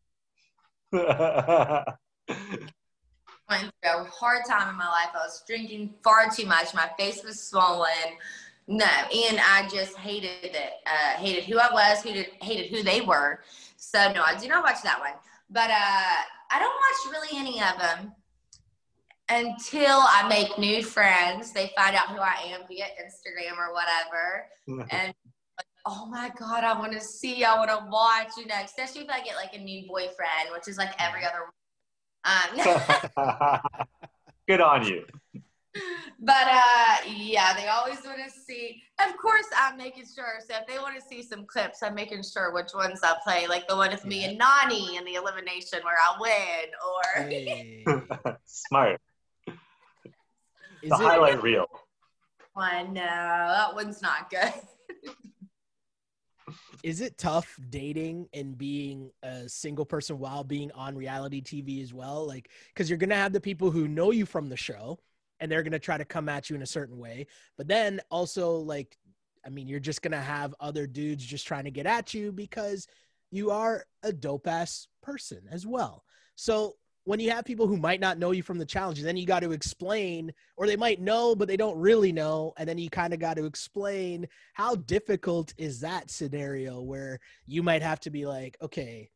Went 0.91 1.09
through 3.49 3.91
a 3.91 4.03
hard 4.05 4.45
time 4.47 4.69
in 4.69 4.75
my 4.75 4.87
life. 4.87 5.09
I 5.13 5.17
was 5.17 5.43
drinking 5.47 5.95
far 6.03 6.29
too 6.29 6.45
much. 6.45 6.73
My 6.73 6.89
face 6.97 7.23
was 7.23 7.41
swollen. 7.41 7.89
No 8.65 8.85
and 8.85 9.41
i 9.45 9.67
just 9.69 9.97
hated 9.97 10.55
it. 10.55 10.73
Uh, 10.85 11.17
hated 11.17 11.43
who 11.43 11.59
i 11.59 11.69
was 11.73 12.01
who 12.01 12.13
did, 12.13 12.27
hated 12.41 12.69
who 12.69 12.81
they 12.81 13.01
were. 13.01 13.41
So 13.75 14.11
no 14.13 14.23
i 14.23 14.37
do 14.37 14.47
not 14.47 14.63
watch 14.63 14.81
that 14.83 14.99
one. 14.99 15.13
But 15.49 15.69
uh, 15.69 16.23
i 16.51 16.59
don't 16.59 16.73
watch 16.73 17.11
really 17.11 17.37
any 17.37 17.61
of 17.61 17.77
them 17.77 18.13
until 19.29 19.99
I 19.99 20.25
make 20.27 20.57
new 20.57 20.83
friends. 20.83 21.51
They 21.51 21.71
find 21.75 21.95
out 21.95 22.09
who 22.09 22.19
I 22.19 22.35
am 22.47 22.61
via 22.67 22.85
Instagram 22.85 23.57
or 23.57 23.73
whatever. 23.73 24.87
and 24.91 25.13
oh 25.85 26.05
my 26.05 26.31
God, 26.37 26.63
I 26.63 26.77
want 26.77 26.93
to 26.93 27.01
see, 27.01 27.43
I 27.43 27.55
want 27.57 27.69
to 27.69 27.85
watch, 27.89 28.29
you 28.37 28.45
know, 28.45 28.55
especially 28.63 29.01
if 29.01 29.09
I 29.09 29.21
get 29.21 29.35
like 29.35 29.53
a 29.53 29.59
new 29.59 29.87
boyfriend, 29.87 30.49
which 30.51 30.67
is 30.67 30.77
like 30.77 30.91
every 30.99 31.25
other. 31.25 31.45
Um, 32.25 32.55
Good 34.47 34.61
on 34.61 34.85
you. 34.87 35.03
But 36.19 36.47
uh, 36.49 36.95
yeah, 37.05 37.53
they 37.53 37.67
always 37.67 37.97
want 38.05 38.19
to 38.23 38.31
see. 38.31 38.81
Of 39.05 39.17
course, 39.17 39.47
I'm 39.57 39.75
making 39.75 40.05
sure. 40.15 40.35
So 40.47 40.55
if 40.55 40.65
they 40.65 40.77
want 40.77 40.95
to 40.95 41.01
see 41.05 41.21
some 41.21 41.45
clips, 41.45 41.83
I'm 41.83 41.95
making 41.95 42.23
sure 42.23 42.53
which 42.53 42.69
ones 42.73 43.01
I 43.03 43.15
play, 43.25 43.45
like 43.47 43.67
the 43.67 43.75
one 43.75 43.91
with 43.91 44.05
me 44.05 44.23
and 44.23 44.39
Nany 44.39 44.97
in 44.97 45.03
the 45.03 45.15
elimination 45.15 45.79
where 45.83 45.97
I 45.97 46.15
win, 46.17 46.69
or 46.87 47.23
Hey. 47.29 47.83
Smart. 48.45 49.01
Is 49.47 49.55
the 50.91 50.95
it, 50.95 51.01
highlight 51.01 51.43
reel. 51.43 51.65
one. 52.53 52.93
No, 52.93 53.01
that 53.01 53.75
one's 53.75 54.01
not 54.01 54.29
good. 54.29 54.53
Is 56.83 56.99
it 56.99 57.17
tough 57.17 57.57
dating 57.69 58.27
and 58.33 58.57
being 58.57 59.09
a 59.23 59.47
single 59.47 59.85
person 59.85 60.19
while 60.19 60.43
being 60.43 60.71
on 60.73 60.95
reality 60.95 61.41
TV 61.41 61.81
as 61.81 61.93
well? 61.93 62.27
Like, 62.27 62.49
because 62.67 62.89
you're 62.89 62.97
gonna 62.97 63.15
have 63.15 63.33
the 63.33 63.41
people 63.41 63.71
who 63.71 63.87
know 63.87 64.11
you 64.11 64.25
from 64.25 64.49
the 64.49 64.57
show, 64.57 64.99
and 65.39 65.49
they're 65.51 65.63
gonna 65.63 65.79
try 65.79 65.97
to 65.97 66.05
come 66.05 66.27
at 66.27 66.49
you 66.49 66.55
in 66.55 66.61
a 66.61 66.67
certain 66.67 66.97
way. 66.97 67.27
But 67.57 67.69
then 67.69 68.01
also, 68.11 68.57
like, 68.57 68.97
I 69.45 69.49
mean, 69.49 69.67
you're 69.67 69.79
just 69.79 70.01
gonna 70.01 70.21
have 70.21 70.53
other 70.59 70.85
dudes 70.85 71.25
just 71.25 71.47
trying 71.47 71.63
to 71.63 71.71
get 71.71 71.85
at 71.85 72.13
you 72.13 72.31
because 72.31 72.87
you 73.31 73.49
are 73.49 73.85
a 74.03 74.11
dope 74.13 74.47
ass 74.47 74.87
person 75.01 75.47
as 75.49 75.65
well. 75.65 76.03
So 76.35 76.75
when 77.05 77.19
you 77.19 77.31
have 77.31 77.43
people 77.45 77.67
who 77.67 77.77
might 77.77 77.99
not 77.99 78.17
know 78.17 78.31
you 78.31 78.43
from 78.43 78.57
the 78.57 78.65
challenge, 78.65 79.01
then 79.01 79.17
you 79.17 79.25
got 79.25 79.41
to 79.41 79.51
explain, 79.51 80.33
or 80.55 80.67
they 80.67 80.77
might 80.77 81.01
know, 81.01 81.35
but 81.35 81.47
they 81.47 81.57
don't 81.57 81.77
really 81.77 82.11
know. 82.11 82.53
And 82.57 82.67
then 82.67 82.77
you 82.77 82.89
kind 82.89 83.13
of 83.13 83.19
got 83.19 83.35
to 83.35 83.45
explain 83.45 84.27
how 84.53 84.75
difficult 84.75 85.53
is 85.57 85.81
that 85.81 86.09
scenario 86.09 86.81
where 86.81 87.19
you 87.45 87.61
might 87.61 87.81
have 87.81 87.99
to 88.01 88.09
be 88.09 88.25
like, 88.25 88.57
okay, 88.61 89.09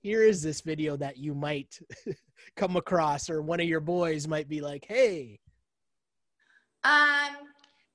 here 0.00 0.22
is 0.22 0.42
this 0.42 0.60
video 0.60 0.96
that 0.98 1.16
you 1.16 1.34
might 1.34 1.78
come 2.56 2.76
across, 2.76 3.28
or 3.28 3.42
one 3.42 3.60
of 3.60 3.66
your 3.66 3.80
boys 3.80 4.28
might 4.28 4.48
be 4.48 4.60
like, 4.60 4.84
hey, 4.86 5.40
Um, 6.84 7.48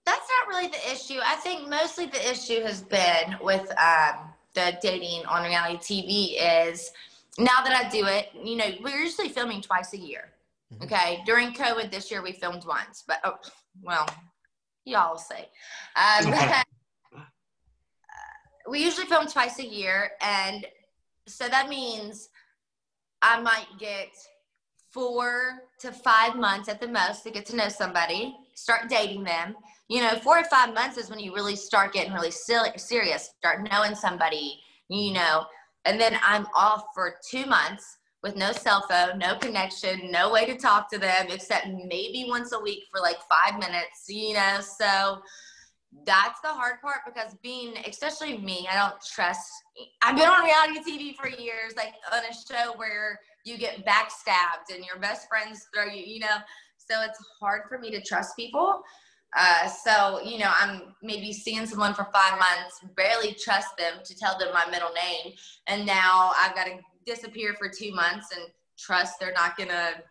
that's 0.06 0.28
not 0.28 0.48
really 0.50 0.68
the 0.68 0.92
issue. 0.92 1.20
I 1.24 1.36
think 1.36 1.70
mostly 1.70 2.08
the 2.08 2.30
issue 2.30 2.62
has 2.64 2.82
been 2.82 3.38
with 3.42 3.72
um, 3.78 4.32
the 4.56 4.78
dating 4.82 5.26
on 5.28 5.44
reality 5.44 5.78
TV 5.78 6.72
is 6.72 6.92
now 7.40 7.64
that 7.64 7.74
I 7.74 7.90
do 7.90 8.06
it, 8.06 8.30
you 8.44 8.56
know, 8.56 8.70
we're 8.84 8.98
usually 9.00 9.30
filming 9.30 9.62
twice 9.62 9.94
a 9.94 9.98
year. 9.98 10.34
Mhm. 10.74 10.84
Okay. 10.84 11.24
During 11.26 11.54
COVID 11.54 11.90
this 11.90 12.12
year, 12.12 12.22
we 12.22 12.34
filmed 12.34 12.66
once, 12.66 13.04
but 13.08 13.20
oh, 13.24 13.38
well, 13.82 14.08
y'all 14.86 15.18
say. 15.18 15.50
Um, 15.96 16.34
we 18.70 18.84
usually 18.84 19.08
film 19.08 19.28
twice 19.28 19.60
a 19.60 19.66
year. 19.66 20.12
And 20.22 20.66
so 21.28 21.48
that 21.48 21.70
means 21.70 22.30
I 23.22 23.40
might 23.42 23.68
get 23.80 24.10
four 24.92 25.62
to 25.80 25.92
five 25.92 26.36
months 26.36 26.68
at 26.70 26.80
the 26.80 26.88
most 26.88 27.24
to 27.24 27.32
get 27.32 27.46
to 27.48 27.56
know 27.56 27.70
somebody, 27.70 28.36
start 28.56 28.90
dating 28.90 29.24
them. 29.24 29.56
You 29.88 30.02
know, 30.02 30.16
four 30.20 30.38
or 30.38 30.44
five 30.46 30.74
months 30.74 30.98
is 30.98 31.10
when 31.10 31.20
you 31.20 31.34
really 31.34 31.56
start 31.56 31.94
getting 31.94 32.14
really 32.14 32.32
silly, 32.32 32.70
serious, 32.78 33.32
start 33.38 33.68
knowing 33.72 33.96
somebody, 33.96 34.60
you 34.88 35.14
know, 35.14 35.46
and 35.86 36.00
then 36.00 36.18
I'm 36.26 36.48
off 36.56 36.86
for 36.94 37.16
two 37.30 37.46
months 37.46 37.98
with 38.22 38.36
no 38.36 38.52
cell 38.52 38.86
phone, 38.90 39.18
no 39.18 39.36
connection, 39.36 40.12
no 40.12 40.32
way 40.32 40.46
to 40.46 40.58
talk 40.58 40.90
to 40.92 41.00
them 41.00 41.28
except 41.30 41.68
maybe 41.68 42.26
once 42.28 42.52
a 42.52 42.60
week 42.60 42.84
for 42.92 43.02
like 43.02 43.18
five 43.30 43.60
minutes, 43.60 44.06
you 44.10 44.34
know. 44.34 44.60
So 44.60 45.22
that's 46.06 46.42
the 46.42 46.50
hard 46.50 46.82
part 46.82 47.00
because 47.06 47.36
being, 47.42 47.76
especially 47.88 48.38
me, 48.38 48.68
I 48.70 48.76
don't 48.76 49.02
trust. 49.02 49.50
I've 50.02 50.18
been 50.18 50.28
on 50.28 50.44
reality 50.44 50.80
TV 50.80 51.16
for 51.16 51.30
years, 51.30 51.74
like 51.78 51.94
on 52.12 52.20
a 52.20 52.34
show 52.34 52.74
where 52.76 53.20
you 53.46 53.58
get 53.58 53.86
backstabbed 53.86 54.76
and 54.76 54.84
your 54.84 55.00
best 55.00 55.28
friends 55.30 55.68
throw 55.74 55.86
you, 55.86 56.04
you 56.04 56.20
know. 56.20 56.38
So 56.78 57.02
it's 57.02 57.20
hard 57.40 57.64
for 57.70 57.80
me 57.80 57.90
to 57.92 58.02
trust 58.02 58.36
people. 58.36 58.82
Uh, 59.38 59.68
so, 59.68 60.22
you 60.24 60.40
know, 60.40 60.52
I'm 60.60 60.96
maybe 61.04 61.32
seeing 61.32 61.66
someone 61.68 61.94
for 61.94 62.08
five 62.12 62.40
months, 62.40 62.80
barely 62.96 63.34
trust 63.34 63.78
them 63.78 64.00
to 64.04 64.16
tell 64.16 64.38
them 64.40 64.50
my 64.54 64.66
middle 64.70 64.90
name. 64.94 65.34
And 65.68 65.86
now 65.86 66.32
I've 66.36 66.56
got 66.56 66.66
to 66.66 66.80
disappear 67.06 67.54
for 67.58 67.70
two 67.70 67.94
months 67.94 68.30
and 68.36 68.46
trust 68.78 69.20
they're 69.20 69.34
not 69.34 69.56
going 69.56 69.70
to 69.70 70.02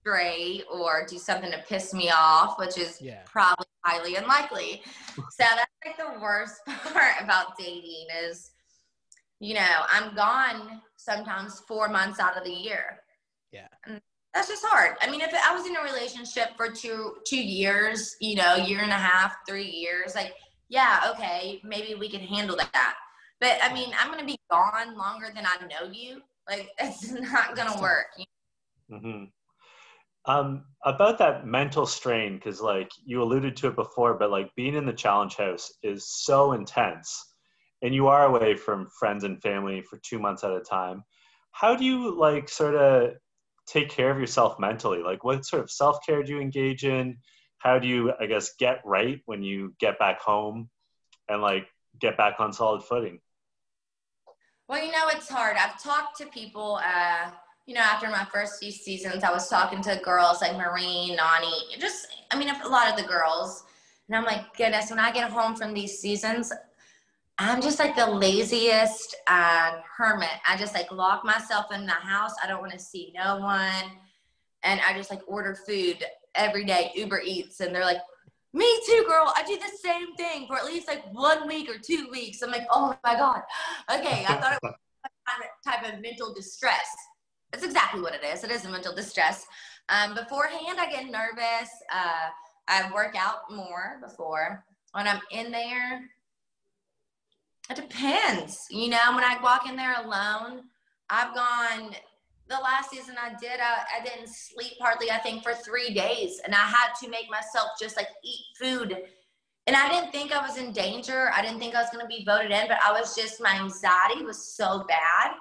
stray 0.00 0.62
or 0.72 1.04
do 1.08 1.18
something 1.18 1.50
to 1.50 1.58
piss 1.68 1.92
me 1.92 2.10
off, 2.10 2.58
which 2.58 2.78
is 2.78 3.00
Yeah. 3.00 3.22
probably 3.26 3.66
highly 3.84 4.16
unlikely. 4.16 4.82
so 5.16 5.22
that's 5.38 5.70
like 5.84 5.96
the 5.96 6.20
worst 6.20 6.60
part 6.66 7.14
about 7.20 7.58
dating 7.58 8.06
is, 8.24 8.52
you 9.40 9.54
know, 9.54 9.84
I'm 9.90 10.14
gone 10.14 10.82
sometimes 10.96 11.60
four 11.66 11.88
months 11.88 12.20
out 12.20 12.36
of 12.36 12.44
the 12.44 12.52
year. 12.52 13.00
Yeah. 13.52 13.68
And 13.84 14.00
that's 14.34 14.48
just 14.48 14.64
hard. 14.64 14.96
I 15.00 15.10
mean, 15.10 15.20
if 15.20 15.32
I 15.34 15.54
was 15.54 15.66
in 15.66 15.76
a 15.76 15.82
relationship 15.82 16.56
for 16.56 16.70
two 16.70 17.16
two 17.26 17.42
years, 17.42 18.16
you 18.20 18.36
know, 18.36 18.56
year 18.56 18.80
and 18.80 18.90
a 18.90 18.94
half, 18.94 19.34
three 19.48 19.68
years, 19.68 20.14
like, 20.14 20.34
yeah, 20.68 21.10
okay, 21.10 21.60
maybe 21.64 21.94
we 21.94 22.08
can 22.08 22.20
handle 22.20 22.56
that. 22.56 22.94
But 23.40 23.58
I 23.62 23.72
mean, 23.74 23.90
I'm 23.98 24.10
gonna 24.10 24.24
be 24.24 24.38
gone 24.50 24.96
longer 24.96 25.28
than 25.34 25.46
I 25.46 25.56
know 25.66 25.90
you. 25.90 26.20
Like, 26.48 26.70
it's 26.78 27.10
not 27.10 27.56
gonna 27.56 27.80
work. 27.80 28.06
hmm 28.88 29.24
Um, 30.26 30.64
about 30.84 31.18
that 31.18 31.46
mental 31.46 31.86
strain, 31.86 32.36
because 32.36 32.60
like 32.60 32.90
you 33.04 33.22
alluded 33.22 33.56
to 33.56 33.68
it 33.68 33.76
before, 33.76 34.14
but 34.14 34.30
like 34.30 34.54
being 34.54 34.74
in 34.76 34.86
the 34.86 34.92
challenge 34.92 35.36
house 35.36 35.72
is 35.82 36.08
so 36.08 36.52
intense, 36.52 37.34
and 37.82 37.92
you 37.92 38.06
are 38.06 38.26
away 38.26 38.54
from 38.54 38.88
friends 38.96 39.24
and 39.24 39.42
family 39.42 39.82
for 39.82 39.98
two 40.04 40.20
months 40.20 40.44
at 40.44 40.52
a 40.52 40.60
time. 40.60 41.02
How 41.50 41.74
do 41.74 41.84
you 41.84 42.16
like 42.16 42.48
sort 42.48 42.76
of 42.76 43.14
take 43.70 43.88
care 43.88 44.10
of 44.10 44.18
yourself 44.18 44.58
mentally? 44.58 45.02
Like, 45.02 45.24
what 45.24 45.44
sort 45.44 45.62
of 45.62 45.70
self 45.70 46.04
care 46.04 46.22
do 46.22 46.32
you 46.32 46.40
engage 46.40 46.84
in? 46.84 47.18
How 47.58 47.78
do 47.78 47.86
you, 47.86 48.12
I 48.18 48.26
guess, 48.26 48.54
get 48.58 48.80
right 48.84 49.20
when 49.26 49.42
you 49.42 49.74
get 49.78 49.98
back 49.98 50.20
home 50.20 50.68
and 51.28 51.40
like 51.40 51.68
get 52.00 52.16
back 52.16 52.36
on 52.38 52.52
solid 52.52 52.82
footing? 52.82 53.20
Well, 54.68 54.84
you 54.84 54.92
know, 54.92 55.08
it's 55.08 55.28
hard. 55.28 55.56
I've 55.56 55.82
talked 55.82 56.16
to 56.18 56.26
people, 56.26 56.80
uh, 56.84 57.30
you 57.66 57.74
know, 57.74 57.80
after 57.80 58.08
my 58.08 58.26
first 58.32 58.60
few 58.60 58.70
seasons, 58.70 59.24
I 59.24 59.32
was 59.32 59.48
talking 59.48 59.82
to 59.82 60.00
girls 60.04 60.40
like 60.40 60.56
Marine, 60.56 61.18
Nany, 61.18 61.78
just, 61.78 62.06
I 62.30 62.38
mean, 62.38 62.48
a 62.48 62.68
lot 62.68 62.88
of 62.88 62.96
the 62.96 63.08
girls. 63.08 63.64
And 64.08 64.16
I'm 64.16 64.24
like, 64.24 64.56
goodness, 64.56 64.90
when 64.90 64.98
I 64.98 65.12
get 65.12 65.30
home 65.30 65.54
from 65.54 65.74
these 65.74 65.98
seasons, 65.98 66.52
I'm 67.42 67.62
just 67.62 67.78
like 67.78 67.96
the 67.96 68.04
laziest 68.04 69.16
uh, 69.26 69.78
hermit. 69.96 70.28
I 70.46 70.58
just 70.58 70.74
like 70.74 70.92
lock 70.92 71.24
myself 71.24 71.72
in 71.72 71.86
the 71.86 71.92
house. 71.92 72.34
I 72.44 72.46
don't 72.46 72.60
want 72.60 72.72
to 72.72 72.78
see 72.78 73.14
no 73.16 73.38
one. 73.38 73.90
And 74.62 74.78
I 74.86 74.92
just 74.92 75.10
like 75.10 75.22
order 75.26 75.54
food 75.54 76.04
every 76.34 76.66
day, 76.66 76.92
Uber 76.94 77.22
Eats. 77.24 77.60
And 77.60 77.74
they're 77.74 77.86
like, 77.86 78.02
me 78.52 78.66
too, 78.86 79.06
girl. 79.08 79.32
I 79.34 79.42
do 79.46 79.56
the 79.56 79.74
same 79.82 80.14
thing 80.16 80.48
for 80.48 80.58
at 80.58 80.66
least 80.66 80.86
like 80.86 81.02
one 81.14 81.48
week 81.48 81.70
or 81.70 81.78
two 81.78 82.08
weeks. 82.10 82.42
I'm 82.42 82.50
like, 82.50 82.66
oh 82.70 82.94
my 83.02 83.14
God. 83.14 83.40
Okay. 83.90 84.26
I 84.28 84.34
thought 84.34 84.52
it 84.52 84.58
was 84.62 84.74
some 85.64 85.72
type 85.72 85.94
of 85.94 86.02
mental 86.02 86.34
distress. 86.34 86.94
That's 87.52 87.64
exactly 87.64 88.02
what 88.02 88.14
it 88.14 88.22
is. 88.22 88.44
It 88.44 88.50
is 88.50 88.66
a 88.66 88.68
mental 88.68 88.94
distress. 88.94 89.46
Um, 89.88 90.14
beforehand, 90.14 90.78
I 90.78 90.90
get 90.90 91.10
nervous. 91.10 91.70
Uh, 91.90 92.28
I 92.68 92.92
work 92.92 93.16
out 93.16 93.50
more 93.50 93.98
before. 94.06 94.62
When 94.92 95.08
I'm 95.08 95.20
in 95.30 95.50
there, 95.50 96.02
it 97.70 97.76
depends. 97.76 98.66
You 98.70 98.88
know, 98.88 99.14
when 99.14 99.24
I 99.24 99.38
walk 99.42 99.68
in 99.68 99.76
there 99.76 100.02
alone, 100.02 100.62
I've 101.08 101.34
gone 101.34 101.94
the 102.48 102.56
last 102.56 102.90
season 102.90 103.14
I 103.22 103.30
did, 103.40 103.60
I, 103.60 104.00
I 104.00 104.04
didn't 104.04 104.28
sleep 104.28 104.72
hardly, 104.80 105.10
I 105.10 105.18
think, 105.18 105.44
for 105.44 105.54
three 105.54 105.94
days. 105.94 106.40
And 106.44 106.52
I 106.52 106.66
had 106.66 106.92
to 107.00 107.08
make 107.08 107.30
myself 107.30 107.70
just 107.80 107.96
like 107.96 108.08
eat 108.24 108.44
food. 108.60 108.98
And 109.68 109.76
I 109.76 109.88
didn't 109.88 110.10
think 110.10 110.32
I 110.32 110.44
was 110.44 110.58
in 110.58 110.72
danger. 110.72 111.30
I 111.32 111.42
didn't 111.42 111.60
think 111.60 111.76
I 111.76 111.80
was 111.80 111.90
going 111.90 112.04
to 112.04 112.08
be 112.08 112.24
voted 112.24 112.50
in, 112.50 112.66
but 112.66 112.78
I 112.84 112.90
was 112.90 113.14
just, 113.14 113.40
my 113.40 113.54
anxiety 113.54 114.24
was 114.24 114.44
so 114.44 114.84
bad. 114.88 115.36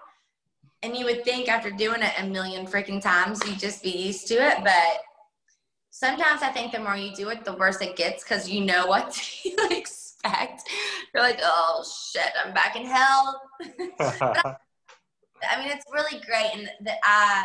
And 0.84 0.96
you 0.96 1.06
would 1.06 1.26
think 1.26 1.50
after 1.50 1.72
doing 1.72 2.04
it 2.04 2.14
a 2.20 2.28
million 2.28 2.68
freaking 2.68 3.02
times, 3.02 3.42
you'd 3.46 3.60
just 3.60 3.82
be 3.82 3.90
used 3.90 4.28
to 4.28 4.36
it. 4.36 4.60
But 4.64 5.02
sometimes 5.90 6.44
I 6.44 6.50
think 6.50 6.72
the 6.72 6.80
more 6.80 6.96
you 6.96 7.14
do 7.16 7.30
it, 7.30 7.44
the 7.44 7.54
worse 7.54 7.82
it 7.82 7.96
gets 7.96 8.24
because 8.24 8.48
you 8.48 8.64
know 8.64 8.86
what 8.86 9.12
to 9.12 9.50
expect. 10.24 10.64
You're 11.14 11.24
like, 11.24 11.40
oh 11.44 11.84
shit, 12.12 12.32
I'm 12.44 12.54
back 12.54 12.76
in 12.76 12.86
hell. 12.86 13.42
I 15.42 15.58
mean, 15.58 15.70
it's 15.70 15.86
really 15.94 16.22
great, 16.26 16.52
and 16.54 16.70
the, 16.82 16.92
uh, 17.08 17.44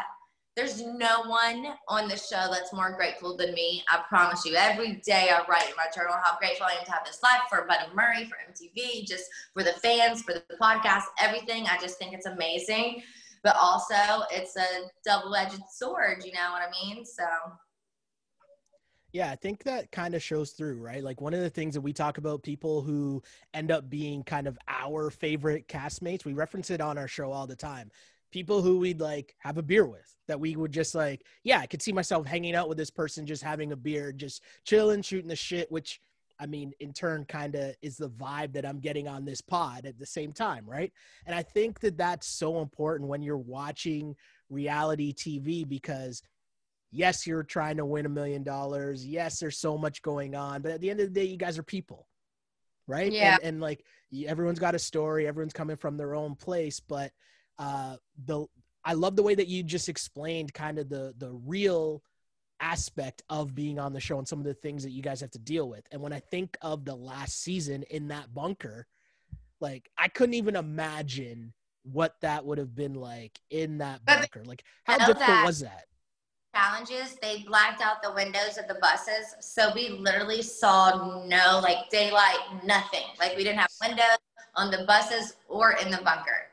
there's 0.56 0.80
no 0.80 1.22
one 1.26 1.74
on 1.88 2.08
the 2.08 2.16
show 2.16 2.48
that's 2.50 2.72
more 2.72 2.92
grateful 2.92 3.36
than 3.36 3.52
me. 3.54 3.82
I 3.88 4.02
promise 4.08 4.44
you. 4.44 4.54
Every 4.54 5.00
day 5.04 5.30
I 5.30 5.44
write 5.48 5.68
in 5.68 5.76
my 5.76 5.86
journal 5.94 6.14
how 6.22 6.38
grateful 6.38 6.66
I 6.66 6.78
am 6.78 6.84
to 6.84 6.92
have 6.92 7.04
this 7.04 7.20
life 7.24 7.40
for 7.48 7.66
Bunim 7.68 7.94
Murray, 7.94 8.24
for 8.24 8.36
MTV, 8.52 9.04
just 9.04 9.24
for 9.52 9.64
the 9.64 9.72
fans, 9.72 10.22
for 10.22 10.32
the 10.32 10.42
podcast, 10.62 11.04
everything. 11.20 11.66
I 11.66 11.76
just 11.78 11.98
think 11.98 12.14
it's 12.14 12.26
amazing. 12.26 13.02
But 13.42 13.56
also, 13.56 14.24
it's 14.30 14.56
a 14.56 14.90
double-edged 15.04 15.60
sword. 15.70 16.22
You 16.24 16.32
know 16.32 16.52
what 16.52 16.62
I 16.62 16.70
mean? 16.70 17.04
So 17.04 17.24
Yeah, 19.14 19.30
I 19.30 19.36
think 19.36 19.62
that 19.62 19.92
kind 19.92 20.16
of 20.16 20.22
shows 20.24 20.50
through, 20.50 20.80
right? 20.80 21.00
Like 21.00 21.20
one 21.20 21.34
of 21.34 21.40
the 21.40 21.48
things 21.48 21.74
that 21.74 21.80
we 21.82 21.92
talk 21.92 22.18
about 22.18 22.42
people 22.42 22.82
who 22.82 23.22
end 23.54 23.70
up 23.70 23.88
being 23.88 24.24
kind 24.24 24.48
of 24.48 24.58
our 24.66 25.08
favorite 25.08 25.68
castmates, 25.68 26.24
we 26.24 26.32
reference 26.32 26.68
it 26.68 26.80
on 26.80 26.98
our 26.98 27.06
show 27.06 27.30
all 27.30 27.46
the 27.46 27.54
time. 27.54 27.92
People 28.32 28.60
who 28.60 28.76
we'd 28.76 29.00
like 29.00 29.36
have 29.38 29.56
a 29.56 29.62
beer 29.62 29.86
with 29.86 30.16
that 30.26 30.40
we 30.40 30.56
would 30.56 30.72
just 30.72 30.96
like, 30.96 31.24
yeah, 31.44 31.60
I 31.60 31.66
could 31.66 31.80
see 31.80 31.92
myself 31.92 32.26
hanging 32.26 32.56
out 32.56 32.68
with 32.68 32.76
this 32.76 32.90
person, 32.90 33.24
just 33.24 33.44
having 33.44 33.70
a 33.70 33.76
beer, 33.76 34.10
just 34.10 34.42
chilling, 34.64 35.00
shooting 35.00 35.28
the 35.28 35.36
shit, 35.36 35.70
which 35.70 36.00
I 36.40 36.46
mean, 36.46 36.72
in 36.80 36.92
turn, 36.92 37.24
kind 37.26 37.54
of 37.54 37.76
is 37.82 37.96
the 37.96 38.10
vibe 38.10 38.52
that 38.54 38.66
I'm 38.66 38.80
getting 38.80 39.06
on 39.06 39.24
this 39.24 39.40
pod 39.40 39.86
at 39.86 39.96
the 39.96 40.06
same 40.06 40.32
time, 40.32 40.68
right? 40.68 40.92
And 41.24 41.36
I 41.36 41.44
think 41.44 41.78
that 41.80 41.96
that's 41.96 42.26
so 42.26 42.60
important 42.60 43.08
when 43.08 43.22
you're 43.22 43.36
watching 43.38 44.16
reality 44.50 45.14
TV 45.14 45.66
because 45.68 46.20
yes, 46.94 47.26
you're 47.26 47.42
trying 47.42 47.76
to 47.76 47.84
win 47.84 48.06
a 48.06 48.08
million 48.08 48.42
dollars. 48.42 49.04
Yes, 49.04 49.38
there's 49.38 49.58
so 49.58 49.76
much 49.76 50.00
going 50.02 50.34
on, 50.34 50.62
but 50.62 50.72
at 50.72 50.80
the 50.80 50.90
end 50.90 51.00
of 51.00 51.12
the 51.12 51.20
day, 51.20 51.26
you 51.26 51.36
guys 51.36 51.58
are 51.58 51.62
people, 51.62 52.06
right? 52.86 53.12
Yeah. 53.12 53.34
And, 53.34 53.44
and 53.44 53.60
like 53.60 53.84
everyone's 54.26 54.60
got 54.60 54.74
a 54.74 54.78
story, 54.78 55.26
everyone's 55.26 55.52
coming 55.52 55.76
from 55.76 55.96
their 55.96 56.14
own 56.14 56.36
place, 56.36 56.80
but 56.80 57.10
uh, 57.58 57.96
the 58.24 58.46
I 58.84 58.92
love 58.92 59.16
the 59.16 59.22
way 59.22 59.34
that 59.34 59.48
you 59.48 59.62
just 59.62 59.88
explained 59.88 60.54
kind 60.54 60.78
of 60.78 60.88
the 60.88 61.14
the 61.18 61.32
real 61.32 62.02
aspect 62.60 63.22
of 63.28 63.54
being 63.54 63.78
on 63.78 63.92
the 63.92 64.00
show 64.00 64.18
and 64.18 64.28
some 64.28 64.38
of 64.38 64.44
the 64.44 64.54
things 64.54 64.84
that 64.84 64.92
you 64.92 65.02
guys 65.02 65.20
have 65.20 65.30
to 65.32 65.38
deal 65.38 65.68
with. 65.68 65.84
And 65.90 66.00
when 66.00 66.12
I 66.12 66.20
think 66.20 66.56
of 66.62 66.84
the 66.84 66.94
last 66.94 67.42
season 67.42 67.82
in 67.90 68.08
that 68.08 68.32
bunker, 68.32 68.86
like 69.60 69.90
I 69.98 70.08
couldn't 70.08 70.34
even 70.34 70.54
imagine 70.54 71.52
what 71.82 72.14
that 72.22 72.44
would 72.44 72.58
have 72.58 72.74
been 72.74 72.94
like 72.94 73.38
in 73.50 73.78
that 73.78 74.04
bunker. 74.04 74.44
Like 74.44 74.64
how 74.84 74.98
difficult 74.98 75.26
that 75.26 75.44
was 75.44 75.60
that? 75.60 75.84
Challenges, 76.54 77.16
they 77.20 77.42
blacked 77.46 77.82
out 77.82 78.02
the 78.02 78.12
windows 78.12 78.58
of 78.58 78.68
the 78.68 78.76
buses. 78.80 79.34
So 79.40 79.72
we 79.74 79.88
literally 79.88 80.40
saw 80.40 81.24
no 81.26 81.60
like 81.62 81.90
daylight, 81.90 82.38
nothing. 82.64 83.04
Like 83.18 83.36
we 83.36 83.42
didn't 83.44 83.58
have 83.58 83.70
windows 83.82 84.18
on 84.54 84.70
the 84.70 84.84
buses 84.86 85.34
or 85.48 85.72
in 85.72 85.90
the 85.90 85.98
bunker 86.04 86.48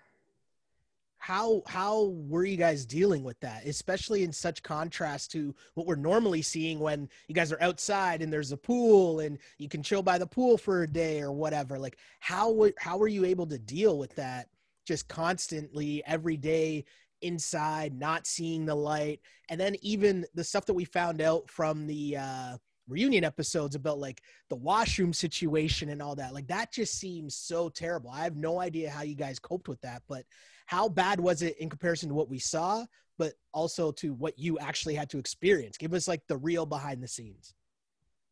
how 1.22 1.62
how 1.68 2.16
were 2.28 2.44
you 2.44 2.58
guys 2.58 2.84
dealing 2.84 3.24
with 3.24 3.40
that 3.42 3.64
especially 3.68 4.24
in 4.24 4.34
such 4.34 4.64
contrast 4.64 5.32
to 5.32 5.54
what 5.76 5.86
we're 5.86 5.96
normally 5.96 6.42
seeing 6.42 6.80
when 6.80 7.08
you 7.28 7.36
guys 7.36 7.52
are 7.52 7.62
outside 7.62 8.24
and 8.24 8.34
there's 8.34 8.52
a 8.52 8.58
pool 8.58 9.20
and 9.20 9.38
you 9.60 9.70
can 9.70 9.84
chill 9.84 10.02
by 10.02 10.18
the 10.18 10.26
pool 10.26 10.58
for 10.58 10.82
a 10.82 10.88
day 10.88 11.22
or 11.22 11.32
whatever 11.32 11.78
like 11.78 11.96
how 12.20 12.68
how 12.80 12.98
were 12.98 13.08
you 13.08 13.24
able 13.24 13.46
to 13.46 13.60
deal 13.60 14.00
with 14.00 14.16
that 14.16 14.50
just 14.84 15.08
constantly 15.08 16.04
every 16.08 16.38
day 16.38 16.84
inside 17.22 17.94
not 17.94 18.26
seeing 18.26 18.66
the 18.66 18.76
light 18.76 19.20
and 19.50 19.60
then 19.60 19.76
even 19.82 20.26
the 20.34 20.44
stuff 20.44 20.66
that 20.66 20.74
we 20.74 20.86
found 20.86 21.22
out 21.22 21.50
from 21.50 21.88
the 21.88 22.18
uh 22.18 22.58
reunion 22.88 23.24
episodes 23.24 23.76
about 23.76 24.00
like 24.00 24.22
the 24.50 24.56
washroom 24.56 25.14
situation 25.14 25.90
and 25.90 26.02
all 26.02 26.16
that 26.16 26.34
like 26.34 26.48
that 26.48 26.74
just 26.74 27.00
seems 27.00 27.36
so 27.36 27.70
terrible 27.70 28.10
i 28.10 28.24
have 28.24 28.36
no 28.36 28.60
idea 28.60 28.90
how 28.90 29.02
you 29.02 29.16
guys 29.16 29.40
coped 29.40 29.68
with 29.68 29.80
that 29.82 30.02
but 30.10 30.26
how 30.72 30.88
bad 30.88 31.20
was 31.20 31.42
it 31.42 31.58
in 31.58 31.68
comparison 31.68 32.08
to 32.08 32.16
what 32.16 32.30
we 32.30 32.40
saw, 32.40 32.86
but 33.18 33.34
also 33.54 33.92
to 33.92 34.14
what 34.14 34.40
you 34.40 34.58
actually 34.58 34.96
had 34.96 35.10
to 35.10 35.18
experience? 35.18 35.78
Give 35.78 35.94
us 35.94 36.08
like 36.08 36.22
the 36.30 36.38
real 36.38 36.66
behind 36.66 37.04
the 37.04 37.10
scenes. 37.10 37.54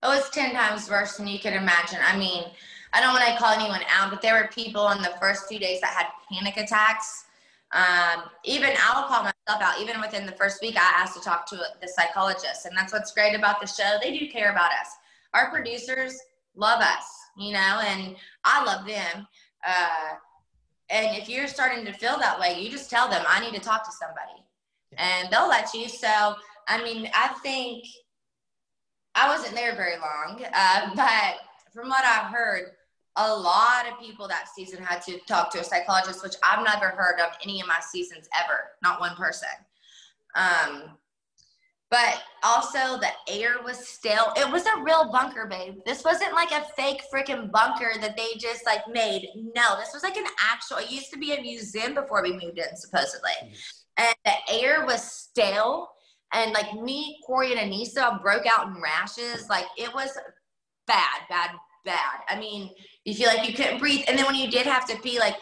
It 0.01 0.07
was 0.07 0.29
10 0.29 0.53
times 0.53 0.89
worse 0.89 1.17
than 1.17 1.27
you 1.27 1.37
could 1.37 1.51
imagine. 1.51 1.99
I 2.01 2.17
mean, 2.17 2.45
I 2.93 3.01
don't 3.01 3.13
want 3.13 3.27
to 3.27 3.35
call 3.35 3.51
anyone 3.51 3.81
out, 3.93 4.09
but 4.09 4.21
there 4.21 4.41
were 4.41 4.47
people 4.47 4.89
in 4.91 5.01
the 5.01 5.11
first 5.19 5.49
few 5.49 5.59
days 5.59 5.81
that 5.81 5.89
had 5.89 6.05
panic 6.31 6.55
attacks. 6.55 7.25
Um, 7.71 8.23
even 8.45 8.71
I'll 8.81 9.07
call 9.07 9.23
myself 9.23 9.61
out. 9.61 9.79
Even 9.79 10.01
within 10.01 10.25
the 10.25 10.31
first 10.33 10.61
week, 10.61 10.75
I 10.75 11.01
asked 11.01 11.15
to 11.17 11.21
talk 11.21 11.45
to 11.47 11.59
the 11.81 11.87
psychologist. 11.87 12.65
And 12.65 12.75
that's 12.75 12.91
what's 12.91 13.13
great 13.13 13.35
about 13.35 13.61
the 13.61 13.67
show. 13.67 13.97
They 14.01 14.17
do 14.17 14.27
care 14.29 14.51
about 14.51 14.71
us. 14.71 14.87
Our 15.33 15.51
producers 15.51 16.17
love 16.55 16.81
us, 16.81 17.05
you 17.37 17.53
know, 17.53 17.81
and 17.85 18.15
I 18.43 18.63
love 18.63 18.87
them. 18.87 19.27
Uh, 19.65 20.15
and 20.89 21.15
if 21.17 21.29
you're 21.29 21.47
starting 21.47 21.85
to 21.85 21.93
feel 21.93 22.17
that 22.17 22.39
way, 22.39 22.59
you 22.59 22.71
just 22.71 22.89
tell 22.89 23.07
them, 23.07 23.23
I 23.27 23.39
need 23.39 23.53
to 23.53 23.61
talk 23.61 23.83
to 23.85 23.91
somebody. 23.91 24.43
And 24.97 25.29
they'll 25.31 25.47
let 25.47 25.73
you. 25.73 25.87
So, 25.87 26.35
I 26.67 26.83
mean, 26.83 27.09
I 27.13 27.27
think 27.43 27.85
I 29.13 29.29
wasn't 29.29 29.55
there 29.55 29.75
very 29.75 29.97
long, 29.99 30.43
uh, 30.53 30.89
but 30.95 31.35
from 31.73 31.89
what 31.89 32.03
I've 32.03 32.31
heard, 32.31 32.71
a 33.19 33.35
lot 33.35 33.85
of 33.85 33.99
people 33.99 34.27
that 34.29 34.47
season 34.55 34.81
had 34.81 35.01
to 35.01 35.19
talk 35.27 35.51
to 35.51 35.59
a 35.59 35.63
psychologist, 35.63 36.23
which 36.23 36.35
I've 36.41 36.63
never 36.63 36.87
heard 36.87 37.19
of 37.19 37.33
any 37.43 37.59
of 37.59 37.67
my 37.67 37.79
seasons 37.81 38.29
ever, 38.33 38.71
not 38.81 39.01
one 39.01 39.15
person. 39.15 39.49
Um, 40.35 40.97
but 41.91 42.21
also 42.43 42.99
the 42.99 43.09
air 43.27 43.55
was 43.63 43.87
stale. 43.87 44.31
It 44.37 44.49
was 44.49 44.65
a 44.65 44.81
real 44.81 45.11
bunker, 45.11 45.47
babe. 45.47 45.79
This 45.85 46.03
wasn't 46.03 46.33
like 46.33 46.51
a 46.51 46.63
fake 46.77 47.01
freaking 47.13 47.51
bunker 47.51 47.91
that 47.99 48.15
they 48.15 48.35
just 48.37 48.65
like 48.65 48.87
made. 48.87 49.27
No, 49.55 49.75
this 49.77 49.89
was 49.93 50.03
like 50.03 50.15
an 50.15 50.27
actual. 50.41 50.77
It 50.77 50.91
used 50.91 51.11
to 51.11 51.19
be 51.19 51.33
a 51.33 51.41
museum 51.41 51.95
before 51.95 52.21
we 52.21 52.33
moved 52.33 52.59
in, 52.59 52.75
supposedly, 52.75 53.31
and 53.97 54.15
the 54.23 54.33
air 54.51 54.85
was 54.85 55.03
stale. 55.03 55.89
And 56.31 56.51
like 56.53 56.75
me, 56.75 57.17
Corey, 57.25 57.53
and 57.53 57.71
Aneesa 57.71 58.21
broke 58.21 58.45
out 58.45 58.67
in 58.67 58.79
rashes. 58.79 59.49
Like 59.49 59.65
it 59.75 59.91
was 59.93 60.15
bad, 60.85 61.21
bad, 61.27 61.51
bad. 61.85 62.21
I 62.27 62.39
mean, 62.39 62.69
you 63.05 63.13
feel 63.13 63.27
like 63.27 63.47
you 63.47 63.53
couldn't 63.53 63.79
breathe. 63.79 64.05
And 64.07 64.17
then 64.17 64.25
when 64.25 64.35
you 64.35 64.49
did 64.49 64.65
have 64.65 64.87
to 64.87 64.97
pee, 64.97 65.19
like 65.19 65.35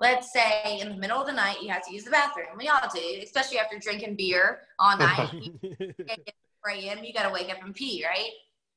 let's 0.00 0.32
say 0.32 0.78
in 0.80 0.88
the 0.90 0.96
middle 0.96 1.20
of 1.20 1.26
the 1.26 1.32
night 1.32 1.62
you 1.62 1.68
have 1.70 1.84
to 1.86 1.92
use 1.92 2.04
the 2.04 2.10
bathroom. 2.10 2.46
We 2.56 2.68
all 2.68 2.80
do, 2.94 3.20
especially 3.22 3.58
after 3.58 3.78
drinking 3.78 4.16
beer 4.16 4.60
all 4.78 4.96
night. 4.98 5.30
4 6.64 6.72
a.m. 6.72 7.04
You 7.04 7.12
got 7.12 7.24
to 7.24 7.32
wake 7.32 7.50
up 7.50 7.62
and 7.62 7.74
pee, 7.74 8.04
right? 8.06 8.30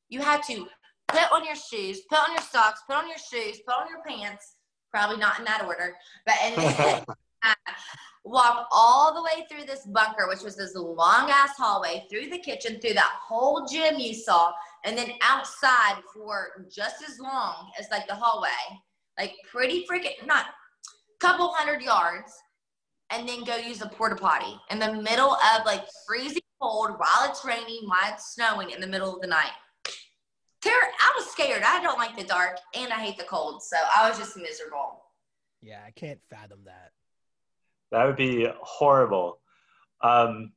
You 0.09 0.22
had 0.22 0.43
to 0.43 0.68
put 1.07 1.32
on 1.32 1.45
your 1.45 1.55
shoes, 1.55 2.01
put 2.09 2.20
on 2.20 2.32
your 2.32 2.41
socks, 2.41 2.82
put 2.88 2.95
on 2.95 3.07
your 3.07 3.18
shoes, 3.18 3.59
put 3.66 3.76
on 3.76 3.88
your 3.89 4.01
pants. 4.07 4.55
Probably 4.89 5.18
not 5.18 5.39
in 5.39 5.45
that 5.45 5.64
order, 5.66 5.95
but 6.26 6.36
and 6.43 6.55
then 6.57 7.03
walk 8.24 8.68
all 8.72 9.14
the 9.14 9.24
way 9.24 9.45
through 9.49 9.66
this 9.66 9.86
bunker, 9.86 10.28
which 10.28 10.41
was 10.41 10.55
this 10.55 10.76
long 10.76 11.30
ass 11.30 11.51
hallway, 11.57 12.05
through 12.09 12.30
the 12.30 12.38
kitchen, 12.38 12.80
through 12.80 12.93
that 12.93 13.20
whole 13.22 13.66
gym 13.66 13.97
you 13.97 14.14
saw, 14.14 14.51
and 14.86 14.97
then 14.97 15.11
outside 15.21 16.01
for 16.13 16.67
just 16.73 17.03
as 17.07 17.19
long 17.19 17.71
as 17.79 17.88
like 17.91 18.07
the 18.07 18.15
hallway. 18.15 18.49
Like 19.19 19.36
pretty 19.51 19.86
freaking 19.89 20.25
not 20.25 20.45
couple 21.19 21.53
hundred 21.53 21.84
yards 21.84 22.34
and 23.11 23.29
then 23.29 23.43
go 23.43 23.55
use 23.55 23.82
a 23.82 23.88
porta 23.88 24.15
potty 24.15 24.57
in 24.71 24.79
the 24.79 24.93
middle 24.93 25.34
of 25.34 25.65
like 25.65 25.84
freezing 26.07 26.41
cold 26.59 26.91
while 26.97 27.29
it's 27.29 27.45
raining, 27.45 27.84
while 27.86 28.11
it's 28.11 28.34
snowing 28.34 28.71
in 28.71 28.82
the 28.82 28.88
middle 28.88 29.13
of 29.13 29.21
the 29.21 29.27
night. 29.27 29.51
Ter- 30.63 30.69
I 30.69 31.13
was 31.17 31.29
scared. 31.29 31.63
I 31.63 31.82
don't 31.82 31.97
like 31.97 32.17
the 32.17 32.23
dark 32.23 32.57
and 32.75 32.91
I 32.93 32.97
hate 32.97 33.17
the 33.17 33.23
cold. 33.23 33.61
So 33.63 33.77
I 33.95 34.07
was 34.09 34.17
just 34.17 34.38
miserable. 34.38 35.03
Yeah, 35.61 35.79
I 35.86 35.91
can't 35.91 36.19
fathom 36.29 36.59
that. 36.65 36.91
That 37.91 38.05
would 38.05 38.15
be 38.15 38.47
horrible. 38.61 39.39
Um, 40.01 40.53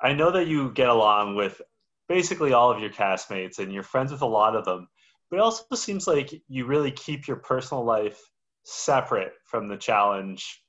I 0.00 0.12
know 0.12 0.30
that 0.32 0.48
you 0.48 0.70
get 0.72 0.88
along 0.88 1.36
with 1.36 1.62
basically 2.08 2.52
all 2.52 2.70
of 2.70 2.80
your 2.80 2.90
castmates 2.90 3.58
and 3.58 3.72
you're 3.72 3.82
friends 3.82 4.12
with 4.12 4.22
a 4.22 4.26
lot 4.26 4.56
of 4.56 4.64
them, 4.64 4.88
but 5.30 5.36
it 5.36 5.42
also 5.42 5.64
seems 5.74 6.06
like 6.06 6.32
you 6.48 6.66
really 6.66 6.90
keep 6.90 7.26
your 7.26 7.38
personal 7.38 7.84
life 7.84 8.20
separate 8.64 9.32
from 9.46 9.68
the 9.68 9.76
challenge 9.76 10.62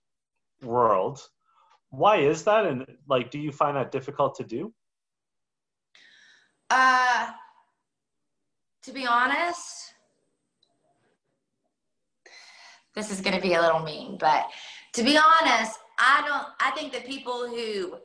world. 0.62 1.20
Why 1.90 2.18
is 2.18 2.44
that? 2.44 2.66
And 2.66 2.86
like, 3.08 3.32
do 3.32 3.40
you 3.40 3.52
find 3.52 3.78
that 3.78 3.92
difficult 3.92 4.36
to 4.36 4.44
do? 4.44 4.74
Uh, 6.70 7.32
to 8.84 8.92
be 8.92 9.06
honest, 9.06 9.94
this 12.96 13.12
is 13.12 13.22
going 13.22 13.36
to 13.36 13.42
be 13.42 13.54
a 13.54 13.62
little 13.62 13.82
mean, 13.82 14.18
but 14.18 14.48
to 14.94 15.04
be 15.04 15.18
honest, 15.18 15.80
I 16.00 16.24
don't, 16.26 16.48
I 16.60 16.72
think 16.72 16.94
that 16.94 17.06
people 17.06 17.48
who 17.48 17.98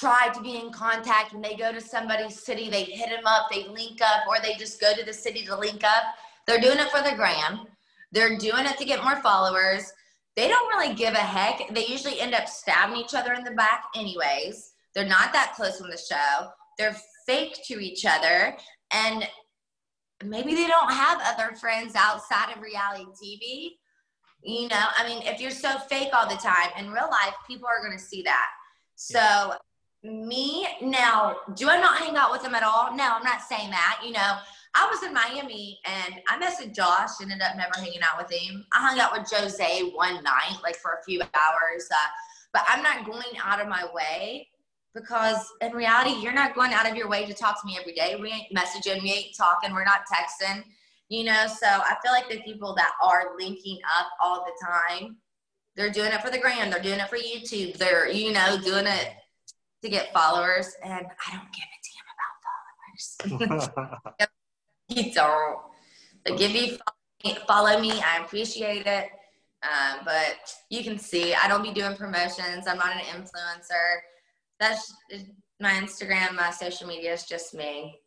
try 0.00 0.28
to 0.34 0.40
be 0.40 0.56
in 0.56 0.70
contact 0.70 1.32
when 1.32 1.42
they 1.42 1.56
go 1.56 1.72
to 1.72 1.80
somebody's 1.80 2.42
city, 2.42 2.68
they 2.68 2.84
hit 2.84 3.08
them 3.08 3.26
up, 3.26 3.48
they 3.50 3.66
link 3.68 4.00
up, 4.02 4.26
or 4.28 4.36
they 4.42 4.54
just 4.54 4.80
go 4.80 4.92
to 4.94 5.04
the 5.04 5.12
city 5.12 5.44
to 5.44 5.56
link 5.56 5.82
up. 5.84 6.02
They're 6.46 6.60
doing 6.60 6.78
it 6.78 6.90
for 6.90 7.02
the 7.02 7.16
gram. 7.16 7.66
They're 8.12 8.36
doing 8.36 8.66
it 8.66 8.78
to 8.78 8.84
get 8.84 9.02
more 9.02 9.16
followers. 9.22 9.92
They 10.36 10.48
don't 10.48 10.68
really 10.68 10.94
give 10.94 11.14
a 11.14 11.18
heck. 11.18 11.74
They 11.74 11.86
usually 11.86 12.20
end 12.20 12.34
up 12.34 12.46
stabbing 12.46 12.98
each 12.98 13.14
other 13.14 13.32
in 13.32 13.42
the 13.42 13.52
back, 13.52 13.84
anyways. 13.94 14.72
They're 14.94 15.06
not 15.06 15.32
that 15.32 15.54
close 15.56 15.80
on 15.80 15.88
the 15.88 15.96
show. 15.96 16.48
They're 16.78 16.96
fake 17.26 17.58
to 17.66 17.82
each 17.82 18.04
other. 18.04 18.56
And 18.92 19.26
maybe 20.24 20.54
they 20.54 20.66
don't 20.66 20.92
have 20.92 21.20
other 21.24 21.56
friends 21.56 21.94
outside 21.96 22.54
of 22.54 22.62
reality 22.62 23.04
TV. 23.22 23.70
You 24.42 24.68
know, 24.68 24.84
I 24.96 25.08
mean, 25.08 25.22
if 25.22 25.40
you're 25.40 25.50
so 25.50 25.78
fake 25.90 26.10
all 26.12 26.28
the 26.28 26.36
time 26.36 26.70
in 26.78 26.92
real 26.92 27.08
life, 27.10 27.34
people 27.46 27.66
are 27.66 27.84
going 27.84 27.98
to 27.98 28.04
see 28.04 28.22
that. 28.22 28.48
So. 28.94 29.54
Me 30.02 30.66
now, 30.82 31.36
do 31.54 31.68
I 31.68 31.80
not 31.80 31.98
hang 31.98 32.16
out 32.16 32.30
with 32.30 32.42
them 32.42 32.54
at 32.54 32.62
all? 32.62 32.94
No, 32.94 33.04
I'm 33.04 33.24
not 33.24 33.42
saying 33.42 33.70
that. 33.70 34.00
You 34.04 34.12
know, 34.12 34.38
I 34.74 34.88
was 34.90 35.02
in 35.02 35.14
Miami 35.14 35.80
and 35.84 36.20
I 36.28 36.38
messaged 36.38 36.74
Josh, 36.74 37.10
ended 37.20 37.40
up 37.40 37.56
never 37.56 37.72
hanging 37.76 38.02
out 38.02 38.18
with 38.18 38.30
him. 38.30 38.64
I 38.72 38.86
hung 38.86 39.00
out 39.00 39.12
with 39.12 39.30
Jose 39.30 39.90
one 39.94 40.22
night, 40.22 40.58
like 40.62 40.76
for 40.76 40.92
a 40.92 41.04
few 41.04 41.20
hours. 41.22 41.88
Uh, 41.90 42.08
but 42.52 42.62
I'm 42.68 42.82
not 42.82 43.06
going 43.06 43.38
out 43.42 43.60
of 43.60 43.68
my 43.68 43.86
way 43.94 44.48
because 44.94 45.52
in 45.60 45.72
reality, 45.72 46.20
you're 46.20 46.32
not 46.32 46.54
going 46.54 46.72
out 46.72 46.88
of 46.88 46.96
your 46.96 47.08
way 47.08 47.26
to 47.26 47.34
talk 47.34 47.60
to 47.60 47.66
me 47.66 47.76
every 47.78 47.92
day. 47.92 48.16
We 48.20 48.30
ain't 48.30 48.54
messaging, 48.54 49.02
we 49.02 49.12
ain't 49.12 49.36
talking, 49.36 49.72
we're 49.72 49.84
not 49.84 50.02
texting, 50.10 50.64
you 51.08 51.24
know. 51.24 51.46
So 51.46 51.66
I 51.66 51.96
feel 52.02 52.12
like 52.12 52.28
the 52.28 52.40
people 52.40 52.74
that 52.74 52.92
are 53.02 53.32
linking 53.38 53.78
up 53.98 54.08
all 54.22 54.44
the 54.46 54.66
time, 54.66 55.16
they're 55.74 55.90
doing 55.90 56.12
it 56.12 56.22
for 56.22 56.30
the 56.30 56.38
gram, 56.38 56.70
they're 56.70 56.82
doing 56.82 57.00
it 57.00 57.08
for 57.08 57.16
YouTube, 57.16 57.76
they're, 57.76 58.08
you 58.08 58.32
know, 58.32 58.58
doing 58.62 58.86
it 58.86 59.10
to 59.82 59.88
get 59.88 60.12
followers. 60.12 60.74
And 60.82 60.92
I 60.92 61.32
don't 61.32 61.48
give 61.52 61.66
a 61.66 61.80
damn 61.86 62.06
about 62.16 63.58
followers. 63.58 64.28
you 64.88 65.12
don't. 65.12 65.58
But 66.24 66.38
give 66.38 66.52
me, 66.52 66.78
follow 67.46 67.80
me. 67.80 67.92
I 67.92 68.22
appreciate 68.24 68.86
it. 68.86 69.08
Um, 69.62 70.00
but 70.04 70.54
you 70.70 70.84
can 70.84 70.98
see 70.98 71.34
I 71.34 71.48
don't 71.48 71.62
be 71.62 71.72
doing 71.72 71.96
promotions. 71.96 72.66
I'm 72.68 72.78
not 72.78 72.92
an 72.94 73.00
influencer. 73.00 73.98
That's 74.60 74.92
my 75.60 75.70
Instagram, 75.72 76.34
my 76.34 76.50
social 76.50 76.86
media 76.86 77.12
is 77.12 77.24
just 77.24 77.54
me. 77.54 77.98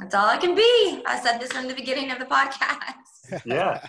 That's 0.00 0.14
all 0.14 0.26
I 0.26 0.38
can 0.38 0.54
be. 0.54 1.02
I 1.06 1.20
said 1.22 1.38
this 1.38 1.52
from 1.52 1.68
the 1.68 1.74
beginning 1.74 2.10
of 2.10 2.18
the 2.18 2.24
podcast. 2.24 3.42
yeah. 3.44 3.86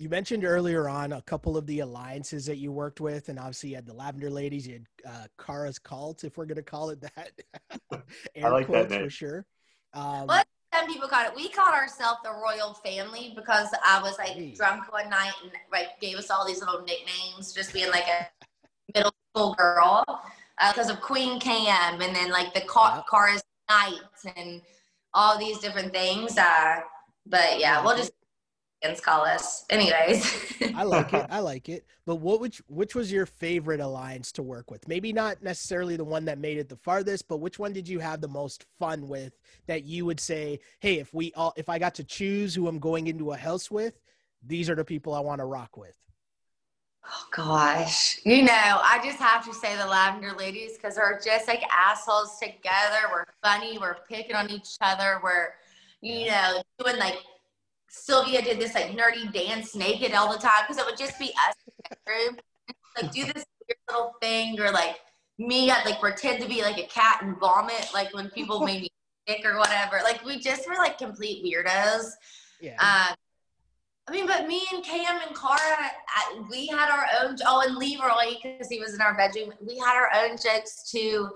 You 0.00 0.08
mentioned 0.08 0.46
earlier 0.46 0.88
on 0.88 1.12
a 1.12 1.20
couple 1.20 1.58
of 1.58 1.66
the 1.66 1.80
alliances 1.80 2.46
that 2.46 2.56
you 2.56 2.72
worked 2.72 3.02
with, 3.02 3.28
and 3.28 3.38
obviously 3.38 3.68
you 3.68 3.74
had 3.76 3.84
the 3.84 3.92
Lavender 3.92 4.30
Ladies, 4.30 4.66
you 4.66 4.80
had 5.04 5.12
uh, 5.12 5.26
Cara's 5.38 5.78
Cult, 5.78 6.24
if 6.24 6.38
we're 6.38 6.46
going 6.46 6.56
to 6.56 6.62
call 6.62 6.88
it 6.88 7.02
that. 7.02 7.32
I 8.42 8.48
like 8.48 8.66
that 8.68 8.88
name. 8.88 9.04
for 9.04 9.10
sure. 9.10 9.44
Um, 9.92 10.26
what 10.26 10.46
some 10.72 10.86
people 10.86 11.06
call 11.06 11.26
it? 11.26 11.36
We 11.36 11.50
called 11.50 11.74
ourselves 11.74 12.20
the 12.24 12.30
Royal 12.30 12.72
Family 12.72 13.34
because 13.36 13.68
I 13.86 14.00
was 14.00 14.16
like 14.16 14.30
hey. 14.30 14.54
drunk 14.56 14.90
one 14.90 15.10
night 15.10 15.34
and 15.42 15.52
like 15.70 16.00
gave 16.00 16.16
us 16.16 16.30
all 16.30 16.46
these 16.46 16.60
little 16.60 16.80
nicknames, 16.80 17.52
just 17.52 17.74
being 17.74 17.90
like 17.90 18.06
a 18.08 18.26
middle 18.94 19.12
school 19.34 19.52
girl 19.52 20.02
because 20.70 20.88
uh, 20.88 20.94
of 20.94 21.02
Queen 21.02 21.38
Cam, 21.38 22.00
and 22.00 22.16
then 22.16 22.30
like 22.30 22.54
the 22.54 22.62
car, 22.62 23.04
Cara's 23.10 23.42
Night, 23.68 24.00
and 24.34 24.62
all 25.12 25.38
these 25.38 25.58
different 25.58 25.92
things. 25.92 26.38
Uh, 26.38 26.76
but 27.26 27.60
yeah, 27.60 27.84
we'll 27.84 27.98
just 27.98 28.12
call 29.02 29.24
us. 29.24 29.64
Anyways. 29.70 30.54
I 30.74 30.82
like 30.82 31.12
it. 31.12 31.26
I 31.30 31.40
like 31.40 31.68
it. 31.68 31.86
But 32.06 32.16
what 32.16 32.40
which 32.40 32.62
which 32.68 32.94
was 32.94 33.12
your 33.12 33.26
favorite 33.26 33.80
alliance 33.80 34.32
to 34.32 34.42
work 34.42 34.70
with? 34.70 34.86
Maybe 34.88 35.12
not 35.12 35.42
necessarily 35.42 35.96
the 35.96 36.04
one 36.04 36.24
that 36.26 36.38
made 36.38 36.58
it 36.58 36.68
the 36.68 36.76
farthest, 36.76 37.28
but 37.28 37.38
which 37.38 37.58
one 37.58 37.72
did 37.72 37.88
you 37.88 37.98
have 37.98 38.20
the 38.20 38.28
most 38.28 38.64
fun 38.78 39.08
with 39.08 39.38
that 39.66 39.84
you 39.84 40.06
would 40.06 40.20
say, 40.20 40.60
"Hey, 40.80 40.98
if 40.98 41.12
we 41.14 41.32
all 41.34 41.52
if 41.56 41.68
I 41.68 41.78
got 41.78 41.94
to 41.96 42.04
choose 42.04 42.54
who 42.54 42.68
I'm 42.68 42.78
going 42.78 43.06
into 43.06 43.32
a 43.32 43.36
house 43.36 43.70
with, 43.70 44.00
these 44.44 44.70
are 44.70 44.74
the 44.74 44.84
people 44.84 45.14
I 45.14 45.20
want 45.20 45.40
to 45.40 45.44
rock 45.46 45.76
with." 45.76 45.96
Oh 47.06 47.26
gosh. 47.32 48.20
You 48.24 48.42
know, 48.42 48.52
I 48.52 49.00
just 49.02 49.18
have 49.18 49.44
to 49.46 49.54
say 49.54 49.76
the 49.76 49.86
Lavender 49.86 50.32
Ladies 50.32 50.74
because 50.76 50.96
we're 50.96 51.20
just 51.20 51.48
like 51.48 51.62
assholes 51.70 52.38
together. 52.38 53.08
We're 53.10 53.24
funny. 53.42 53.78
We're 53.78 53.96
picking 54.08 54.36
on 54.36 54.50
each 54.50 54.76
other. 54.80 55.18
We're, 55.22 55.54
you 56.02 56.28
know, 56.28 56.62
doing 56.78 56.98
like 56.98 57.18
Sylvia 57.90 58.40
did 58.40 58.60
this 58.60 58.74
like 58.74 58.96
nerdy 58.96 59.32
dance 59.32 59.74
naked 59.74 60.14
all 60.14 60.32
the 60.32 60.38
time 60.38 60.64
because 60.66 60.80
it 60.80 60.86
would 60.86 60.96
just 60.96 61.18
be 61.18 61.32
us 61.48 61.54
in 61.66 61.72
the 61.90 61.96
room. 62.12 62.36
like 63.00 63.12
do 63.12 63.24
this 63.24 63.44
weird 63.68 63.78
little 63.88 64.12
thing 64.22 64.58
or 64.60 64.70
like 64.70 64.96
me 65.38 65.70
I'd 65.70 65.84
like 65.84 66.00
pretend 66.00 66.40
to 66.42 66.48
be 66.48 66.62
like 66.62 66.78
a 66.78 66.86
cat 66.86 67.20
and 67.22 67.36
vomit 67.38 67.90
like 67.92 68.14
when 68.14 68.30
people 68.30 68.60
made 68.64 68.82
me 68.82 68.88
sick 69.28 69.44
or 69.44 69.58
whatever. 69.58 70.00
Like 70.04 70.24
we 70.24 70.38
just 70.38 70.68
were 70.68 70.76
like 70.76 70.98
complete 70.98 71.44
weirdos. 71.44 72.12
Yeah. 72.60 72.72
Um, 72.74 73.16
I 74.08 74.12
mean, 74.12 74.26
but 74.26 74.46
me 74.46 74.62
and 74.72 74.84
Cam 74.84 75.20
and 75.26 75.36
Cara, 75.36 75.90
we 76.50 76.66
had 76.66 76.90
our 76.90 77.06
own. 77.22 77.36
Oh, 77.46 77.62
and 77.66 77.76
Leroy 77.76 78.36
because 78.42 78.68
he 78.68 78.80
was 78.80 78.94
in 78.94 79.00
our 79.00 79.16
bedroom. 79.16 79.52
We 79.64 79.78
had 79.78 79.94
our 79.96 80.10
own 80.22 80.36
jokes 80.36 80.90
too. 80.90 81.30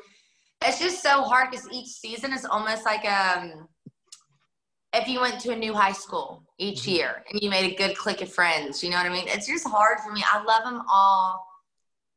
It's 0.65 0.81
just 0.81 1.03
so 1.03 1.23
hard 1.23 1.51
because 1.51 1.69
each 1.73 1.89
season 1.89 2.33
is 2.33 2.45
almost 2.45 2.85
like 2.85 3.05
um 3.05 3.69
if 4.95 5.09
you 5.09 5.21
went 5.21 5.41
to 5.41 5.53
a 5.53 5.57
new 5.57 5.75
high 5.75 5.93
school 5.93 6.45
each 6.59 6.83
mm-hmm. 6.83 6.91
year 6.93 7.25
and 7.31 7.41
you 7.43 7.51
made 7.51 7.73
a 7.73 7.75
good 7.75 7.97
clique 7.97 8.23
of 8.23 8.33
friends, 8.33 8.83
you 8.83 8.91
know 8.91 8.97
what 8.97 9.07
I 9.07 9.11
mean? 9.11 9.27
It's 9.29 9.47
just 9.47 9.67
hard 9.67 9.99
for 10.01 10.13
me. 10.13 10.23
I 10.31 10.43
love 10.43 10.65
them 10.65 10.83
all 10.91 11.45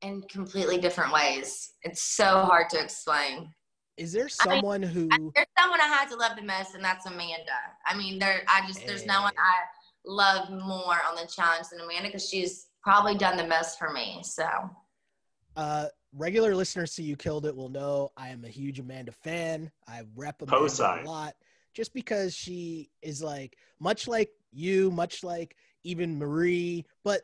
in 0.02 0.22
completely 0.24 0.78
different 0.78 1.12
ways. 1.12 1.74
It's 1.84 2.04
so 2.04 2.44
hard 2.44 2.70
to 2.70 2.80
explain. 2.80 3.52
Is 3.98 4.14
there 4.14 4.30
someone 4.30 4.84
I 4.84 4.88
mean, 4.88 5.10
who? 5.12 5.32
There's 5.36 5.48
someone 5.58 5.82
I 5.82 5.88
had 5.88 6.08
to 6.10 6.16
love 6.16 6.36
the 6.36 6.44
most, 6.44 6.76
and 6.76 6.84
that's 6.84 7.08
Amanda. 7.08 7.52
I 7.86 7.98
mean, 7.98 8.20
there. 8.20 8.44
I 8.48 8.66
just 8.68 8.86
there's 8.86 9.08
no 9.08 9.24
one 9.24 9.34
I 9.40 9.64
love 10.06 10.52
more 10.52 10.98
on 11.10 11.16
the 11.16 11.28
challenge 11.28 11.70
than 11.72 11.82
Amanda 11.82 12.10
because 12.10 12.30
she's 12.30 12.68
probably 12.84 13.16
done 13.16 13.38
the 13.38 13.48
most 13.48 13.80
for 13.80 13.92
me. 13.92 14.22
So. 14.24 14.48
Uh, 15.56 15.88
regular 16.14 16.54
listeners 16.56 16.94
to 16.94 17.02
you 17.02 17.16
killed 17.16 17.48
it 17.48 17.56
will 17.56 17.70
know 17.70 18.12
I 18.16 18.30
am 18.30 18.46
a 18.46 18.50
huge 18.50 18.80
Amanda 18.80 19.12
fan. 19.12 19.72
I 19.88 20.04
rep 20.16 20.44
Amanda 20.44 21.02
a 21.02 21.04
lot 21.04 21.34
just 21.78 21.94
because 21.94 22.36
she 22.36 22.90
is 23.04 23.22
like 23.22 23.56
much 23.80 24.08
like 24.08 24.32
you, 24.52 24.90
much 24.90 25.24
like 25.24 25.56
even 25.84 26.18
Marie. 26.18 26.84
But 27.04 27.22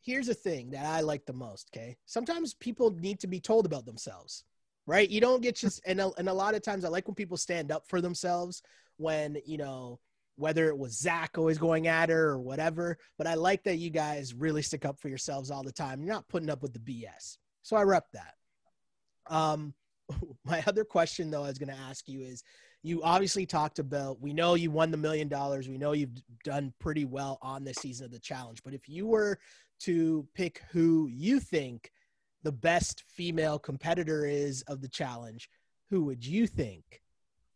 here's 0.00 0.26
the 0.26 0.34
thing 0.34 0.70
that 0.70 0.86
I 0.86 1.02
like 1.02 1.26
the 1.26 1.34
most. 1.34 1.68
Okay, 1.70 1.98
sometimes 2.06 2.54
people 2.54 2.90
need 2.92 3.20
to 3.20 3.26
be 3.26 3.40
told 3.40 3.66
about 3.66 3.84
themselves, 3.84 4.44
right? 4.86 5.08
You 5.08 5.20
don't 5.20 5.42
get 5.42 5.56
just 5.56 5.82
and 5.84 6.00
a, 6.00 6.10
and 6.16 6.30
a 6.30 6.32
lot 6.32 6.54
of 6.54 6.62
times 6.62 6.86
I 6.86 6.88
like 6.88 7.06
when 7.06 7.14
people 7.14 7.36
stand 7.36 7.70
up 7.70 7.86
for 7.86 8.00
themselves 8.00 8.62
when 8.96 9.36
you 9.44 9.58
know 9.58 10.00
whether 10.36 10.68
it 10.68 10.78
was 10.78 10.98
Zach 10.98 11.36
always 11.36 11.58
going 11.58 11.86
at 11.86 12.08
her 12.08 12.30
or 12.30 12.40
whatever. 12.40 12.96
But 13.18 13.26
I 13.26 13.34
like 13.34 13.64
that 13.64 13.76
you 13.76 13.90
guys 13.90 14.32
really 14.32 14.62
stick 14.62 14.86
up 14.86 14.98
for 14.98 15.10
yourselves 15.10 15.50
all 15.50 15.62
the 15.62 15.70
time. 15.72 16.02
You're 16.02 16.14
not 16.14 16.28
putting 16.28 16.48
up 16.48 16.62
with 16.62 16.72
the 16.72 16.78
BS. 16.78 17.36
So 17.62 17.76
I 17.76 17.82
rep 17.82 18.06
that. 18.14 18.34
Um, 19.26 19.74
my 20.46 20.64
other 20.66 20.84
question 20.84 21.30
though 21.30 21.44
I 21.44 21.48
was 21.48 21.58
going 21.58 21.68
to 21.68 21.82
ask 21.82 22.08
you 22.08 22.22
is 22.22 22.42
you 22.84 23.02
obviously 23.02 23.46
talked 23.46 23.78
about 23.78 24.20
we 24.20 24.34
know 24.34 24.54
you 24.54 24.70
won 24.70 24.90
the 24.90 24.96
million 24.98 25.26
dollars. 25.26 25.68
We 25.68 25.78
know 25.78 25.92
you've 25.92 26.22
done 26.44 26.72
pretty 26.78 27.06
well 27.06 27.38
on 27.40 27.64
this 27.64 27.78
season 27.78 28.04
of 28.04 28.12
the 28.12 28.18
challenge. 28.18 28.62
But 28.62 28.74
if 28.74 28.88
you 28.88 29.06
were 29.06 29.38
to 29.80 30.28
pick 30.34 30.60
who 30.70 31.08
you 31.10 31.40
think 31.40 31.90
the 32.42 32.52
best 32.52 33.02
female 33.08 33.58
competitor 33.58 34.26
is 34.26 34.62
of 34.68 34.82
the 34.82 34.88
challenge 34.88 35.48
who 35.90 36.04
would 36.04 36.24
you 36.24 36.46
think 36.46 37.02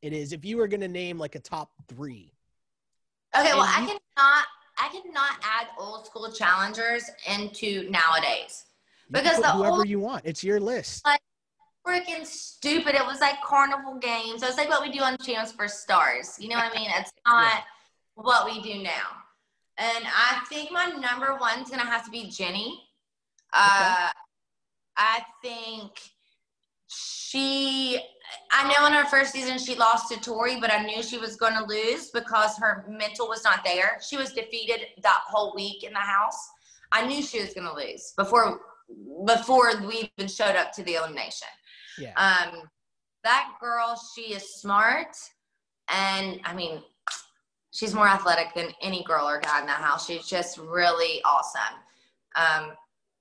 it 0.01 0.13
is? 0.13 0.33
If 0.33 0.45
you 0.45 0.57
were 0.57 0.67
going 0.69 0.81
to 0.81 0.89
name 0.89 1.19
like 1.19 1.35
a 1.35 1.41
top 1.41 1.73
three. 1.89 2.33
Okay 3.39 3.53
well 3.53 3.67
you- 3.67 3.85
i 3.85 3.99
cannot 4.17 4.45
i 4.79 4.89
cannot 4.89 5.33
add 5.43 5.67
old 5.79 6.07
school 6.07 6.33
challengers 6.33 7.11
into 7.29 7.89
nowadays. 7.91 8.65
Because 9.11 9.41
the 9.41 9.51
whoever 9.51 9.77
old, 9.77 9.89
you 9.89 10.01
want. 10.01 10.23
It's 10.25 10.43
your 10.43 10.61
list. 10.61 11.05
Like 11.05 11.21
freaking 11.89 12.27
stupid. 12.27 12.95
It 12.95 13.07
was 13.07 13.21
like 13.21 13.41
carnival 13.43 13.99
games. 13.99 14.43
It 14.43 14.47
was 14.47 14.57
like 14.57 14.69
what 14.69 14.83
we 14.83 14.91
do 14.91 15.01
on 15.01 15.17
Champs 15.19 15.53
for 15.53 15.69
Stars. 15.69 16.37
You 16.39 16.49
know 16.49 16.57
what 16.57 16.73
I 16.73 16.79
mean? 16.79 16.91
It's 16.99 17.13
not 17.27 17.63
what 18.15 18.45
we 18.45 18.61
do 18.61 18.83
now. 18.83 19.07
And 19.79 20.05
I 20.07 20.41
think 20.49 20.73
my 20.73 20.87
number 20.87 21.37
one's 21.41 21.71
gonna 21.71 21.87
have 21.87 22.05
to 22.05 22.11
be 22.11 22.29
Jenny. 22.29 22.83
Uh, 23.53 24.11
I 24.97 25.23
think 25.43 25.93
she. 26.89 28.01
I 28.53 28.71
know 28.71 28.87
in 28.87 28.93
her 28.93 29.07
first 29.07 29.33
season 29.33 29.59
she 29.59 29.75
lost 29.77 30.13
to 30.13 30.21
Tori, 30.21 30.61
but 30.61 30.73
I 30.73 30.83
knew 30.83 31.03
she 31.03 31.17
was 31.17 31.37
going 31.37 31.55
to 31.55 31.65
lose 31.65 32.11
because 32.11 32.59
her 32.59 32.85
mental 32.87 33.27
was 33.27 33.43
not 33.43 33.65
there. 33.65 33.99
She 34.07 34.19
was 34.19 34.35
defeated 34.35 34.81
that 35.03 35.21
whole 35.27 35.55
week 35.55 35.83
in 35.83 35.95
the 35.95 35.99
house. 35.99 36.37
I 36.93 37.07
knew 37.07 37.23
she 37.23 37.41
was 37.41 37.55
going 37.55 37.67
to 37.67 37.75
lose 37.75 38.13
before 38.19 38.61
before 39.25 39.73
we 39.87 40.11
even 40.19 40.29
showed 40.29 40.57
up 40.57 40.73
to 40.73 40.83
the 40.83 40.97
elimination. 40.97 41.49
Yeah. 41.99 42.13
Um, 42.17 42.63
that 43.25 43.53
girl, 43.61 44.01
she 44.15 44.33
is 44.33 44.55
smart, 44.55 45.17
and 45.89 46.41
I 46.45 46.55
mean, 46.55 46.83
she's 47.73 47.95
more 47.95 48.09
athletic 48.09 48.55
than 48.55 48.69
any 48.83 49.05
girl 49.05 49.29
or 49.29 49.41
guy 49.41 49.61
in 49.61 49.67
that 49.67 49.81
house. 49.81 50.07
She's 50.07 50.27
just 50.27 50.59
really 50.59 51.21
awesome. 51.25 51.75
Um, 52.37 52.73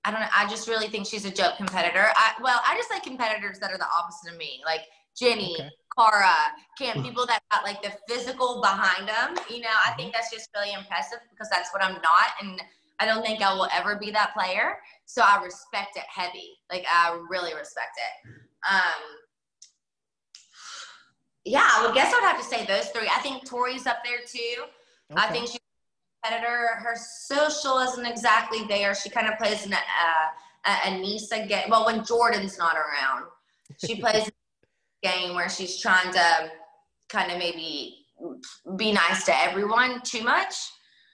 I 0.06 0.12
don't 0.12 0.22
know. 0.22 0.28
I 0.34 0.48
just 0.48 0.68
really 0.68 0.88
think 0.88 1.06
she's 1.06 1.26
a 1.26 1.32
joke 1.32 1.58
competitor. 1.58 2.06
I, 2.16 2.34
well, 2.42 2.62
I 2.66 2.76
just 2.78 2.90
like 2.90 3.04
competitors 3.04 3.60
that 3.60 3.72
are 3.72 3.78
the 3.78 3.88
opposite 3.98 4.32
of 4.32 4.38
me, 4.38 4.62
like 4.66 4.82
Jenny, 5.18 5.56
okay. 5.60 5.70
Cara, 5.98 6.36
Cam, 6.78 7.04
people 7.04 7.26
that 7.26 7.42
got 7.52 7.64
like 7.64 7.82
the 7.82 7.92
physical 8.08 8.62
behind 8.62 9.08
them. 9.08 9.36
You 9.50 9.62
know, 9.62 9.76
I 9.86 9.92
think 9.92 10.10
mm-hmm. 10.10 10.12
that's 10.14 10.32
just 10.32 10.50
really 10.56 10.74
impressive 10.74 11.20
because 11.32 11.50
that's 11.50 11.74
what 11.74 11.84
I'm 11.84 11.96
not, 11.96 12.32
and 12.42 12.62
I 13.00 13.06
don't 13.06 13.24
think 13.24 13.42
I 13.42 13.54
will 13.54 13.68
ever 13.74 13.96
be 13.96 14.12
that 14.12 14.34
player. 14.34 14.78
So 15.06 15.22
I 15.24 15.44
respect 15.44 15.98
it 15.98 16.04
heavy. 16.08 16.58
Like 16.72 16.86
I 16.92 17.20
really 17.30 17.54
respect 17.54 17.98
it. 17.98 18.47
Um, 18.70 19.18
yeah, 21.46 21.68
I 21.70 21.86
would 21.86 21.96
guess 21.96 22.14
I 22.14 22.20
would 22.20 22.28
have 22.28 22.38
to 22.38 22.44
say 22.44 22.66
those 22.66 22.90
three. 22.90 23.08
I 23.08 23.20
think 23.22 23.48
Tori's 23.48 23.88
up 23.88 24.04
there 24.04 24.20
too. 24.26 24.64
Okay. 25.12 25.22
I 25.22 25.32
think 25.32 25.48
she's 25.48 25.56
a 25.56 26.28
competitor. 26.28 26.68
Her 26.76 26.96
social 26.96 27.80
isn't 27.80 28.06
exactly 28.06 28.66
there. 28.68 28.94
She 28.94 29.10
kind 29.10 29.28
of 29.28 29.38
plays 29.38 29.66
an, 29.66 29.74
uh, 29.74 29.78
a 30.66 30.70
Aneesa 30.90 31.48
game. 31.48 31.70
Well, 31.70 31.86
when 31.86 32.04
Jordan's 32.04 32.58
not 32.58 32.76
around, 32.76 33.26
she 33.86 33.96
plays 34.02 34.28
a 34.28 35.08
game 35.08 35.36
where 35.36 35.50
she's 35.50 35.80
trying 35.80 36.12
to 36.12 36.52
kind 37.08 37.32
of 37.32 37.38
maybe 37.38 38.06
be 38.76 38.92
nice 38.92 39.24
to 39.26 39.42
everyone 39.44 40.02
too 40.02 40.24
much. 40.24 40.54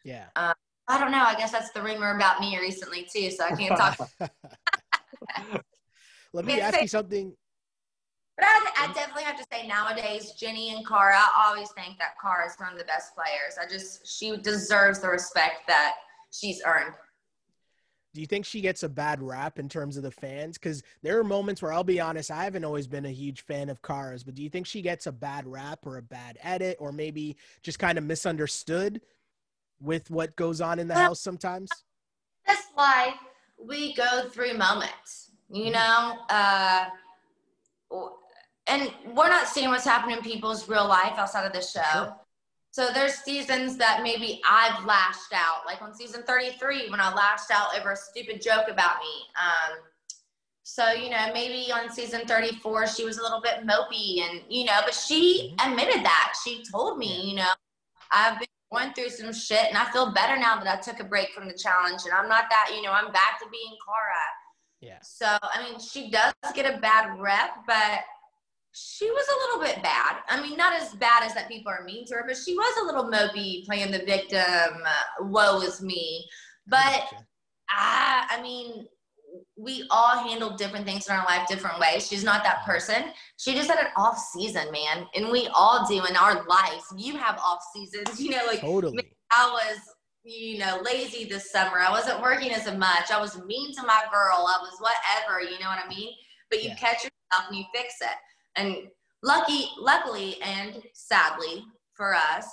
Yeah. 0.03 0.25
Um, 0.35 0.53
I 0.87 0.99
don't 0.99 1.11
know. 1.11 1.23
I 1.23 1.35
guess 1.35 1.51
that's 1.51 1.71
the 1.71 1.81
rumor 1.81 2.15
about 2.15 2.39
me 2.41 2.57
recently 2.57 3.07
too, 3.11 3.29
so 3.29 3.45
I 3.45 3.55
can't 3.55 3.77
talk. 3.77 4.09
Let 6.33 6.45
me 6.45 6.59
ask 6.59 6.81
you 6.81 6.87
something 6.87 7.33
But 8.37 8.45
I, 8.47 8.85
I 8.85 8.93
definitely 8.93 9.23
have 9.23 9.37
to 9.37 9.45
say 9.51 9.67
nowadays, 9.67 10.31
Jenny 10.31 10.75
and 10.75 10.85
Cara, 10.85 11.15
I 11.15 11.45
always 11.47 11.69
think 11.71 11.99
that 11.99 12.15
Cara 12.19 12.47
is 12.47 12.55
one 12.57 12.73
of 12.73 12.79
the 12.79 12.85
best 12.85 13.13
players. 13.15 13.57
I 13.61 13.71
just, 13.71 14.07
she 14.07 14.35
deserves 14.37 14.99
the 14.99 15.09
respect 15.09 15.67
that 15.67 15.93
she's 16.31 16.61
earned. 16.65 16.95
Do 18.13 18.21
you 18.21 18.27
think 18.27 18.45
she 18.45 18.61
gets 18.61 18.83
a 18.83 18.89
bad 18.89 19.23
rap 19.23 19.57
in 19.57 19.67
terms 19.67 19.97
of 19.97 20.03
the 20.03 20.11
fans? 20.11 20.57
Because 20.59 20.83
there 21.01 21.17
are 21.19 21.23
moments 21.23 21.61
where 21.63 21.73
I'll 21.73 21.83
be 21.83 21.99
honest, 21.99 22.29
I 22.29 22.43
haven't 22.43 22.63
always 22.63 22.85
been 22.85 23.05
a 23.05 23.11
huge 23.11 23.41
fan 23.41 23.69
of 23.69 23.81
Cara's, 23.81 24.23
but 24.23 24.35
do 24.35 24.43
you 24.43 24.49
think 24.49 24.67
she 24.67 24.83
gets 24.83 25.07
a 25.07 25.11
bad 25.11 25.47
rap 25.47 25.85
or 25.85 25.97
a 25.97 26.01
bad 26.01 26.37
edit 26.41 26.77
or 26.79 26.91
maybe 26.91 27.37
just 27.63 27.79
kind 27.79 27.97
of 27.97 28.03
misunderstood 28.03 29.01
with 29.81 30.11
what 30.11 30.35
goes 30.35 30.61
on 30.61 30.77
in 30.77 30.87
the 30.87 30.93
well, 30.93 31.05
house 31.05 31.21
sometimes? 31.21 31.71
This 32.47 32.61
life, 32.77 33.15
we 33.57 33.95
go 33.95 34.29
through 34.29 34.55
moments, 34.55 35.31
you 35.53 35.71
know? 35.71 36.17
Uh, 36.29 36.85
and 38.67 38.91
we're 39.13 39.29
not 39.29 39.47
seeing 39.47 39.69
what's 39.69 39.85
happening 39.85 40.17
in 40.17 40.23
people's 40.23 40.67
real 40.67 40.87
life 40.87 41.13
outside 41.17 41.45
of 41.45 41.53
the 41.53 41.61
show. 41.61 41.81
Sure. 41.93 42.15
So 42.71 42.89
there's 42.91 43.13
seasons 43.13 43.77
that 43.77 44.01
maybe 44.01 44.41
I've 44.49 44.83
lashed 44.85 45.31
out, 45.31 45.65
like 45.65 45.81
on 45.83 45.93
season 45.93 46.23
33 46.23 46.89
when 46.89 46.99
I 46.99 47.13
lashed 47.13 47.51
out 47.51 47.77
over 47.79 47.91
a 47.91 47.95
stupid 47.95 48.41
joke 48.41 48.65
about 48.67 48.97
me. 48.97 49.27
Um, 49.39 49.77
so 50.63 50.91
you 50.91 51.11
know, 51.11 51.29
maybe 51.33 51.71
on 51.71 51.91
season 51.91 52.21
34 52.25 52.87
she 52.87 53.05
was 53.05 53.19
a 53.19 53.21
little 53.21 53.41
bit 53.41 53.67
mopey, 53.67 54.21
and 54.21 54.41
you 54.49 54.65
know, 54.65 54.79
but 54.83 54.95
she 54.95 55.53
mm-hmm. 55.55 55.71
admitted 55.71 56.03
that. 56.03 56.33
She 56.43 56.63
told 56.71 56.97
me, 56.97 57.29
you 57.29 57.35
know, 57.35 57.51
I've 58.11 58.39
been 58.39 58.47
going 58.71 58.93
through 58.93 59.09
some 59.09 59.33
shit, 59.33 59.65
and 59.67 59.77
I 59.77 59.91
feel 59.91 60.11
better 60.11 60.35
now 60.39 60.57
that 60.57 60.67
I 60.67 60.81
took 60.81 60.99
a 60.99 61.03
break 61.03 61.29
from 61.29 61.47
the 61.47 61.53
challenge, 61.53 62.01
and 62.05 62.13
I'm 62.13 62.27
not 62.27 62.45
that, 62.49 62.71
you 62.75 62.81
know, 62.81 62.91
I'm 62.91 63.11
back 63.11 63.39
to 63.39 63.45
being 63.51 63.77
Cara. 63.85 64.32
Yeah. 64.83 64.99
So 65.01 65.25
I 65.41 65.63
mean, 65.63 65.79
she 65.79 66.11
does 66.11 66.33
get 66.53 66.71
a 66.71 66.77
bad 66.79 67.17
rep, 67.19 67.51
but 67.65 68.01
she 68.73 69.09
was 69.09 69.25
a 69.27 69.61
little 69.61 69.73
bit 69.73 69.83
bad. 69.83 70.17
I 70.27 70.41
mean, 70.41 70.57
not 70.57 70.73
as 70.73 70.93
bad 70.95 71.23
as 71.23 71.33
that 71.35 71.47
people 71.47 71.71
are 71.71 71.85
mean 71.85 72.05
to 72.07 72.15
her, 72.15 72.25
but 72.27 72.35
she 72.35 72.53
was 72.53 72.81
a 72.81 72.85
little 72.85 73.09
mopey 73.09 73.65
playing 73.65 73.91
the 73.91 73.99
victim. 73.99 74.41
Uh, 74.41 75.25
woe 75.25 75.61
is 75.61 75.81
me. 75.81 76.25
But 76.67 77.05
I, 77.69 78.27
I 78.31 78.41
mean, 78.41 78.87
we 79.57 79.85
all 79.89 80.17
handle 80.27 80.57
different 80.57 80.85
things 80.85 81.07
in 81.07 81.15
our 81.15 81.25
life 81.25 81.47
different 81.47 81.79
ways. 81.79 82.07
She's 82.07 82.23
not 82.23 82.43
that 82.43 82.65
person. 82.65 83.05
She 83.37 83.53
just 83.53 83.69
had 83.69 83.79
an 83.79 83.91
off 83.95 84.17
season, 84.17 84.71
man. 84.71 85.05
And 85.15 85.31
we 85.31 85.47
all 85.53 85.85
do 85.87 86.03
in 86.05 86.15
our 86.15 86.43
life. 86.45 86.83
You 86.97 87.15
have 87.17 87.37
off 87.39 87.63
seasons, 87.73 88.19
you 88.19 88.31
know, 88.31 88.43
like 88.47 88.61
totally. 88.61 89.13
I 89.31 89.49
was, 89.49 89.77
you 90.23 90.57
know, 90.57 90.81
lazy 90.83 91.25
this 91.25 91.51
summer. 91.51 91.79
I 91.79 91.91
wasn't 91.91 92.21
working 92.21 92.51
as 92.51 92.65
much. 92.77 93.11
I 93.11 93.19
was 93.19 93.41
mean 93.45 93.73
to 93.75 93.83
my 93.83 94.03
girl. 94.11 94.47
I 94.47 94.57
was 94.61 94.79
whatever, 94.79 95.41
you 95.41 95.59
know 95.59 95.67
what 95.67 95.83
I 95.83 95.89
mean? 95.89 96.13
But 96.49 96.63
you 96.63 96.69
yeah. 96.69 96.75
catch 96.75 97.03
yourself 97.03 97.49
and 97.49 97.57
you 97.57 97.65
fix 97.73 97.95
it. 98.01 98.17
And 98.55 98.87
lucky, 99.21 99.67
luckily 99.79 100.41
and 100.41 100.81
sadly 100.93 101.65
for 101.93 102.15
us, 102.15 102.47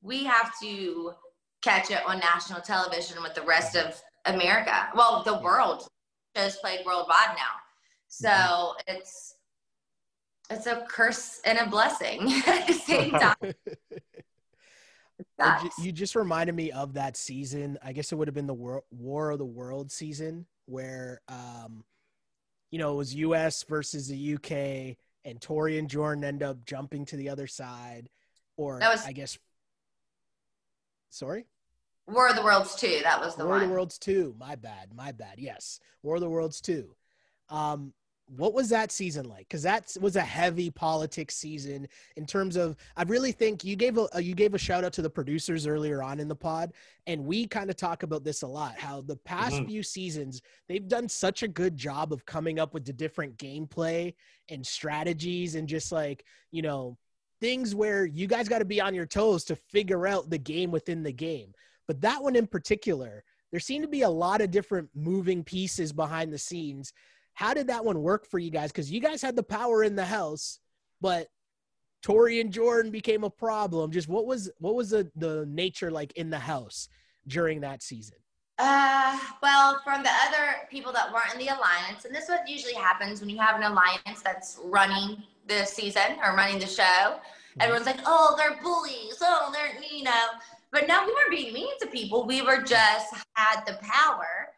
we 0.00 0.24
have 0.24 0.52
to 0.60 1.12
catch 1.62 1.90
it 1.90 2.00
on 2.06 2.18
national 2.18 2.60
television 2.60 3.22
with 3.22 3.34
the 3.34 3.42
rest 3.42 3.76
of 3.76 4.00
America. 4.26 4.88
Well, 4.94 5.22
the 5.22 5.38
world 5.38 5.86
shows 6.36 6.56
played 6.56 6.84
worldwide 6.84 7.36
now. 7.36 7.60
So 8.08 8.28
mm-hmm. 8.28 8.96
it's 8.96 9.36
it's 10.50 10.66
a 10.66 10.84
curse 10.88 11.40
and 11.46 11.58
a 11.58 11.66
blessing 11.66 12.30
at 12.46 12.66
the 12.66 12.74
same 12.74 13.12
time. 13.12 13.36
you 15.78 15.92
just 15.92 16.14
reminded 16.14 16.54
me 16.54 16.70
of 16.70 16.94
that 16.94 17.16
season. 17.16 17.78
I 17.82 17.92
guess 17.92 18.12
it 18.12 18.16
would 18.16 18.28
have 18.28 18.34
been 18.34 18.46
the 18.46 18.54
War, 18.54 18.84
War 18.90 19.30
of 19.30 19.38
the 19.38 19.44
World 19.44 19.90
season 19.90 20.46
where, 20.66 21.20
um, 21.28 21.84
you 22.70 22.78
know, 22.78 22.92
it 22.92 22.96
was 22.96 23.14
U.S. 23.14 23.64
versus 23.64 24.08
the 24.08 24.34
UK 24.34 24.96
and 25.24 25.40
Tori 25.40 25.78
and 25.78 25.88
Jordan 25.88 26.24
end 26.24 26.42
up 26.42 26.64
jumping 26.64 27.04
to 27.06 27.16
the 27.16 27.28
other 27.28 27.46
side, 27.46 28.08
or 28.56 28.78
was, 28.80 29.04
I 29.06 29.12
guess. 29.12 29.38
Sorry. 31.10 31.46
War 32.06 32.28
of 32.28 32.36
the 32.36 32.42
Worlds 32.42 32.74
two. 32.74 33.00
That 33.02 33.20
was 33.20 33.36
the 33.36 33.44
War 33.44 33.54
one. 33.54 33.62
of 33.62 33.68
the 33.68 33.74
Worlds 33.74 33.98
two. 33.98 34.34
My 34.38 34.56
bad. 34.56 34.94
My 34.94 35.12
bad. 35.12 35.34
Yes, 35.38 35.78
War 36.02 36.16
of 36.16 36.20
the 36.20 36.30
Worlds 36.30 36.60
two. 36.60 36.94
Um, 37.48 37.92
what 38.26 38.54
was 38.54 38.68
that 38.68 38.90
season 38.90 39.28
like 39.28 39.46
because 39.48 39.62
that 39.62 39.94
was 40.00 40.16
a 40.16 40.20
heavy 40.20 40.70
politics 40.70 41.34
season 41.34 41.86
in 42.16 42.24
terms 42.24 42.56
of 42.56 42.76
i 42.96 43.02
really 43.02 43.32
think 43.32 43.64
you 43.64 43.76
gave 43.76 43.98
a 43.98 44.22
you 44.22 44.34
gave 44.34 44.54
a 44.54 44.58
shout 44.58 44.84
out 44.84 44.92
to 44.92 45.02
the 45.02 45.10
producers 45.10 45.66
earlier 45.66 46.02
on 46.02 46.20
in 46.20 46.28
the 46.28 46.34
pod 46.34 46.72
and 47.06 47.24
we 47.24 47.46
kind 47.46 47.68
of 47.68 47.76
talk 47.76 48.02
about 48.02 48.24
this 48.24 48.42
a 48.42 48.46
lot 48.46 48.78
how 48.78 49.00
the 49.02 49.16
past 49.16 49.56
mm-hmm. 49.56 49.66
few 49.66 49.82
seasons 49.82 50.40
they've 50.68 50.88
done 50.88 51.08
such 51.08 51.42
a 51.42 51.48
good 51.48 51.76
job 51.76 52.12
of 52.12 52.24
coming 52.24 52.58
up 52.58 52.72
with 52.72 52.84
the 52.84 52.92
different 52.92 53.36
gameplay 53.36 54.14
and 54.48 54.66
strategies 54.66 55.54
and 55.54 55.68
just 55.68 55.92
like 55.92 56.24
you 56.50 56.62
know 56.62 56.96
things 57.40 57.74
where 57.74 58.06
you 58.06 58.26
guys 58.26 58.48
got 58.48 58.60
to 58.60 58.64
be 58.64 58.80
on 58.80 58.94
your 58.94 59.06
toes 59.06 59.44
to 59.44 59.56
figure 59.56 60.06
out 60.06 60.30
the 60.30 60.38
game 60.38 60.70
within 60.70 61.02
the 61.02 61.12
game 61.12 61.52
but 61.86 62.00
that 62.00 62.22
one 62.22 62.36
in 62.36 62.46
particular 62.46 63.24
there 63.50 63.60
seemed 63.60 63.82
to 63.82 63.88
be 63.88 64.02
a 64.02 64.08
lot 64.08 64.40
of 64.40 64.50
different 64.50 64.88
moving 64.94 65.44
pieces 65.44 65.92
behind 65.92 66.32
the 66.32 66.38
scenes 66.38 66.94
how 67.34 67.54
did 67.54 67.68
that 67.68 67.84
one 67.84 68.02
work 68.02 68.26
for 68.26 68.38
you 68.38 68.50
guys? 68.50 68.70
Because 68.70 68.90
you 68.90 69.00
guys 69.00 69.22
had 69.22 69.36
the 69.36 69.42
power 69.42 69.82
in 69.82 69.96
the 69.96 70.04
house, 70.04 70.58
but 71.00 71.28
Tori 72.02 72.40
and 72.40 72.52
Jordan 72.52 72.90
became 72.90 73.24
a 73.24 73.30
problem. 73.30 73.90
Just 73.90 74.08
what 74.08 74.26
was 74.26 74.50
what 74.58 74.74
was 74.74 74.90
the 74.90 75.10
the 75.16 75.46
nature 75.46 75.90
like 75.90 76.12
in 76.16 76.30
the 76.30 76.38
house 76.38 76.88
during 77.26 77.60
that 77.60 77.82
season? 77.82 78.16
Uh, 78.58 79.18
well, 79.42 79.80
from 79.82 80.02
the 80.02 80.10
other 80.26 80.68
people 80.70 80.92
that 80.92 81.12
weren't 81.12 81.32
in 81.32 81.38
the 81.38 81.48
alliance, 81.48 82.04
and 82.04 82.14
this 82.14 82.24
is 82.24 82.28
what 82.28 82.48
usually 82.48 82.74
happens 82.74 83.20
when 83.20 83.30
you 83.30 83.38
have 83.38 83.56
an 83.56 83.62
alliance 83.62 84.22
that's 84.22 84.60
running 84.64 85.22
the 85.48 85.64
season 85.64 86.18
or 86.22 86.36
running 86.36 86.58
the 86.58 86.66
show. 86.66 86.82
Mm-hmm. 86.82 87.60
Everyone's 87.60 87.86
like, 87.86 88.00
"Oh, 88.04 88.34
they're 88.36 88.60
bullies. 88.62 89.18
Oh, 89.20 89.50
they're 89.52 89.82
you 89.82 90.04
know." 90.04 90.26
But 90.70 90.88
no, 90.88 91.04
we 91.06 91.12
weren't 91.12 91.30
being 91.30 91.52
mean 91.52 91.78
to 91.80 91.86
people. 91.86 92.26
We 92.26 92.42
were 92.42 92.62
just 92.62 93.14
had 93.34 93.62
the 93.66 93.78
power 93.82 94.48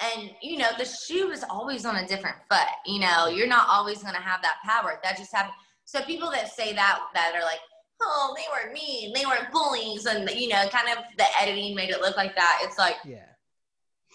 and 0.00 0.30
you 0.42 0.58
know 0.58 0.68
the 0.78 0.84
shoe 0.84 1.30
is 1.30 1.44
always 1.50 1.84
on 1.84 1.96
a 1.96 2.06
different 2.06 2.36
foot 2.48 2.68
you 2.86 3.00
know 3.00 3.26
you're 3.26 3.48
not 3.48 3.66
always 3.68 4.02
going 4.02 4.14
to 4.14 4.20
have 4.20 4.40
that 4.42 4.56
power. 4.64 4.98
That 5.02 5.16
just 5.16 5.34
happened. 5.34 5.54
So 5.84 6.02
people 6.02 6.30
that 6.30 6.52
say 6.52 6.72
that 6.74 7.00
that 7.14 7.32
are 7.34 7.42
like 7.42 7.60
oh 8.00 8.36
they 8.36 8.44
were 8.52 8.72
mean 8.72 9.12
they 9.12 9.24
were 9.26 9.48
bullies 9.52 10.06
and 10.06 10.28
you 10.30 10.48
know 10.48 10.68
kind 10.68 10.88
of 10.96 11.04
the 11.16 11.24
editing 11.40 11.74
made 11.74 11.90
it 11.90 12.00
look 12.00 12.16
like 12.16 12.34
that 12.36 12.60
it's 12.62 12.78
like 12.78 12.96
yeah. 13.04 13.24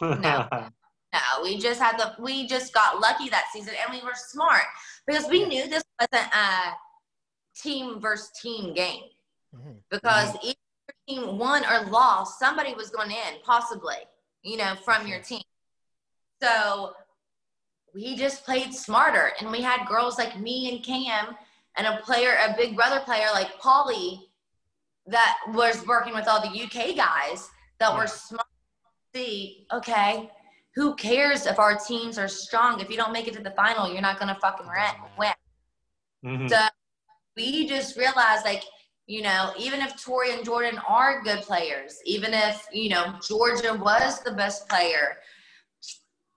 No. 0.01 0.47
No 1.13 1.43
we 1.43 1.59
just 1.59 1.79
had 1.79 1.99
the 1.99 2.15
we 2.19 2.47
just 2.47 2.73
got 2.73 2.99
lucky 2.99 3.29
that 3.29 3.45
season 3.53 3.75
and 3.85 3.95
we 3.95 4.03
were 4.03 4.15
smart 4.15 4.63
because 5.05 5.29
we 5.29 5.45
knew 5.45 5.69
this 5.69 5.83
wasn't 5.99 6.27
a 6.33 6.71
team 7.55 7.99
versus 7.99 8.31
team 8.41 8.73
game. 8.73 9.03
Mm-hmm. 9.55 9.73
because 9.91 10.29
mm-hmm. 10.29 10.47
either 10.47 10.57
team 11.07 11.37
won 11.37 11.63
or 11.65 11.85
lost 11.91 12.39
somebody 12.39 12.73
was 12.73 12.89
going 12.89 13.11
in 13.11 13.39
possibly 13.45 13.97
you 14.41 14.57
know 14.57 14.73
from 14.83 15.05
your 15.05 15.19
team 15.19 15.43
so 16.43 16.93
we 17.93 18.15
just 18.15 18.43
played 18.43 18.73
smarter. 18.73 19.31
And 19.39 19.51
we 19.51 19.61
had 19.61 19.87
girls 19.87 20.17
like 20.17 20.39
me 20.39 20.73
and 20.73 20.83
Cam 20.83 21.35
and 21.77 21.87
a 21.87 22.01
player, 22.03 22.35
a 22.47 22.55
big 22.57 22.75
brother 22.75 22.99
player 22.99 23.27
like 23.33 23.59
Paulie 23.61 24.19
that 25.07 25.37
was 25.49 25.85
working 25.87 26.13
with 26.13 26.27
all 26.27 26.41
the 26.41 26.47
UK 26.47 26.95
guys 26.95 27.49
that 27.79 27.91
yeah. 27.91 27.97
were 27.97 28.07
smart. 28.07 28.47
See, 29.15 29.67
okay, 29.71 30.31
who 30.75 30.95
cares 30.95 31.45
if 31.45 31.59
our 31.59 31.77
teams 31.77 32.17
are 32.17 32.27
strong? 32.27 32.79
If 32.79 32.89
you 32.89 32.97
don't 32.97 33.13
make 33.13 33.27
it 33.27 33.33
to 33.35 33.43
the 33.43 33.51
final, 33.51 33.91
you're 33.91 34.01
not 34.01 34.19
gonna 34.19 34.37
fucking 34.41 34.65
win. 35.19 35.29
Mm-hmm. 36.25 36.47
So 36.47 36.57
we 37.37 37.67
just 37.67 37.95
realized, 37.95 38.43
like, 38.43 38.63
you 39.05 39.21
know, 39.21 39.51
even 39.59 39.81
if 39.81 40.01
Tori 40.03 40.33
and 40.33 40.43
Jordan 40.43 40.79
are 40.87 41.21
good 41.21 41.41
players, 41.41 41.99
even 42.05 42.33
if 42.33 42.65
you 42.71 42.89
know 42.89 43.19
Georgia 43.27 43.75
was 43.75 44.21
the 44.23 44.31
best 44.31 44.67
player, 44.67 45.17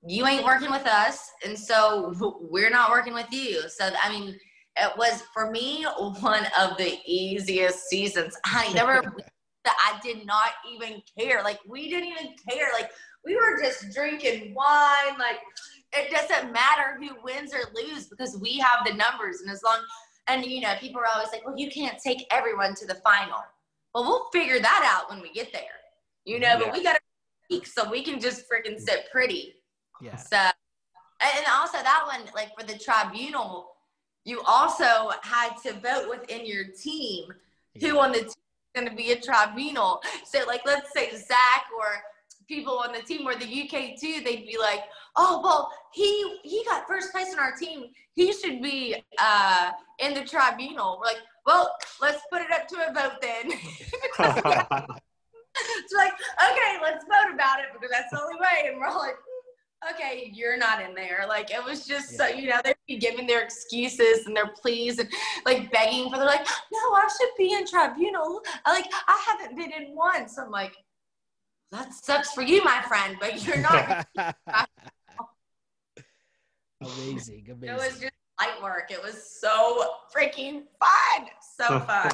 you 0.06 0.26
ain't 0.26 0.44
working 0.44 0.70
with 0.70 0.86
us 0.86 1.30
and 1.44 1.58
so 1.58 2.14
we're 2.50 2.70
not 2.70 2.90
working 2.90 3.14
with 3.14 3.30
you. 3.30 3.68
So 3.68 3.90
i 4.02 4.10
mean 4.10 4.38
it 4.78 4.92
was 4.96 5.22
for 5.32 5.50
me 5.50 5.84
one 6.20 6.46
of 6.58 6.76
the 6.76 6.98
easiest 7.06 7.88
seasons. 7.88 8.36
I 8.44 8.72
never 8.74 9.02
i 9.66 9.98
did 10.02 10.24
not 10.24 10.50
even 10.72 11.02
care. 11.18 11.42
Like 11.42 11.58
we 11.66 11.90
didn't 11.90 12.10
even 12.10 12.34
care. 12.48 12.68
Like 12.72 12.90
we 13.24 13.34
were 13.34 13.60
just 13.60 13.92
drinking 13.92 14.54
wine. 14.54 15.18
Like 15.18 15.40
it 15.92 16.10
doesn't 16.10 16.52
matter 16.52 16.98
who 17.00 17.16
wins 17.24 17.52
or 17.52 17.62
lose 17.74 18.06
because 18.06 18.38
we 18.40 18.58
have 18.58 18.86
the 18.86 18.94
numbers. 18.94 19.40
And 19.40 19.50
as 19.50 19.62
long 19.64 19.80
and 20.28 20.44
you 20.44 20.60
know 20.60 20.74
people 20.80 21.00
are 21.00 21.06
always 21.12 21.32
like 21.32 21.44
well 21.44 21.58
you 21.58 21.70
can't 21.70 21.98
take 21.98 22.26
everyone 22.30 22.74
to 22.76 22.86
the 22.86 22.96
final. 22.96 23.38
Well 23.94 24.04
we'll 24.04 24.28
figure 24.32 24.60
that 24.60 24.92
out 24.94 25.10
when 25.10 25.20
we 25.20 25.32
get 25.32 25.52
there. 25.52 25.62
You 26.24 26.38
know 26.38 26.48
yeah. 26.48 26.58
but 26.58 26.72
we 26.72 26.82
got 26.84 26.94
to 26.94 27.00
so 27.64 27.88
we 27.88 28.02
can 28.02 28.20
just 28.20 28.44
freaking 28.50 28.78
sit 28.78 29.04
pretty 29.12 29.54
yeah. 30.00 30.16
So, 30.16 30.36
and 30.36 31.46
also 31.50 31.78
that 31.78 32.04
one, 32.06 32.22
like 32.34 32.50
for 32.58 32.66
the 32.66 32.78
tribunal, 32.78 33.72
you 34.24 34.40
also 34.46 35.10
had 35.22 35.50
to 35.64 35.72
vote 35.74 36.08
within 36.10 36.44
your 36.44 36.64
team 36.64 37.32
who 37.80 37.98
on 37.98 38.12
the 38.12 38.18
team 38.18 38.28
is 38.28 38.34
going 38.74 38.88
to 38.88 38.94
be 38.94 39.12
a 39.12 39.20
tribunal. 39.20 40.00
So, 40.24 40.44
like, 40.46 40.62
let's 40.66 40.92
say 40.92 41.10
Zach 41.16 41.66
or 41.76 42.02
people 42.48 42.78
on 42.78 42.92
the 42.92 43.02
team 43.02 43.26
or 43.26 43.34
the 43.34 43.44
UK 43.44 43.98
too, 43.98 44.20
they'd 44.24 44.46
be 44.46 44.56
like, 44.58 44.80
"Oh, 45.16 45.40
well, 45.42 45.72
he 45.92 46.38
he 46.42 46.64
got 46.64 46.86
first 46.86 47.12
place 47.12 47.32
on 47.32 47.38
our 47.38 47.52
team. 47.56 47.86
He 48.14 48.32
should 48.32 48.62
be 48.62 48.96
uh, 49.18 49.70
in 49.98 50.14
the 50.14 50.24
tribunal." 50.24 50.98
We're 51.00 51.06
like, 51.06 51.22
"Well, 51.46 51.74
let's 52.00 52.22
put 52.30 52.42
it 52.42 52.50
up 52.52 52.68
to 52.68 52.76
a 52.88 52.92
vote 52.92 53.20
then." 53.20 53.52
it's 55.78 55.94
like, 55.94 56.12
okay, 56.12 56.78
let's 56.82 57.04
vote 57.04 57.32
about 57.34 57.60
it 57.60 57.66
because 57.72 57.90
that's 57.90 58.10
the 58.10 58.20
only 58.20 58.36
way. 58.40 58.68
And 58.68 58.78
we're 58.78 58.90
like, 58.90 59.16
okay, 59.92 60.30
you're 60.34 60.56
not 60.56 60.82
in 60.82 60.94
there. 60.94 61.24
Like 61.28 61.50
it 61.50 61.62
was 61.62 61.86
just 61.86 62.12
yeah. 62.12 62.18
so 62.18 62.26
you 62.28 62.48
know 62.48 62.60
they'd 62.64 62.74
be 62.86 62.96
giving 62.96 63.26
their 63.26 63.42
excuses 63.42 64.26
and 64.26 64.36
their 64.36 64.48
pleas 64.48 64.98
and 64.98 65.08
like 65.44 65.70
begging 65.72 66.10
for. 66.10 66.16
They're 66.16 66.26
like, 66.26 66.46
no, 66.72 66.78
I 66.78 67.08
should 67.18 67.30
be 67.38 67.52
in 67.52 67.66
tribunal. 67.66 68.40
I, 68.64 68.72
like 68.72 68.86
I 69.06 69.24
haven't 69.26 69.56
been 69.56 69.72
in 69.72 69.94
once. 69.94 70.38
I'm 70.38 70.50
like, 70.50 70.74
that 71.72 71.92
sucks 71.92 72.32
for 72.32 72.42
you, 72.42 72.62
my 72.64 72.82
friend, 72.82 73.16
but 73.20 73.44
you're 73.46 73.58
not. 73.58 74.06
amazing, 76.80 77.46
amazing. 77.50 77.68
It 77.68 77.74
was 77.74 78.00
just 78.00 78.12
light 78.40 78.62
work. 78.62 78.90
It 78.90 79.02
was 79.02 79.38
so 79.40 79.94
freaking 80.14 80.62
fun. 80.80 81.28
So 81.56 81.80
fun. 81.86 82.12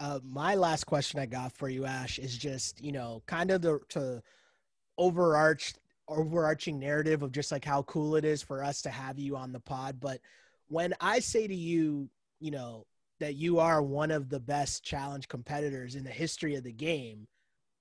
Uh, 0.00 0.20
my 0.22 0.54
last 0.54 0.84
question 0.84 1.18
I 1.18 1.26
got 1.26 1.52
for 1.52 1.68
you, 1.68 1.84
Ash, 1.84 2.18
is 2.18 2.36
just 2.36 2.82
you 2.82 2.92
know 2.92 3.22
kind 3.26 3.50
of 3.50 3.62
the 3.62 3.80
to 3.90 4.22
overarch 4.96 5.74
overarching 6.08 6.78
narrative 6.78 7.22
of 7.22 7.32
just 7.32 7.52
like 7.52 7.64
how 7.64 7.82
cool 7.82 8.16
it 8.16 8.24
is 8.24 8.42
for 8.42 8.64
us 8.64 8.82
to 8.82 8.90
have 8.90 9.18
you 9.18 9.36
on 9.36 9.52
the 9.52 9.60
pod. 9.60 9.98
But 10.00 10.20
when 10.68 10.94
I 11.00 11.20
say 11.20 11.46
to 11.46 11.54
you, 11.54 12.08
you 12.40 12.50
know, 12.50 12.86
that 13.20 13.34
you 13.34 13.58
are 13.58 13.82
one 13.82 14.10
of 14.10 14.28
the 14.28 14.40
best 14.40 14.84
challenge 14.84 15.28
competitors 15.28 15.96
in 15.96 16.04
the 16.04 16.10
history 16.10 16.54
of 16.54 16.64
the 16.64 16.72
game, 16.72 17.26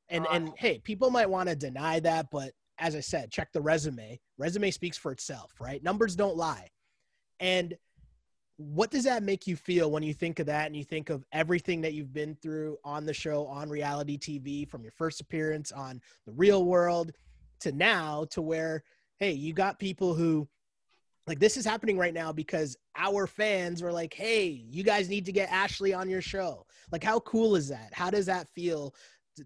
and 0.10 0.26
ah. 0.30 0.34
and 0.34 0.52
hey, 0.58 0.80
people 0.80 1.12
might 1.12 1.30
want 1.30 1.50
to 1.50 1.56
deny 1.56 2.00
that, 2.00 2.28
but 2.32 2.54
as 2.80 2.96
I 2.96 3.00
said, 3.00 3.32
check 3.32 3.52
the 3.52 3.62
resume. 3.62 4.20
Resume 4.38 4.72
speaks 4.72 4.98
for 4.98 5.12
itself, 5.12 5.52
right? 5.60 5.84
Numbers 5.84 6.16
don't 6.16 6.38
lie. 6.38 6.68
And 7.40 7.76
what 8.58 8.90
does 8.90 9.04
that 9.04 9.24
make 9.24 9.46
you 9.46 9.56
feel 9.56 9.92
when 9.92 10.04
you 10.04 10.14
think 10.14 10.40
of 10.40 10.48
that 10.48 10.66
and 10.66 10.76
you 10.76 10.84
think 10.84 11.10
of 11.10 11.24
everything 11.32 11.82
that 11.82 11.94
you've 11.94 12.14
been 12.14 12.36
through 12.36 12.78
on 12.84 13.06
the 13.06 13.14
show 13.14 13.46
on 13.46 13.70
reality 13.70 14.18
TV 14.18 14.68
from 14.68 14.84
your 14.84 14.92
first 14.92 15.22
appearance 15.22 15.72
on 15.72 16.02
the 16.26 16.32
real 16.34 16.66
world 16.66 17.12
to 17.62 17.72
now 17.72 18.26
to 18.32 18.42
where 18.42 18.84
hey 19.20 19.32
you 19.32 19.54
got 19.54 19.80
people 19.80 20.14
who 20.14 20.48
like 21.26 21.40
this 21.40 21.58
is 21.58 21.66
happening 21.66 21.98
right 21.98 22.14
now 22.14 22.32
because 22.32 22.78
our 22.96 23.28
fans 23.28 23.82
were 23.82 23.92
like 23.92 24.14
hey 24.14 24.48
you 24.48 24.84
guys 24.84 25.10
need 25.10 25.26
to 25.26 25.32
get 25.32 25.52
ashley 25.52 25.94
on 25.94 26.10
your 26.10 26.22
show. 26.22 26.66
Like 26.92 27.04
how 27.04 27.20
cool 27.22 27.56
is 27.56 27.68
that? 27.68 27.90
How 27.94 28.10
does 28.10 28.28
that 28.28 28.48
feel 28.56 28.96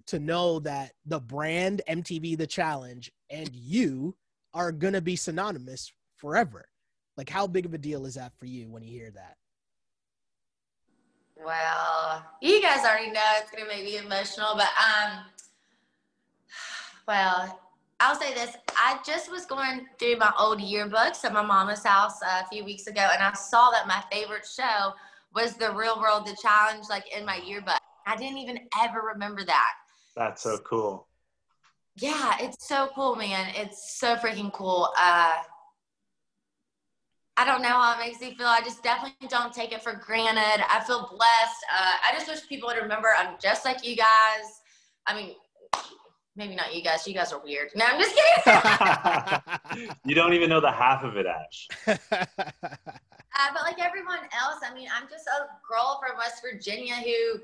to, 0.07 0.19
know 0.19 0.59
that 0.59 0.93
the 1.05 1.19
brand 1.19 1.81
mtv 1.89 2.37
the 2.37 2.47
challenge 2.47 3.11
and 3.29 3.49
you 3.53 4.15
are 4.53 4.71
going 4.71 4.93
to 4.93 5.01
be 5.01 5.15
synonymous 5.15 5.91
forever? 6.17 6.65
Like 7.17 7.29
how 7.29 7.47
big 7.47 7.65
of 7.65 7.73
a 7.73 7.77
deal 7.77 8.05
is 8.05 8.15
that 8.15 8.33
for 8.37 8.45
you 8.45 8.69
when 8.69 8.83
you 8.83 8.91
hear 8.91 9.11
that? 9.11 9.35
Well 11.43 12.23
you 12.41 12.61
guys 12.61 12.85
already 12.85 13.11
know 13.11 13.21
it's 13.37 13.51
going 13.51 13.63
to 13.63 13.69
make 13.69 13.83
me 13.83 13.97
emotional 13.97 14.55
but 14.55 14.69
um 14.77 15.25
well 17.07 17.59
I'll 18.01 18.19
say 18.19 18.33
this. 18.33 18.57
I 18.75 18.99
just 19.05 19.31
was 19.31 19.45
going 19.45 19.85
through 19.99 20.17
my 20.17 20.33
old 20.39 20.59
yearbooks 20.59 21.23
at 21.23 21.33
my 21.33 21.43
mama's 21.43 21.83
house 21.83 22.19
uh, 22.23 22.41
a 22.43 22.47
few 22.47 22.65
weeks 22.65 22.87
ago, 22.87 23.07
and 23.13 23.21
I 23.21 23.31
saw 23.33 23.69
that 23.69 23.87
my 23.87 24.03
favorite 24.11 24.43
show 24.43 24.93
was 25.35 25.53
The 25.53 25.71
Real 25.71 25.99
World, 25.99 26.25
The 26.25 26.35
Challenge, 26.41 26.85
like 26.89 27.05
in 27.15 27.23
my 27.23 27.35
yearbook. 27.45 27.79
I 28.07 28.15
didn't 28.15 28.39
even 28.39 28.57
ever 28.83 29.01
remember 29.13 29.45
that. 29.45 29.73
That's 30.15 30.41
so 30.41 30.57
cool. 30.67 31.07
Yeah, 31.95 32.37
it's 32.39 32.67
so 32.67 32.89
cool, 32.95 33.15
man. 33.15 33.53
It's 33.55 33.99
so 33.99 34.15
freaking 34.15 34.51
cool. 34.51 34.89
Uh, 34.97 35.35
I 37.37 37.45
don't 37.45 37.61
know 37.61 37.69
how 37.69 37.93
it 37.93 37.99
makes 37.99 38.19
me 38.19 38.33
feel. 38.33 38.47
I 38.47 38.61
just 38.61 38.81
definitely 38.81 39.27
don't 39.27 39.53
take 39.53 39.73
it 39.73 39.83
for 39.83 39.93
granted. 39.93 40.65
I 40.67 40.83
feel 40.87 41.07
blessed. 41.07 41.65
Uh, 41.71 41.93
I 42.09 42.13
just 42.13 42.27
wish 42.27 42.49
people 42.49 42.67
would 42.67 42.81
remember 42.81 43.09
I'm 43.15 43.35
just 43.39 43.63
like 43.63 43.85
you 43.85 43.95
guys. 43.95 44.61
I 45.05 45.15
mean, 45.15 45.35
maybe 46.35 46.55
not 46.55 46.73
you 46.73 46.83
guys. 46.83 47.07
You 47.07 47.13
guys 47.13 47.31
are 47.33 47.41
weird. 47.43 47.69
No, 47.75 47.85
I'm 47.85 47.99
just 47.99 48.15
kidding. 48.15 49.89
you 50.05 50.15
don't 50.15 50.33
even 50.33 50.49
know 50.49 50.61
the 50.61 50.71
half 50.71 51.03
of 51.03 51.17
it, 51.17 51.25
Ash. 51.25 51.67
uh, 51.87 51.95
but 53.53 53.63
like 53.63 53.79
everyone 53.79 54.19
else, 54.39 54.59
I 54.63 54.73
mean, 54.73 54.87
I'm 54.93 55.07
just 55.09 55.27
a 55.27 55.47
girl 55.67 55.99
from 56.05 56.17
West 56.17 56.41
Virginia 56.41 56.95
who 56.95 57.41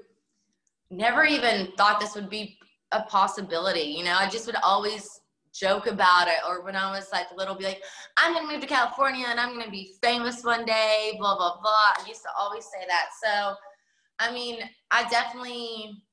never 0.90 1.26
even 1.26 1.72
thought 1.78 2.00
this 2.00 2.16
would 2.16 2.30
be 2.30 2.58
a 2.92 3.02
possibility. 3.04 3.82
You 3.82 4.06
know, 4.06 4.16
I 4.18 4.30
just 4.30 4.46
would 4.46 4.56
always 4.64 5.22
joke 5.54 5.88
about 5.88 6.28
it. 6.28 6.38
Or 6.48 6.64
when 6.64 6.76
I 6.76 6.92
was 6.92 7.10
like 7.12 7.28
little, 7.36 7.56
be 7.56 7.66
like, 7.66 7.82
I'm 8.18 8.34
going 8.34 8.48
to 8.48 8.54
move 8.54 8.62
to 8.62 8.68
California 8.68 9.26
and 9.28 9.40
I'm 9.40 9.54
going 9.54 9.66
to 9.66 9.72
be 9.72 9.96
famous 10.02 10.44
one 10.44 10.66
day, 10.66 11.16
blah, 11.20 11.36
blah, 11.36 11.60
blah. 11.60 11.72
I 11.72 12.04
used 12.08 12.22
to 12.22 12.30
always 12.40 12.66
say 12.66 12.86
that. 12.88 13.08
So, 13.22 13.56
I 14.20 14.32
mean, 14.32 14.60
I 14.92 15.08
definitely 15.10 16.04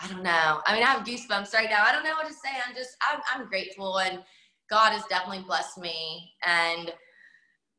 I 0.00 0.08
don't 0.08 0.22
know. 0.22 0.60
I 0.66 0.74
mean, 0.74 0.82
I 0.82 0.86
have 0.86 1.06
goosebumps 1.06 1.52
right 1.52 1.68
now. 1.68 1.84
I 1.84 1.92
don't 1.92 2.04
know 2.04 2.14
what 2.14 2.28
to 2.28 2.32
say. 2.32 2.50
I'm 2.66 2.74
just, 2.74 2.96
I'm, 3.02 3.20
I'm 3.34 3.48
grateful, 3.48 3.98
and 3.98 4.22
God 4.70 4.92
has 4.92 5.04
definitely 5.08 5.44
blessed 5.44 5.78
me. 5.78 6.32
And 6.46 6.92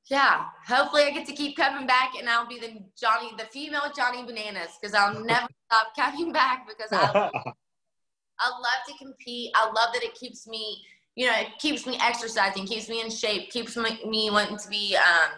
yeah, 0.10 0.46
hopefully, 0.68 1.04
I 1.04 1.12
get 1.12 1.28
to 1.28 1.34
keep 1.34 1.56
coming 1.56 1.88
back, 1.88 2.12
and 2.20 2.30
I'll 2.30 2.48
be 2.48 2.60
the 2.60 2.84
Johnny, 3.00 3.32
the 3.38 3.46
female 3.46 3.92
Johnny 3.96 4.24
Bananas, 4.24 4.78
because 4.82 4.94
I'll 4.94 5.24
never 5.24 5.48
stop 5.72 5.96
coming 5.96 6.34
back 6.34 6.68
because 6.68 6.92
I, 6.92 7.06
love, 7.18 7.32
I 8.40 8.50
love 8.50 8.84
to 8.88 8.94
compete. 8.98 9.52
I 9.56 9.66
love 9.66 9.94
that 9.94 10.04
it 10.04 10.16
keeps 10.16 10.46
me, 10.46 10.82
you 11.16 11.28
know, 11.28 11.40
it 11.40 11.58
keeps 11.60 11.88
me 11.88 11.98
exercising, 12.02 12.66
keeps 12.66 12.90
me 12.90 13.02
in 13.02 13.10
shape, 13.10 13.50
keeps 13.50 13.78
me, 13.78 14.00
me 14.06 14.30
wanting 14.30 14.58
to 14.58 14.68
be 14.68 14.98
um, 14.98 15.32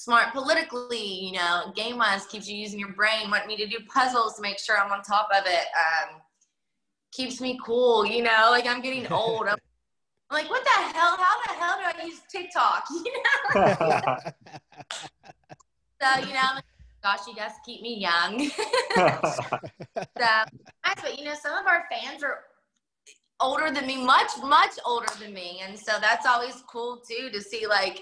smart 0.00 0.32
politically, 0.32 1.26
you 1.26 1.32
know, 1.32 1.70
game 1.76 1.98
wise, 1.98 2.24
keeps 2.24 2.48
you 2.48 2.56
using 2.56 2.80
your 2.80 2.94
brain, 2.94 3.30
want 3.30 3.46
me 3.46 3.54
to 3.54 3.66
do 3.66 3.76
puzzles 3.86 4.36
to 4.36 4.40
make 4.40 4.58
sure 4.58 4.80
I'm 4.80 4.90
on 4.90 5.02
top 5.02 5.28
of 5.30 5.44
it. 5.44 5.66
Um, 5.76 6.22
keeps 7.12 7.38
me 7.38 7.58
cool, 7.62 8.06
you 8.06 8.22
know, 8.22 8.48
like 8.50 8.66
I'm 8.66 8.80
getting 8.80 9.06
old. 9.12 9.46
I'm, 9.46 9.58
I'm 10.30 10.42
like, 10.42 10.48
what 10.48 10.64
the 10.64 10.70
hell? 10.70 11.18
How 11.18 11.42
the 11.46 11.52
hell 11.52 11.76
do 11.78 12.00
I 12.00 12.06
use 12.06 12.20
TikTok? 12.32 12.84
You 12.94 13.12
know? 13.12 14.16
so, 16.00 16.20
you 16.20 16.32
know, 16.32 16.48
like, 16.54 16.64
gosh, 17.02 17.26
you 17.26 17.34
guys 17.34 17.52
keep 17.66 17.82
me 17.82 17.98
young. 17.98 18.48
so, 18.96 20.00
but 20.16 21.18
you 21.18 21.26
know, 21.26 21.34
some 21.34 21.58
of 21.58 21.66
our 21.66 21.84
fans 21.90 22.22
are 22.22 22.38
older 23.38 23.70
than 23.70 23.86
me, 23.86 24.02
much, 24.02 24.30
much 24.42 24.78
older 24.86 25.12
than 25.20 25.34
me. 25.34 25.60
And 25.62 25.78
so 25.78 25.92
that's 26.00 26.24
always 26.24 26.62
cool 26.70 27.02
too 27.06 27.28
to 27.30 27.42
see 27.42 27.66
like, 27.66 28.00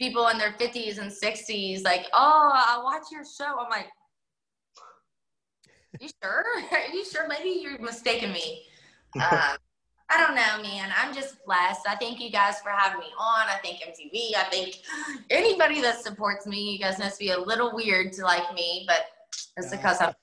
people 0.00 0.28
in 0.28 0.38
their 0.38 0.52
50s 0.52 0.98
and 0.98 1.12
60s 1.12 1.84
like, 1.84 2.06
oh, 2.14 2.50
I 2.52 2.80
watch 2.82 3.04
your 3.12 3.22
show. 3.22 3.60
I'm 3.60 3.70
like, 3.70 3.86
you 6.00 6.08
sure? 6.22 6.44
Are 6.72 6.92
you 6.92 7.04
sure? 7.04 7.28
Maybe 7.28 7.60
you're 7.60 7.78
mistaking 7.78 8.32
me. 8.32 8.64
Um, 9.16 9.56
I 10.08 10.24
don't 10.24 10.36
know, 10.36 10.62
man. 10.62 10.92
I'm 10.96 11.12
just 11.12 11.44
blessed. 11.44 11.80
I 11.88 11.96
thank 11.96 12.20
you 12.20 12.30
guys 12.30 12.60
for 12.60 12.70
having 12.70 13.00
me 13.00 13.06
on. 13.18 13.48
I 13.48 13.58
thank 13.60 13.78
MTV. 13.78 14.36
I 14.36 14.44
think 14.48 14.76
anybody 15.30 15.80
that 15.80 16.00
supports 16.00 16.46
me, 16.46 16.70
you 16.70 16.78
guys 16.78 17.00
must 17.00 17.18
be 17.18 17.30
a 17.30 17.38
little 17.38 17.74
weird 17.74 18.12
to 18.12 18.22
like 18.22 18.54
me, 18.54 18.86
but 18.86 19.06
it's 19.56 19.72
because 19.72 20.00
I'm. 20.00 20.14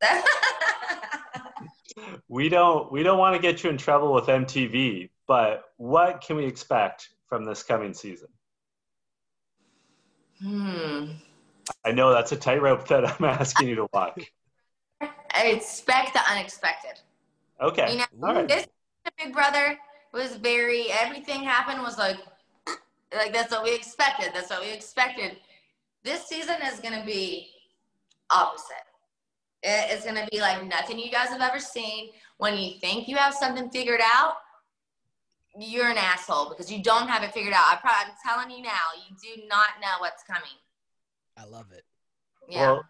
we 2.28 2.48
don't 2.48 2.92
we 2.92 3.02
don't 3.02 3.18
want 3.18 3.34
to 3.34 3.42
get 3.42 3.64
you 3.64 3.70
in 3.70 3.78
trouble 3.78 4.12
with 4.12 4.26
MTV, 4.26 5.10
but 5.26 5.64
what 5.76 6.20
can 6.20 6.36
we 6.36 6.44
expect 6.44 7.08
from 7.28 7.44
this 7.44 7.64
coming 7.64 7.94
season? 7.94 8.28
Hmm. 10.42 11.12
I 11.84 11.92
know 11.92 12.12
that's 12.12 12.32
a 12.32 12.36
tightrope 12.36 12.86
that 12.88 13.04
I'm 13.04 13.24
asking 13.24 13.68
you 13.68 13.76
to 13.76 13.86
walk. 13.92 14.18
I 15.00 15.46
expect 15.46 16.12
the 16.14 16.20
unexpected. 16.30 17.00
Okay. 17.60 17.92
You 17.92 17.98
know, 17.98 18.04
All 18.22 18.34
right. 18.34 18.48
this 18.48 18.66
Big 19.18 19.32
Brother 19.32 19.78
was 20.12 20.36
very 20.36 20.86
everything 20.90 21.42
happened 21.42 21.82
was 21.82 21.98
like 21.98 22.16
like 23.14 23.32
that's 23.32 23.50
what 23.50 23.64
we 23.64 23.74
expected. 23.74 24.30
That's 24.34 24.50
what 24.50 24.62
we 24.62 24.72
expected. 24.72 25.36
This 26.02 26.26
season 26.26 26.56
is 26.70 26.80
gonna 26.80 27.04
be 27.04 27.48
opposite. 28.30 28.76
It's 29.62 30.04
gonna 30.04 30.28
be 30.30 30.40
like 30.40 30.64
nothing 30.66 30.98
you 30.98 31.10
guys 31.10 31.28
have 31.28 31.40
ever 31.40 31.58
seen. 31.58 32.10
When 32.38 32.56
you 32.56 32.78
think 32.80 33.08
you 33.08 33.16
have 33.16 33.34
something 33.34 33.70
figured 33.70 34.00
out, 34.14 34.34
you're 35.58 35.88
an 35.88 35.98
asshole 35.98 36.48
because 36.48 36.70
you 36.70 36.82
don't 36.82 37.08
have 37.08 37.22
it 37.22 37.32
figured 37.32 37.54
out. 37.54 37.64
I 37.66 37.76
probably, 37.80 38.12
I'm 38.12 38.16
telling 38.24 38.56
you 38.56 38.62
now, 38.62 38.70
you 39.08 39.16
do 39.22 39.42
not 39.48 39.68
know 39.80 40.00
what's 40.00 40.22
coming. 40.24 40.50
I 41.36 41.44
love 41.44 41.66
it. 41.72 41.84
Yeah. 42.48 42.72
Well, 42.72 42.84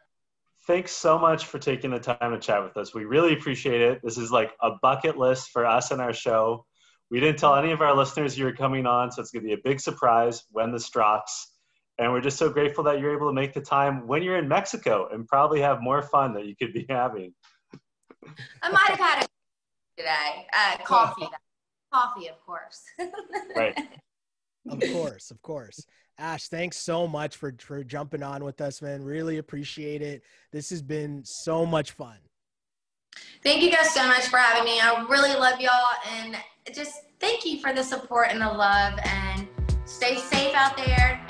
thanks 0.67 0.93
so 0.93 1.19
much 1.19 1.47
for 1.47 1.59
taking 1.59 1.91
the 1.91 1.99
time 1.99 2.33
to 2.33 2.39
chat 2.39 2.63
with 2.63 2.77
us. 2.77 2.95
We 2.95 3.05
really 3.05 3.35
appreciate 3.35 3.81
it. 3.81 4.01
This 4.03 4.19
is 4.19 4.31
like 4.31 4.53
a 4.63 4.73
bucket 4.83 5.19
list 5.19 5.51
for 5.51 5.67
us 5.67 5.91
and 5.91 6.01
our 6.01 6.13
show. 6.13 6.65
We 7.11 7.21
didn't 7.21 7.39
tell 7.39 7.55
any 7.55 7.71
of 7.71 7.81
our 7.81 7.95
listeners 7.95 8.39
you 8.39 8.47
were 8.47 8.53
coming 8.53 8.87
on, 8.87 9.13
so 9.13 9.21
it's 9.21 9.31
going 9.31 9.43
to 9.43 9.47
be 9.47 9.55
a 9.55 9.63
big 9.63 9.81
surprise 9.81 10.45
when 10.51 10.73
this 10.73 10.89
drops. 10.89 11.53
And 11.99 12.13
we're 12.13 12.23
just 12.23 12.39
so 12.39 12.51
grateful 12.51 12.85
that 12.85 12.99
you're 12.99 13.15
able 13.15 13.29
to 13.29 13.33
make 13.33 13.53
the 13.53 13.61
time 13.61 14.07
when 14.07 14.23
you're 14.23 14.39
in 14.39 14.49
Mexico 14.49 15.09
and 15.13 15.29
probably 15.29 15.61
have 15.61 15.81
more 15.81 16.03
fun 16.03 16.35
that 16.35 16.47
you 16.47 16.57
could 16.57 16.73
be 16.73 16.87
having. 16.91 17.35
I 18.63 18.71
might 18.71 18.89
have 18.89 18.99
had 18.99 19.25
a 19.25 19.29
today. 19.97 20.47
Uh, 20.53 20.79
coffee. 20.85 21.29
Coffee, 21.95 22.29
of 22.29 22.45
course. 22.45 22.83
right. 23.57 23.79
Of 24.69 24.81
course, 24.93 25.31
of 25.31 25.41
course. 25.43 25.87
Ash, 26.19 26.49
thanks 26.49 26.77
so 26.77 27.07
much 27.07 27.37
for 27.37 27.55
for 27.59 27.85
jumping 27.85 28.23
on 28.23 28.45
with 28.45 28.61
us, 28.61 28.81
man. 28.81 29.05
Really 29.05 29.39
appreciate 29.39 30.01
it. 30.01 30.23
This 30.53 30.71
has 30.71 30.81
been 30.81 31.23
so 31.25 31.67
much 31.67 31.93
fun. 31.93 32.17
Thank 33.43 33.63
you 33.63 33.71
guys 33.71 33.91
so 33.91 34.07
much 34.07 34.27
for 34.27 34.39
having 34.39 34.65
me. 34.65 34.81
I 34.81 35.05
really 35.09 35.35
love 35.35 35.61
y'all 35.61 35.71
and 36.11 36.37
just 36.73 37.03
thank 37.21 37.45
you 37.45 37.61
for 37.61 37.73
the 37.73 37.83
support 37.83 38.29
and 38.31 38.41
the 38.41 38.49
love 38.49 38.99
and 39.05 39.47
stay 39.85 40.17
safe 40.17 40.55
out 40.55 40.77
there 40.77 41.24